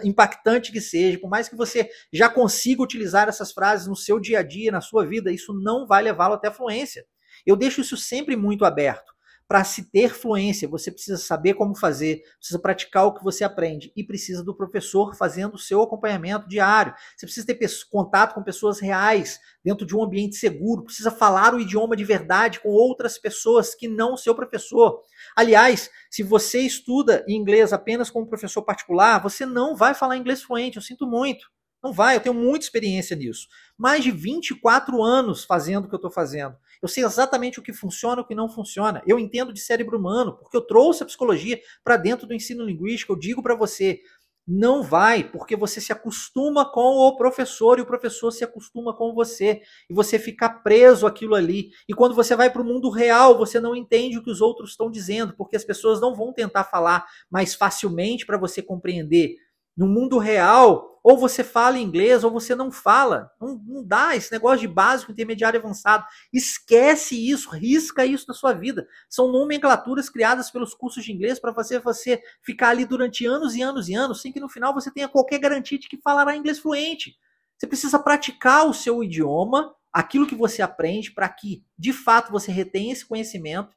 impactante 0.02 0.72
que 0.72 0.80
seja, 0.80 1.18
por 1.18 1.28
mais 1.28 1.48
que 1.48 1.56
você 1.56 1.90
já 2.10 2.28
consiga 2.28 2.82
utilizar 2.82 3.28
essas 3.28 3.52
frases 3.52 3.86
no 3.86 3.96
seu 3.96 4.18
dia 4.18 4.38
a 4.38 4.42
dia, 4.42 4.72
na 4.72 4.80
sua 4.80 5.04
vida, 5.04 5.30
isso 5.30 5.52
não 5.52 5.86
vai 5.86 6.02
levá-lo 6.02 6.34
até 6.34 6.48
a 6.48 6.52
fluência. 6.52 7.06
Eu 7.44 7.54
deixo 7.54 7.82
isso 7.82 7.96
sempre 7.96 8.34
muito 8.34 8.64
aberto 8.64 9.15
para 9.48 9.62
se 9.62 9.90
ter 9.90 10.12
fluência, 10.12 10.68
você 10.68 10.90
precisa 10.90 11.16
saber 11.16 11.54
como 11.54 11.76
fazer, 11.76 12.22
precisa 12.38 12.58
praticar 12.58 13.06
o 13.06 13.14
que 13.14 13.22
você 13.22 13.44
aprende 13.44 13.92
e 13.96 14.02
precisa 14.02 14.42
do 14.42 14.54
professor 14.54 15.14
fazendo 15.14 15.54
o 15.54 15.58
seu 15.58 15.82
acompanhamento 15.82 16.48
diário. 16.48 16.94
Você 17.16 17.26
precisa 17.26 17.46
ter 17.46 17.58
contato 17.90 18.34
com 18.34 18.42
pessoas 18.42 18.80
reais 18.80 19.38
dentro 19.64 19.86
de 19.86 19.96
um 19.96 20.02
ambiente 20.02 20.36
seguro, 20.36 20.84
precisa 20.84 21.10
falar 21.10 21.54
o 21.54 21.60
idioma 21.60 21.96
de 21.96 22.04
verdade 22.04 22.60
com 22.60 22.70
outras 22.70 23.18
pessoas 23.18 23.74
que 23.74 23.86
não 23.86 24.14
o 24.14 24.18
seu 24.18 24.34
professor. 24.34 25.00
Aliás, 25.36 25.90
se 26.10 26.22
você 26.22 26.60
estuda 26.60 27.24
inglês 27.28 27.72
apenas 27.72 28.10
com 28.10 28.22
um 28.22 28.26
professor 28.26 28.62
particular, 28.62 29.22
você 29.22 29.46
não 29.46 29.76
vai 29.76 29.94
falar 29.94 30.16
inglês 30.16 30.42
fluente, 30.42 30.76
eu 30.76 30.82
sinto 30.82 31.06
muito. 31.06 31.46
Não 31.86 31.92
vai, 31.92 32.16
eu 32.16 32.20
tenho 32.20 32.34
muita 32.34 32.64
experiência 32.64 33.14
nisso. 33.14 33.46
Mais 33.78 34.02
de 34.02 34.10
24 34.10 35.00
anos 35.04 35.44
fazendo 35.44 35.84
o 35.84 35.88
que 35.88 35.94
eu 35.94 35.98
estou 35.98 36.10
fazendo. 36.10 36.56
Eu 36.82 36.88
sei 36.88 37.04
exatamente 37.04 37.60
o 37.60 37.62
que 37.62 37.72
funciona 37.72 38.20
e 38.20 38.24
o 38.24 38.26
que 38.26 38.34
não 38.34 38.48
funciona. 38.48 39.00
Eu 39.06 39.20
entendo 39.20 39.52
de 39.52 39.60
cérebro 39.60 39.96
humano, 39.96 40.36
porque 40.36 40.56
eu 40.56 40.62
trouxe 40.62 41.04
a 41.04 41.06
psicologia 41.06 41.60
para 41.84 41.96
dentro 41.96 42.26
do 42.26 42.34
ensino 42.34 42.64
linguístico. 42.64 43.12
Eu 43.12 43.16
digo 43.16 43.40
para 43.40 43.54
você, 43.54 44.00
não 44.44 44.82
vai, 44.82 45.22
porque 45.22 45.54
você 45.54 45.80
se 45.80 45.92
acostuma 45.92 46.64
com 46.64 46.80
o 46.80 47.16
professor 47.16 47.78
e 47.78 47.82
o 47.82 47.86
professor 47.86 48.32
se 48.32 48.42
acostuma 48.42 48.92
com 48.92 49.14
você. 49.14 49.62
E 49.88 49.94
você 49.94 50.18
fica 50.18 50.48
preso 50.48 51.06
aquilo 51.06 51.36
ali. 51.36 51.70
E 51.88 51.94
quando 51.94 52.16
você 52.16 52.34
vai 52.34 52.50
para 52.50 52.62
o 52.62 52.64
mundo 52.64 52.90
real, 52.90 53.38
você 53.38 53.60
não 53.60 53.76
entende 53.76 54.18
o 54.18 54.24
que 54.24 54.30
os 54.30 54.40
outros 54.40 54.70
estão 54.70 54.90
dizendo, 54.90 55.34
porque 55.36 55.54
as 55.54 55.64
pessoas 55.64 56.00
não 56.00 56.16
vão 56.16 56.32
tentar 56.32 56.64
falar 56.64 57.06
mais 57.30 57.54
facilmente 57.54 58.26
para 58.26 58.36
você 58.36 58.60
compreender. 58.60 59.36
No 59.76 59.86
mundo 59.86 60.18
real, 60.18 60.96
ou 61.08 61.16
você 61.16 61.44
fala 61.44 61.78
inglês 61.78 62.24
ou 62.24 62.32
você 62.32 62.52
não 62.52 62.72
fala. 62.72 63.30
Não, 63.40 63.62
não 63.64 63.86
dá 63.86 64.16
esse 64.16 64.32
negócio 64.32 64.58
de 64.58 64.66
básico, 64.66 65.12
intermediário 65.12 65.60
avançado. 65.60 66.04
Esquece 66.32 67.14
isso, 67.30 67.48
risca 67.50 68.04
isso 68.04 68.26
da 68.26 68.34
sua 68.34 68.52
vida. 68.52 68.88
São 69.08 69.30
nomenclaturas 69.30 70.10
criadas 70.10 70.50
pelos 70.50 70.74
cursos 70.74 71.04
de 71.04 71.12
inglês 71.12 71.38
para 71.38 71.54
fazer 71.54 71.78
você 71.78 72.20
ficar 72.42 72.70
ali 72.70 72.84
durante 72.84 73.24
anos 73.24 73.54
e 73.54 73.62
anos 73.62 73.88
e 73.88 73.94
anos, 73.94 74.20
sem 74.20 74.32
que 74.32 74.40
no 74.40 74.48
final 74.48 74.74
você 74.74 74.90
tenha 74.90 75.06
qualquer 75.06 75.38
garantia 75.38 75.78
de 75.78 75.88
que 75.88 75.96
falará 75.96 76.34
inglês 76.34 76.58
fluente. 76.58 77.14
Você 77.56 77.68
precisa 77.68 78.00
praticar 78.00 78.66
o 78.66 78.74
seu 78.74 79.00
idioma, 79.04 79.72
aquilo 79.92 80.26
que 80.26 80.34
você 80.34 80.60
aprende, 80.60 81.12
para 81.12 81.28
que 81.28 81.64
de 81.78 81.92
fato 81.92 82.32
você 82.32 82.50
retenha 82.50 82.92
esse 82.92 83.06
conhecimento 83.06 83.72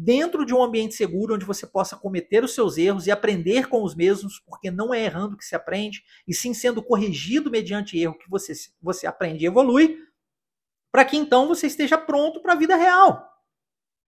dentro 0.00 0.46
de 0.46 0.54
um 0.54 0.62
ambiente 0.62 0.94
seguro 0.94 1.34
onde 1.34 1.44
você 1.44 1.66
possa 1.66 1.96
cometer 1.96 2.44
os 2.44 2.54
seus 2.54 2.78
erros 2.78 3.08
e 3.08 3.10
aprender 3.10 3.68
com 3.68 3.82
os 3.82 3.96
mesmos, 3.96 4.38
porque 4.46 4.70
não 4.70 4.94
é 4.94 5.04
errando 5.04 5.36
que 5.36 5.44
se 5.44 5.56
aprende, 5.56 6.04
e 6.26 6.32
sim 6.32 6.54
sendo 6.54 6.80
corrigido 6.80 7.50
mediante 7.50 7.98
erro 7.98 8.16
que 8.16 8.30
você, 8.30 8.52
você 8.80 9.08
aprende 9.08 9.42
e 9.42 9.48
evolui, 9.48 9.98
para 10.92 11.04
que 11.04 11.16
então 11.16 11.48
você 11.48 11.66
esteja 11.66 11.98
pronto 11.98 12.40
para 12.40 12.52
a 12.52 12.56
vida 12.56 12.76
real. 12.76 13.28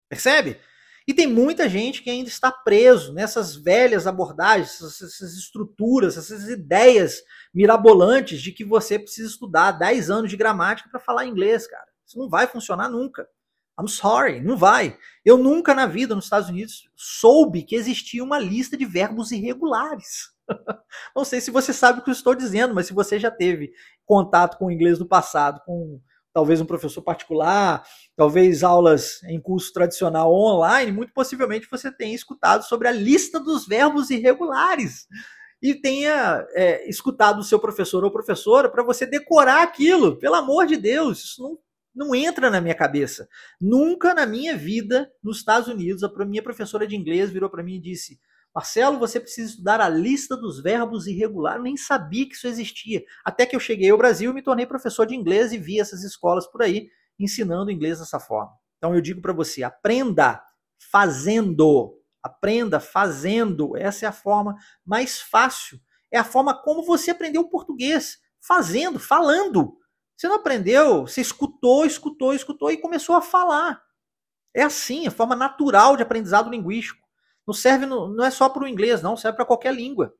Percebe? 0.10 0.60
E 1.08 1.14
tem 1.14 1.26
muita 1.26 1.70
gente 1.70 2.04
que 2.04 2.10
ainda 2.10 2.28
está 2.28 2.52
preso 2.52 3.14
nessas 3.14 3.56
velhas 3.56 4.06
abordagens, 4.06 4.82
essas 4.82 5.38
estruturas, 5.38 6.18
essas 6.18 6.50
ideias 6.50 7.24
mirabolantes 7.54 8.42
de 8.42 8.52
que 8.52 8.66
você 8.66 9.00
precisa 9.00 9.30
estudar 9.30 9.72
10 9.72 10.10
anos 10.10 10.30
de 10.30 10.36
gramática 10.36 10.90
para 10.90 11.00
falar 11.00 11.26
inglês, 11.26 11.66
cara. 11.66 11.88
Isso 12.06 12.20
não 12.20 12.30
vai 12.30 12.46
funcionar 12.46 12.90
nunca. 12.90 13.26
I'm 13.80 13.88
sorry, 13.88 14.42
não 14.42 14.58
vai. 14.58 14.98
Eu 15.24 15.38
nunca 15.38 15.74
na 15.74 15.86
vida 15.86 16.16
nos 16.16 16.26
Estados 16.26 16.50
Unidos 16.50 16.90
soube 16.96 17.64
que 17.64 17.76
existia 17.76 18.24
uma 18.24 18.40
lista 18.40 18.76
de 18.76 18.86
verbos 18.86 19.32
irregulares. 19.32 20.32
não 21.16 21.24
sei 21.24 21.42
se 21.42 21.52
você 21.52 21.72
sabe 21.72 22.00
o 22.00 22.04
que 22.04 22.10
eu 22.10 22.14
estou 22.14 22.34
dizendo, 22.34 22.74
mas 22.74 22.88
se 22.88 22.94
você 22.94 23.20
já 23.20 23.30
teve 23.30 23.72
contato 24.06 24.58
com 24.58 24.66
o 24.66 24.72
inglês 24.72 24.98
no 24.98 25.06
passado, 25.06 25.62
com 25.66 26.02
talvez 26.34 26.62
um 26.62 26.66
professor 26.66 27.02
particular, 27.02 27.84
talvez 28.16 28.64
aulas 28.64 29.22
em 29.24 29.40
curso 29.40 29.74
tradicional 29.74 30.32
ou 30.32 30.56
online, 30.56 30.92
muito 30.92 31.12
possivelmente 31.14 31.68
você 31.70 31.92
tenha 31.92 32.16
escutado 32.16 32.64
sobre 32.64 32.88
a 32.88 32.92
lista 32.92 33.40
dos 33.40 33.66
verbos 33.66 34.10
irregulares 34.10 35.08
e 35.62 35.74
tenha 35.74 36.46
é, 36.52 36.88
escutado 36.88 37.40
o 37.40 37.44
seu 37.44 37.60
professor 37.60 38.04
ou 38.04 38.12
professora 38.12 38.70
para 38.70 38.84
você 38.84 39.06
decorar 39.06 39.64
aquilo. 39.64 40.18
Pelo 40.18 40.36
amor 40.36 40.68
de 40.68 40.78
Deus, 40.78 41.24
isso 41.24 41.42
não 41.42 41.58
não 41.98 42.14
entra 42.14 42.52
na 42.52 42.62
minha 42.62 42.76
cabeça. 42.76 43.28
Nunca 43.60 44.14
na 44.14 44.26
minha 44.28 44.56
vida, 44.56 45.12
nos 45.24 45.40
Estados 45.40 45.68
Unidos, 45.68 46.04
a 46.04 46.26
minha 46.26 46.44
professora 46.44 46.86
de 46.86 46.96
inglês 46.96 47.32
virou 47.32 47.50
para 47.50 47.64
mim 47.64 47.78
e 47.78 47.82
disse: 47.82 48.20
Marcelo, 48.54 49.00
você 49.00 49.20
precisa 49.20 49.50
estudar 49.50 49.82
a 49.82 49.90
lista 49.90 50.38
dos 50.38 50.62
verbos 50.62 51.08
irregulares. 51.08 51.58
Eu 51.58 51.64
nem 51.64 51.76
sabia 51.76 52.30
que 52.30 52.36
isso 52.36 52.48
existia. 52.48 53.04
Até 53.26 53.48
que 53.48 53.56
eu 53.56 53.60
cheguei 53.60 53.90
ao 53.90 53.98
Brasil 53.98 54.30
e 54.30 54.34
me 54.34 54.44
tornei 54.44 54.68
professor 54.68 55.08
de 55.08 55.16
inglês 55.16 55.52
e 55.52 55.58
vi 55.58 55.80
essas 55.80 56.04
escolas 56.04 56.46
por 56.46 56.62
aí 56.62 56.88
ensinando 57.20 57.72
inglês 57.72 57.98
dessa 57.98 58.20
forma. 58.20 58.52
Então 58.78 58.94
eu 58.94 59.02
digo 59.02 59.20
para 59.20 59.34
você, 59.34 59.64
aprenda 59.64 60.40
fazendo. 60.92 62.00
Aprenda 62.22 62.80
fazendo. 62.80 63.76
Essa 63.76 64.06
é 64.06 64.10
a 64.10 64.12
forma 64.12 64.56
mais 64.86 65.20
fácil. 65.20 65.80
É 66.12 66.20
a 66.20 66.24
forma 66.24 66.54
como 66.62 66.84
você 66.84 67.10
aprendeu 67.10 67.42
o 67.42 67.50
português. 67.50 68.20
Fazendo, 68.40 69.00
falando. 69.00 69.78
Você 70.18 70.28
não 70.28 70.38
aprendeu, 70.38 71.02
você 71.02 71.22
escutou, 71.22 71.86
escutou, 71.86 72.34
escutou 72.34 72.72
e 72.72 72.78
começou 72.78 73.16
a 73.16 73.22
falar. 73.22 73.80
É 74.52 74.64
assim, 74.64 75.06
a 75.06 75.12
forma 75.12 75.36
natural 75.36 75.96
de 75.96 76.02
aprendizado 76.02 76.50
linguístico. 76.50 77.06
Não 77.46 77.54
serve, 77.54 77.86
não 77.86 78.24
é 78.24 78.32
só 78.32 78.50
para 78.50 78.64
o 78.64 78.68
inglês, 78.68 79.02
não, 79.04 79.16
serve 79.16 79.36
para 79.36 79.46
qualquer 79.46 79.74
língua. 79.74 80.14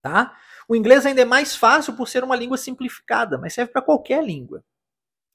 Tá? 0.00 0.38
O 0.68 0.76
inglês 0.76 1.04
ainda 1.04 1.20
é 1.20 1.24
mais 1.24 1.56
fácil 1.56 1.96
por 1.96 2.08
ser 2.08 2.22
uma 2.22 2.36
língua 2.36 2.56
simplificada, 2.56 3.36
mas 3.38 3.54
serve 3.54 3.72
para 3.72 3.82
qualquer 3.82 4.22
língua. 4.24 4.64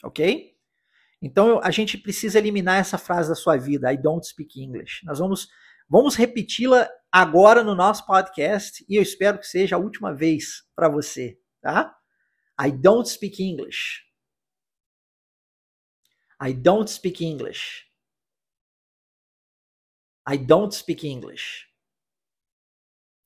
Ok? 0.02 0.56
Então 1.22 1.60
a 1.62 1.70
gente 1.70 1.98
precisa 1.98 2.38
eliminar 2.38 2.80
essa 2.80 2.98
frase 2.98 3.28
da 3.28 3.36
sua 3.36 3.58
vida, 3.58 3.92
I 3.92 3.98
don't 3.98 4.26
speak 4.26 4.62
English. 4.62 5.06
Nós 5.06 5.20
vamos, 5.20 5.50
vamos 5.90 6.16
repeti-la 6.16 6.90
agora 7.12 7.64
no 7.64 7.76
nosso 7.76 8.06
podcast 8.06 8.86
e 8.88 8.96
eu 8.96 9.02
espero 9.02 9.40
que 9.40 9.48
seja 9.48 9.76
a 9.76 9.80
última 9.80 10.14
vez 10.14 10.64
para 10.74 10.88
você, 10.88 11.38
tá? 11.62 11.97
I 12.60 12.72
don't 12.72 13.08
speak 13.08 13.40
English. 13.40 14.04
I 16.40 16.54
don't 16.54 16.90
speak 16.90 17.22
English. 17.22 17.86
I 20.26 20.38
don't 20.38 20.74
speak 20.74 21.04
English. 21.04 21.68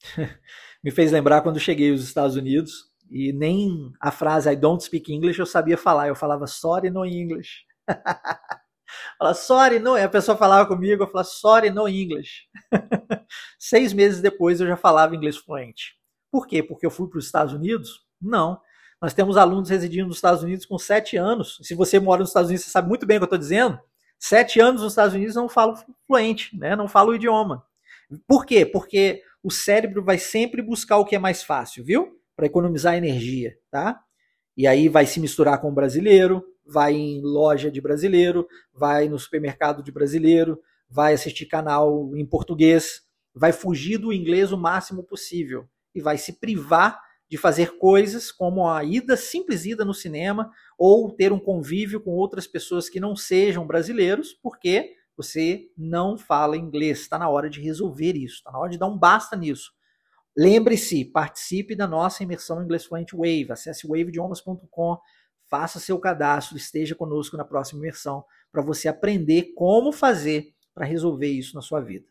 Me 0.84 0.92
fez 0.92 1.12
lembrar 1.12 1.42
quando 1.42 1.60
cheguei 1.60 1.92
aos 1.92 2.02
Estados 2.02 2.36
Unidos 2.36 2.92
e 3.10 3.32
nem 3.34 3.92
a 4.00 4.12
frase 4.12 4.50
I 4.50 4.56
don't 4.56 4.84
speak 4.84 5.12
English 5.12 5.40
eu 5.40 5.46
sabia 5.46 5.78
falar. 5.78 6.08
Eu 6.08 6.16
falava 6.16 6.48
sorry 6.48 6.90
no 6.90 7.06
English. 7.06 7.66
Fala 9.18 9.34
sorry 9.34 9.80
no. 9.80 9.96
A 9.96 10.10
pessoa 10.10 10.38
falava 10.38 10.68
comigo, 10.68 11.04
eu 11.04 11.08
falava 11.08 11.28
sorry 11.28 11.70
no 11.70 11.88
English. 11.88 12.48
Seis 13.58 13.94
meses 13.94 14.22
depois 14.22 14.60
eu 14.60 14.68
já 14.68 14.76
falava 14.76 15.16
inglês 15.16 15.38
fluente. 15.38 15.96
Por 16.32 16.48
quê? 16.48 16.62
Porque 16.62 16.86
eu 16.86 16.92
fui 16.92 17.10
para 17.10 17.20
os 17.20 17.26
Estados 17.26 17.54
Unidos? 17.54 18.06
Não. 18.22 18.60
Nós 19.02 19.16
temos 19.16 19.36
alunos 19.36 19.70
residindo 19.70 20.08
nos 20.08 20.18
Estados 20.18 20.44
Unidos 20.44 20.66
com 20.66 20.78
sete 20.78 21.18
anos. 21.18 21.58
Se 21.64 21.74
você 21.74 22.00
mora 22.00 22.20
nos 22.20 22.30
Estados 22.30 22.50
Unidos, 22.50 22.66
você 22.66 22.72
sabe 22.72 22.88
muito 22.88 23.06
bem 23.06 23.18
o 23.18 23.20
que 23.20 23.24
eu 23.24 23.26
estou 23.26 23.40
dizendo. 23.40 23.80
Sete 24.20 24.60
anos 24.60 24.84
nos 24.84 24.92
Estados 24.92 25.16
Unidos 25.16 25.36
não 25.36 25.50
falo 25.50 25.76
fluente, 26.06 26.56
né? 26.56 26.76
não 26.76 26.88
falo 26.88 27.12
o 27.12 27.16
idioma. 27.16 27.66
Por 28.28 28.46
quê? 28.46 28.64
Porque 28.64 29.24
o 29.42 29.50
cérebro 29.50 30.04
vai 30.04 30.20
sempre 30.20 30.62
buscar 30.62 30.98
o 30.98 31.06
que 31.06 31.16
é 31.16 31.20
mais 31.20 31.42
fácil, 31.42 31.84
viu? 31.84 32.20
Para 32.36 32.46
economizar 32.46 32.96
energia, 32.96 33.58
tá? 33.72 34.00
E 34.56 34.68
aí 34.68 34.88
vai 34.88 35.08
se 35.08 35.20
misturar 35.20 35.60
com 35.60 35.70
o 35.70 35.74
brasileiro, 35.74 36.44
vai 36.64 36.94
em 36.94 37.22
loja 37.24 37.72
de 37.72 37.82
brasileiro, 37.82 38.48
vai 38.72 39.10
no 39.10 39.18
supermercado 39.18 39.82
de 39.82 39.92
brasileiro, 39.92 40.62
vai 40.88 41.14
assistir 41.14 41.48
canal 41.48 42.12
em 42.16 42.26
português, 42.26 43.02
vai 43.34 43.52
fugir 43.52 43.98
do 43.98 44.14
inglês 44.14 44.52
o 44.52 44.58
máximo 44.58 45.04
possível 45.04 45.68
e 45.96 46.02
vai 46.02 46.20
se 46.20 46.34
privar 46.34 47.02
de 47.32 47.38
fazer 47.38 47.78
coisas 47.78 48.30
como 48.30 48.68
a 48.68 48.84
ida, 48.84 49.16
simples 49.16 49.64
ida 49.64 49.86
no 49.86 49.94
cinema, 49.94 50.52
ou 50.78 51.10
ter 51.10 51.32
um 51.32 51.40
convívio 51.40 52.02
com 52.02 52.12
outras 52.12 52.46
pessoas 52.46 52.90
que 52.90 53.00
não 53.00 53.16
sejam 53.16 53.66
brasileiros, 53.66 54.34
porque 54.34 54.96
você 55.16 55.70
não 55.78 56.18
fala 56.18 56.58
inglês. 56.58 57.00
Está 57.00 57.18
na 57.18 57.30
hora 57.30 57.50
de 57.50 57.62
resolver 57.62 58.18
isso, 58.18 58.36
está 58.36 58.52
na 58.52 58.60
hora 58.60 58.70
de 58.70 58.78
dar 58.78 58.88
um 58.88 58.98
basta 58.98 59.38
nisso. 59.38 59.72
Lembre-se, 60.38 61.06
participe 61.06 61.74
da 61.74 61.88
nossa 61.88 62.22
imersão 62.22 62.62
Inglês 62.62 62.84
Fluente 62.84 63.16
Wave. 63.16 63.48
Acesse 63.50 63.88
waveidiomas.com, 63.88 64.98
faça 65.50 65.80
seu 65.80 65.98
cadastro, 66.00 66.58
esteja 66.58 66.96
conosco 66.96 67.38
na 67.38 67.46
próxima 67.46 67.80
imersão 67.80 68.26
para 68.52 68.62
você 68.62 68.90
aprender 68.90 69.54
como 69.56 69.94
fazer 69.94 70.54
para 70.74 70.86
resolver 70.86 71.30
isso 71.30 71.56
na 71.56 71.62
sua 71.62 71.80
vida. 71.80 72.08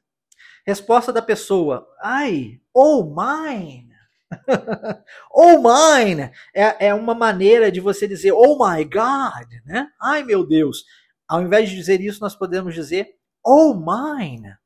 Resposta 0.67 1.13
da 1.13 1.21
pessoa: 1.21 1.87
Ai, 2.01 2.59
oh 2.73 3.05
mine. 3.05 3.90
oh 5.33 5.59
mine 5.59 6.33
é, 6.55 6.89
é 6.89 6.95
uma 6.95 7.15
maneira 7.15 7.71
de 7.71 7.81
você 7.81 8.07
dizer 8.07 8.33
oh 8.33 8.57
my 8.59 8.85
God, 8.85 9.49
né? 9.65 9.89
Ai 10.01 10.23
meu 10.23 10.47
Deus. 10.47 10.85
Ao 11.29 11.43
invés 11.43 11.69
de 11.71 11.77
dizer 11.77 12.01
isso, 12.01 12.21
nós 12.21 12.35
podemos 12.37 12.75
dizer 12.75 13.09
oh 13.45 13.75
mine, 13.75 14.57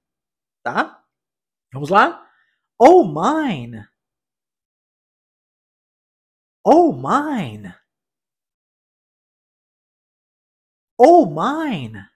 tá? 0.63 1.03
Vamos 1.73 1.91
lá? 1.91 2.27
Oh 2.79 3.05
mine. 3.05 3.87
Oh 6.65 6.93
mine. 6.93 7.75
Oh 10.99 11.25
mine. 11.27 12.09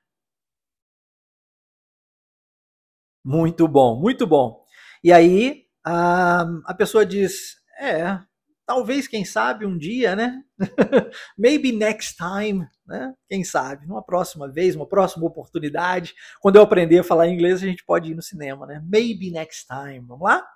Muito 3.25 3.69
bom, 3.69 4.01
muito 4.01 4.27
bom. 4.27 4.65
E 5.05 5.13
aí, 5.13 5.68
a, 5.85 6.43
a 6.65 6.75
pessoa 6.75 7.05
diz: 7.05 7.57
É, 7.79 8.21
talvez, 8.67 9.09
quem 9.09 9.25
sabe, 9.25 9.65
um 9.65 9.79
dia, 9.79 10.15
né? 10.15 10.43
Maybe 11.39 11.73
next 11.73 12.17
time, 12.17 12.67
né? 12.87 13.15
Quem 13.29 13.43
sabe, 13.43 13.87
numa 13.87 14.03
próxima 14.05 14.51
vez, 14.51 14.77
uma 14.77 14.87
próxima 14.87 15.27
oportunidade. 15.27 16.15
Quando 16.41 16.57
eu 16.57 16.63
aprender 16.63 16.99
a 16.99 17.05
falar 17.05 17.29
inglês, 17.29 17.63
a 17.63 17.67
gente 17.67 17.85
pode 17.85 18.11
ir 18.13 18.15
no 18.15 18.23
cinema, 18.23 18.67
né? 18.67 18.83
Maybe 18.87 19.31
next 19.31 19.67
time. 19.67 20.01
Vamos 20.07 20.29
lá? 20.29 20.47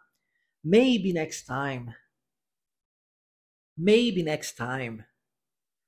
Maybe 0.63 1.13
next 1.13 1.47
time. 1.47 1.93
Maybe 3.77 4.23
next 4.23 4.57
time. 4.57 5.05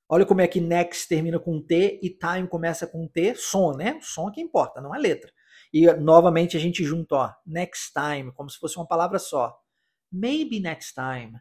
Olha 0.09 0.25
como 0.25 0.41
é 0.41 0.47
que 0.47 0.59
next 0.59 1.07
termina 1.07 1.39
com 1.39 1.61
T 1.61 1.99
e 2.01 2.09
time 2.09 2.47
começa 2.47 2.85
com 2.85 3.07
T, 3.07 3.35
som, 3.35 3.73
né? 3.73 3.99
Som 4.01 4.31
que 4.31 4.41
importa, 4.41 4.81
não 4.81 4.93
é 4.93 4.99
letra. 4.99 5.31
E 5.77 5.91
novamente 5.95 6.55
a 6.55 6.59
gente 6.61 6.85
junta, 6.85 7.15
ó, 7.15 7.33
next 7.45 7.91
time, 7.91 8.31
como 8.31 8.49
se 8.49 8.57
fosse 8.57 8.77
uma 8.77 8.87
palavra 8.87 9.19
só. 9.19 9.61
Maybe 10.09 10.61
next 10.61 10.93
time. 10.93 11.37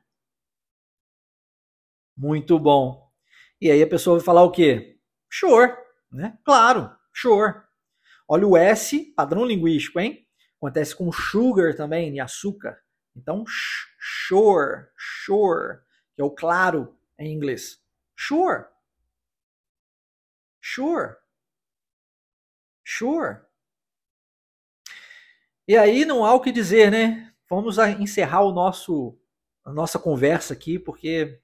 Muito 2.17 2.59
bom. 2.59 3.09
E 3.61 3.71
aí 3.71 3.81
a 3.81 3.87
pessoa 3.87 4.17
vai 4.17 4.25
falar 4.25 4.43
o 4.43 4.51
quê? 4.51 4.99
Sure, 5.31 5.77
né? 6.11 6.37
Claro, 6.45 6.93
sure. 7.13 7.63
Olha 8.27 8.45
o 8.45 8.57
S, 8.57 9.15
padrão 9.15 9.45
linguístico, 9.45 10.01
hein? 10.01 10.27
Acontece 10.57 10.97
com 10.97 11.13
sugar 11.13 11.77
também, 11.77 12.13
de 12.13 12.19
açúcar. 12.19 12.83
Então, 13.15 13.45
sure, 13.47 14.89
sure, 14.99 15.79
que 16.17 16.21
é 16.21 16.25
o 16.25 16.31
claro 16.33 16.99
em 17.17 17.33
inglês. 17.33 17.81
Sure. 18.17 18.65
Sure. 20.61 21.15
Sure. 22.85 23.54
E 25.67 25.77
aí 25.77 26.05
não 26.05 26.25
há 26.25 26.35
o 26.35 26.41
que 26.41 26.53
dizer, 26.53 26.91
né? 26.91 27.33
Vamos 27.49 27.79
encerrar 28.01 28.43
o 28.43 28.53
nosso 28.53 29.19
a 29.65 29.73
nossa 29.73 29.99
conversa 29.99 30.53
aqui, 30.53 30.79
porque 30.79 31.41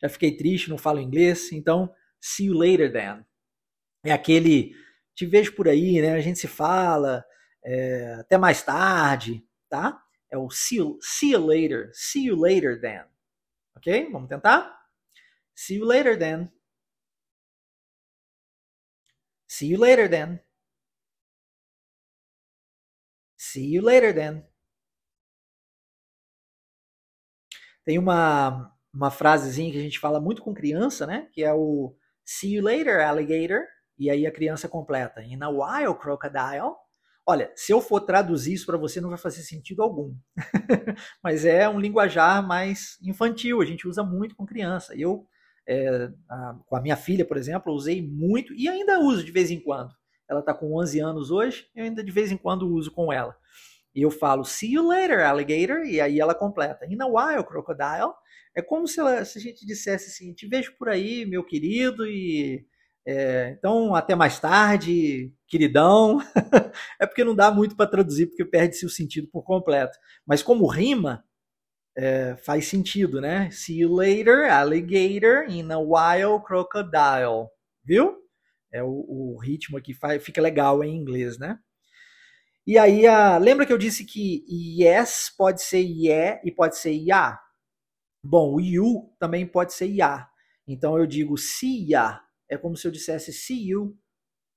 já 0.00 0.08
fiquei 0.08 0.36
triste, 0.36 0.68
não 0.68 0.76
falo 0.76 1.00
inglês. 1.00 1.50
Então, 1.52 1.92
see 2.20 2.46
you 2.46 2.54
later 2.54 2.92
then. 2.92 3.24
É 4.04 4.12
aquele 4.12 4.74
te 5.14 5.26
vejo 5.26 5.54
por 5.54 5.68
aí, 5.68 6.00
né? 6.02 6.12
A 6.12 6.20
gente 6.20 6.38
se 6.38 6.48
fala, 6.48 7.24
é, 7.64 8.14
até 8.20 8.36
mais 8.36 8.62
tarde, 8.62 9.46
tá? 9.68 10.02
É 10.30 10.36
o 10.36 10.50
see 10.50 10.78
you, 10.78 10.98
see 11.00 11.32
you 11.32 11.46
later, 11.46 11.90
see 11.94 12.26
you 12.26 12.36
later 12.36 12.80
then. 12.80 13.04
Ok? 13.76 14.10
Vamos 14.10 14.28
tentar? 14.28 14.82
See 15.54 15.76
you 15.76 15.84
later 15.84 16.18
then. 16.18 16.50
See 19.48 19.70
you 19.70 19.78
later 19.78 20.08
then. 20.08 20.40
See 23.52 23.74
you 23.74 23.82
later 23.82 24.14
then. 24.14 24.42
Tem 27.84 27.98
uma, 27.98 28.72
uma 28.94 29.10
frasezinha 29.10 29.70
que 29.70 29.78
a 29.78 29.82
gente 29.82 29.98
fala 29.98 30.18
muito 30.18 30.40
com 30.40 30.54
criança, 30.54 31.06
né? 31.06 31.28
Que 31.32 31.44
é 31.44 31.52
o 31.52 31.94
See 32.24 32.54
you 32.54 32.62
later, 32.62 33.06
alligator. 33.06 33.60
E 33.98 34.08
aí 34.08 34.26
a 34.26 34.32
criança 34.32 34.68
completa. 34.68 35.22
In 35.22 35.42
a 35.42 35.50
while, 35.50 35.94
crocodile. 35.98 36.76
Olha, 37.26 37.52
se 37.54 37.72
eu 37.72 37.82
for 37.82 38.00
traduzir 38.00 38.54
isso 38.54 38.64
para 38.64 38.78
você, 38.78 39.02
não 39.02 39.10
vai 39.10 39.18
fazer 39.18 39.42
sentido 39.42 39.82
algum. 39.82 40.16
Mas 41.22 41.44
é 41.44 41.68
um 41.68 41.78
linguajar 41.78 42.44
mais 42.46 42.96
infantil, 43.02 43.60
a 43.60 43.66
gente 43.66 43.86
usa 43.86 44.02
muito 44.02 44.34
com 44.34 44.46
criança. 44.46 44.94
Eu, 44.96 45.26
é, 45.68 46.08
a, 46.28 46.58
com 46.64 46.74
a 46.74 46.80
minha 46.80 46.96
filha, 46.96 47.24
por 47.24 47.36
exemplo, 47.36 47.74
usei 47.74 48.00
muito 48.00 48.54
e 48.54 48.66
ainda 48.66 48.98
uso 48.98 49.22
de 49.22 49.30
vez 49.30 49.50
em 49.50 49.60
quando. 49.60 49.94
Ela 50.32 50.40
está 50.40 50.54
com 50.54 50.74
11 50.80 51.00
anos 51.00 51.30
hoje, 51.30 51.68
eu 51.74 51.84
ainda 51.84 52.02
de 52.04 52.10
vez 52.10 52.32
em 52.32 52.36
quando 52.36 52.68
uso 52.68 52.90
com 52.90 53.12
ela. 53.12 53.36
E 53.94 54.02
eu 54.02 54.10
falo, 54.10 54.44
see 54.44 54.72
you 54.74 54.86
later, 54.88 55.20
alligator, 55.26 55.84
e 55.84 56.00
aí 56.00 56.18
ela 56.20 56.34
completa, 56.34 56.86
in 56.86 57.00
a 57.00 57.06
while, 57.06 57.44
crocodile. 57.44 58.12
É 58.54 58.62
como 58.62 58.88
se, 58.88 59.00
ela, 59.00 59.24
se 59.24 59.38
a 59.38 59.40
gente 59.42 59.66
dissesse 59.66 60.08
assim, 60.10 60.32
te 60.34 60.46
vejo 60.48 60.74
por 60.78 60.88
aí, 60.88 61.26
meu 61.26 61.44
querido, 61.44 62.06
e 62.06 62.66
É, 63.06 63.54
então, 63.58 63.94
até 63.96 64.14
mais 64.14 64.38
tarde, 64.40 65.32
queridão. 65.48 66.20
é 67.00 67.06
porque 67.06 67.24
não 67.24 67.34
dá 67.34 67.50
muito 67.50 67.76
para 67.76 67.90
traduzir, 67.90 68.26
porque 68.28 68.44
perde-se 68.44 68.86
o 68.86 68.90
sentido 68.90 69.28
por 69.28 69.42
completo. 69.44 69.98
Mas 70.26 70.42
como 70.42 70.66
rima, 70.66 71.24
é, 71.96 72.36
faz 72.36 72.66
sentido, 72.66 73.20
né? 73.20 73.50
See 73.50 73.80
you 73.80 73.94
later, 73.94 74.50
alligator, 74.50 75.46
in 75.48 75.70
a 75.72 75.78
while, 75.78 76.40
crocodile. 76.44 77.48
Viu? 77.84 78.21
É 78.72 78.82
o, 78.82 78.88
o 79.08 79.38
ritmo 79.38 79.76
aqui 79.76 79.92
faz, 79.92 80.22
fica 80.24 80.40
legal 80.40 80.82
em 80.82 80.96
inglês, 80.96 81.38
né? 81.38 81.58
E 82.66 82.78
aí, 82.78 83.06
a, 83.06 83.38
lembra 83.38 83.66
que 83.66 83.72
eu 83.72 83.78
disse 83.78 84.04
que 84.04 84.44
yes 84.48 85.32
pode 85.36 85.62
ser 85.62 85.80
yeah 85.80 86.40
e 86.44 86.50
pode 86.50 86.78
ser 86.78 86.92
ya? 86.92 87.40
Bom, 88.22 88.54
o 88.54 88.60
you 88.60 89.12
também 89.18 89.46
pode 89.46 89.72
ser 89.72 89.86
ya. 89.86 90.28
Então 90.66 90.96
eu 90.96 91.06
digo 91.06 91.36
see 91.36 91.90
ya. 91.90 92.22
É 92.48 92.56
como 92.56 92.76
se 92.76 92.86
eu 92.86 92.92
dissesse 92.92 93.32
see 93.32 93.70
you, 93.70 93.98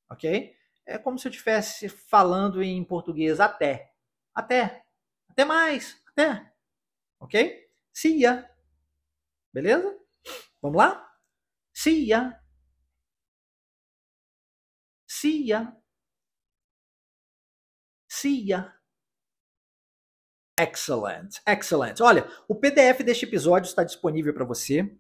ok? 0.10 0.54
É 0.86 1.00
como 1.00 1.18
se 1.18 1.28
eu 1.28 1.32
estivesse 1.32 1.90
falando 1.90 2.62
em 2.62 2.84
português 2.84 3.40
até. 3.40 3.92
Até. 4.36 4.84
Até 5.30 5.44
mais. 5.44 6.00
Até. 6.12 6.52
Ok? 7.20 7.68
See 7.92 8.22
ya. 8.22 8.48
Beleza? 9.52 9.98
Vamos 10.62 10.78
lá? 10.78 11.10
See 11.74 12.10
ya. 12.10 12.40
See 15.16 15.48
ya. 15.48 15.74
Excellent, 20.60 21.40
excellent. 21.48 22.02
Olha, 22.02 22.30
o 22.50 22.56
PDF 22.56 23.02
deste 23.02 23.24
episódio 23.24 23.70
está 23.70 23.86
disponível 23.86 24.34
para 24.34 24.44
você. 24.44 24.94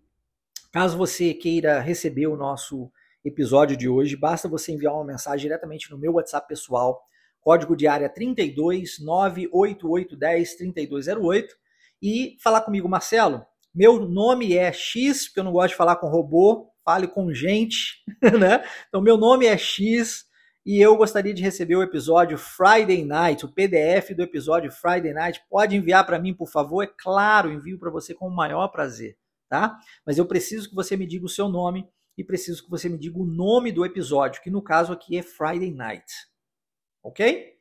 Caso 0.72 0.97
você 0.97 1.34
queira 1.34 1.82
receber 1.82 2.28
o 2.28 2.38
nosso 2.38 2.89
episódio 3.26 3.76
de 3.76 3.89
hoje, 3.89 4.16
basta 4.16 4.47
você 4.47 4.72
enviar 4.72 4.93
uma 4.93 5.03
mensagem 5.03 5.47
diretamente 5.47 5.91
no 5.91 5.97
meu 5.97 6.13
WhatsApp 6.13 6.47
pessoal, 6.47 7.05
código 7.41 7.76
de 7.76 7.86
área 7.86 8.07
32 8.07 8.99
98810 8.99 10.55
3208 10.55 11.55
e 12.01 12.38
falar 12.41 12.61
comigo, 12.61 12.88
Marcelo. 12.88 13.45
Meu 13.74 13.99
nome 13.99 14.55
é 14.55 14.72
X, 14.72 15.26
porque 15.26 15.41
eu 15.41 15.43
não 15.43 15.51
gosto 15.51 15.72
de 15.72 15.76
falar 15.76 15.97
com 15.97 16.07
robô, 16.07 16.72
fale 16.86 17.07
com 17.07 17.33
gente, 17.33 18.03
né? 18.39 18.63
Então, 18.88 19.01
meu 19.01 19.17
nome 19.17 19.47
é 19.47 19.57
X 19.57 20.23
e 20.63 20.79
eu 20.79 20.95
gostaria 20.95 21.33
de 21.33 21.41
receber 21.41 21.75
o 21.75 21.81
episódio 21.81 22.38
Friday 22.38 23.03
Night, 23.03 23.43
o 23.43 23.51
PDF 23.51 24.11
do 24.15 24.21
episódio 24.21 24.71
Friday 24.71 25.11
Night. 25.11 25.43
Pode 25.49 25.75
enviar 25.75 26.05
para 26.05 26.19
mim, 26.19 26.33
por 26.33 26.47
favor? 26.47 26.83
É 26.83 26.88
claro, 26.88 27.51
envio 27.51 27.79
para 27.79 27.89
você 27.89 28.13
com 28.13 28.27
o 28.27 28.36
maior 28.36 28.67
prazer, 28.67 29.17
tá? 29.49 29.77
Mas 30.05 30.19
eu 30.19 30.27
preciso 30.27 30.69
que 30.69 30.75
você 30.75 30.95
me 30.95 31.07
diga 31.07 31.25
o 31.25 31.29
seu 31.29 31.49
nome 31.49 31.89
e 32.15 32.23
preciso 32.23 32.63
que 32.63 32.69
você 32.69 32.88
me 32.88 32.99
diga 32.99 33.19
o 33.19 33.25
nome 33.25 33.71
do 33.71 33.83
episódio, 33.83 34.41
que 34.41 34.51
no 34.51 34.61
caso 34.61 34.93
aqui 34.93 35.17
é 35.17 35.23
Friday 35.23 35.71
Night. 35.71 36.05
Ok? 37.03 37.53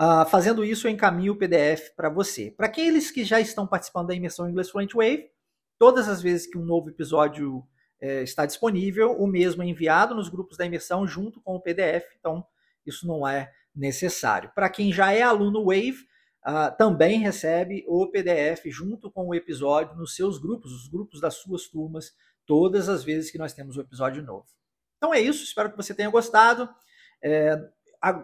Uh, 0.00 0.28
fazendo 0.28 0.64
isso, 0.64 0.86
eu 0.86 0.90
encaminho 0.90 1.32
o 1.32 1.36
PDF 1.36 1.94
para 1.96 2.10
você. 2.10 2.50
Para 2.50 2.66
aqueles 2.66 3.10
que 3.10 3.24
já 3.24 3.40
estão 3.40 3.66
participando 3.66 4.08
da 4.08 4.14
imersão 4.14 4.48
English 4.48 4.70
Fluent 4.70 4.92
Wave, 4.92 5.30
todas 5.78 6.08
as 6.08 6.20
vezes 6.20 6.46
que 6.46 6.58
um 6.58 6.64
novo 6.64 6.90
episódio 6.90 7.66
é, 8.00 8.22
está 8.22 8.44
disponível, 8.44 9.12
o 9.12 9.26
mesmo 9.26 9.62
é 9.62 9.66
enviado 9.66 10.14
nos 10.14 10.28
grupos 10.28 10.56
da 10.56 10.66
imersão 10.66 11.06
junto 11.06 11.40
com 11.40 11.54
o 11.54 11.60
PDF, 11.60 12.04
então 12.18 12.46
isso 12.84 13.06
não 13.06 13.26
é 13.26 13.52
necessário. 13.74 14.50
Para 14.54 14.68
quem 14.68 14.92
já 14.92 15.12
é 15.12 15.22
aluno 15.22 15.64
Wave, 15.64 16.06
uh, 16.46 16.76
também 16.76 17.20
recebe 17.20 17.84
o 17.86 18.06
PDF 18.10 18.66
junto 18.66 19.10
com 19.10 19.26
o 19.26 19.34
episódio 19.34 19.96
nos 19.96 20.14
seus 20.14 20.38
grupos, 20.38 20.72
os 20.72 20.88
grupos 20.88 21.20
das 21.20 21.34
suas 21.34 21.68
turmas, 21.68 22.14
todas 22.44 22.88
as 22.88 23.02
vezes 23.02 23.30
que 23.30 23.38
nós 23.38 23.52
temos 23.52 23.76
um 23.76 23.80
episódio 23.80 24.22
novo. 24.22 24.46
Então 24.96 25.12
é 25.12 25.20
isso, 25.20 25.42
espero 25.42 25.70
que 25.70 25.76
você 25.76 25.94
tenha 25.94 26.10
gostado. 26.10 26.68
É, 27.22 27.58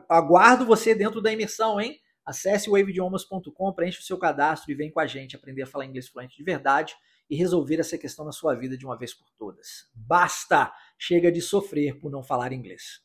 aguardo 0.08 0.64
você 0.64 0.94
dentro 0.94 1.20
da 1.20 1.32
imersão, 1.32 1.80
hein? 1.80 1.98
Acesse 2.24 2.70
waveidiomas.com, 2.70 3.72
preencha 3.72 4.00
o 4.00 4.04
seu 4.04 4.16
cadastro 4.16 4.70
e 4.70 4.74
vem 4.74 4.92
com 4.92 5.00
a 5.00 5.06
gente 5.06 5.34
aprender 5.34 5.62
a 5.62 5.66
falar 5.66 5.86
inglês 5.86 6.08
fluente 6.08 6.36
de 6.36 6.44
verdade 6.44 6.94
e 7.32 7.34
resolver 7.34 7.80
essa 7.80 7.96
questão 7.96 8.26
na 8.26 8.30
sua 8.30 8.54
vida 8.54 8.76
de 8.76 8.84
uma 8.84 8.94
vez 8.94 9.14
por 9.14 9.26
todas. 9.38 9.90
Basta! 9.94 10.70
Chega 10.98 11.32
de 11.32 11.40
sofrer 11.40 11.98
por 11.98 12.10
não 12.10 12.22
falar 12.22 12.52
inglês. 12.52 13.00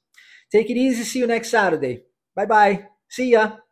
Take 0.52 0.74
it 0.74 0.78
easy, 0.78 1.06
see 1.06 1.22
you 1.22 1.28
next 1.28 1.50
Saturday. 1.50 2.06
Bye 2.36 2.46
bye. 2.46 2.90
See 3.08 3.32
ya! 3.32 3.67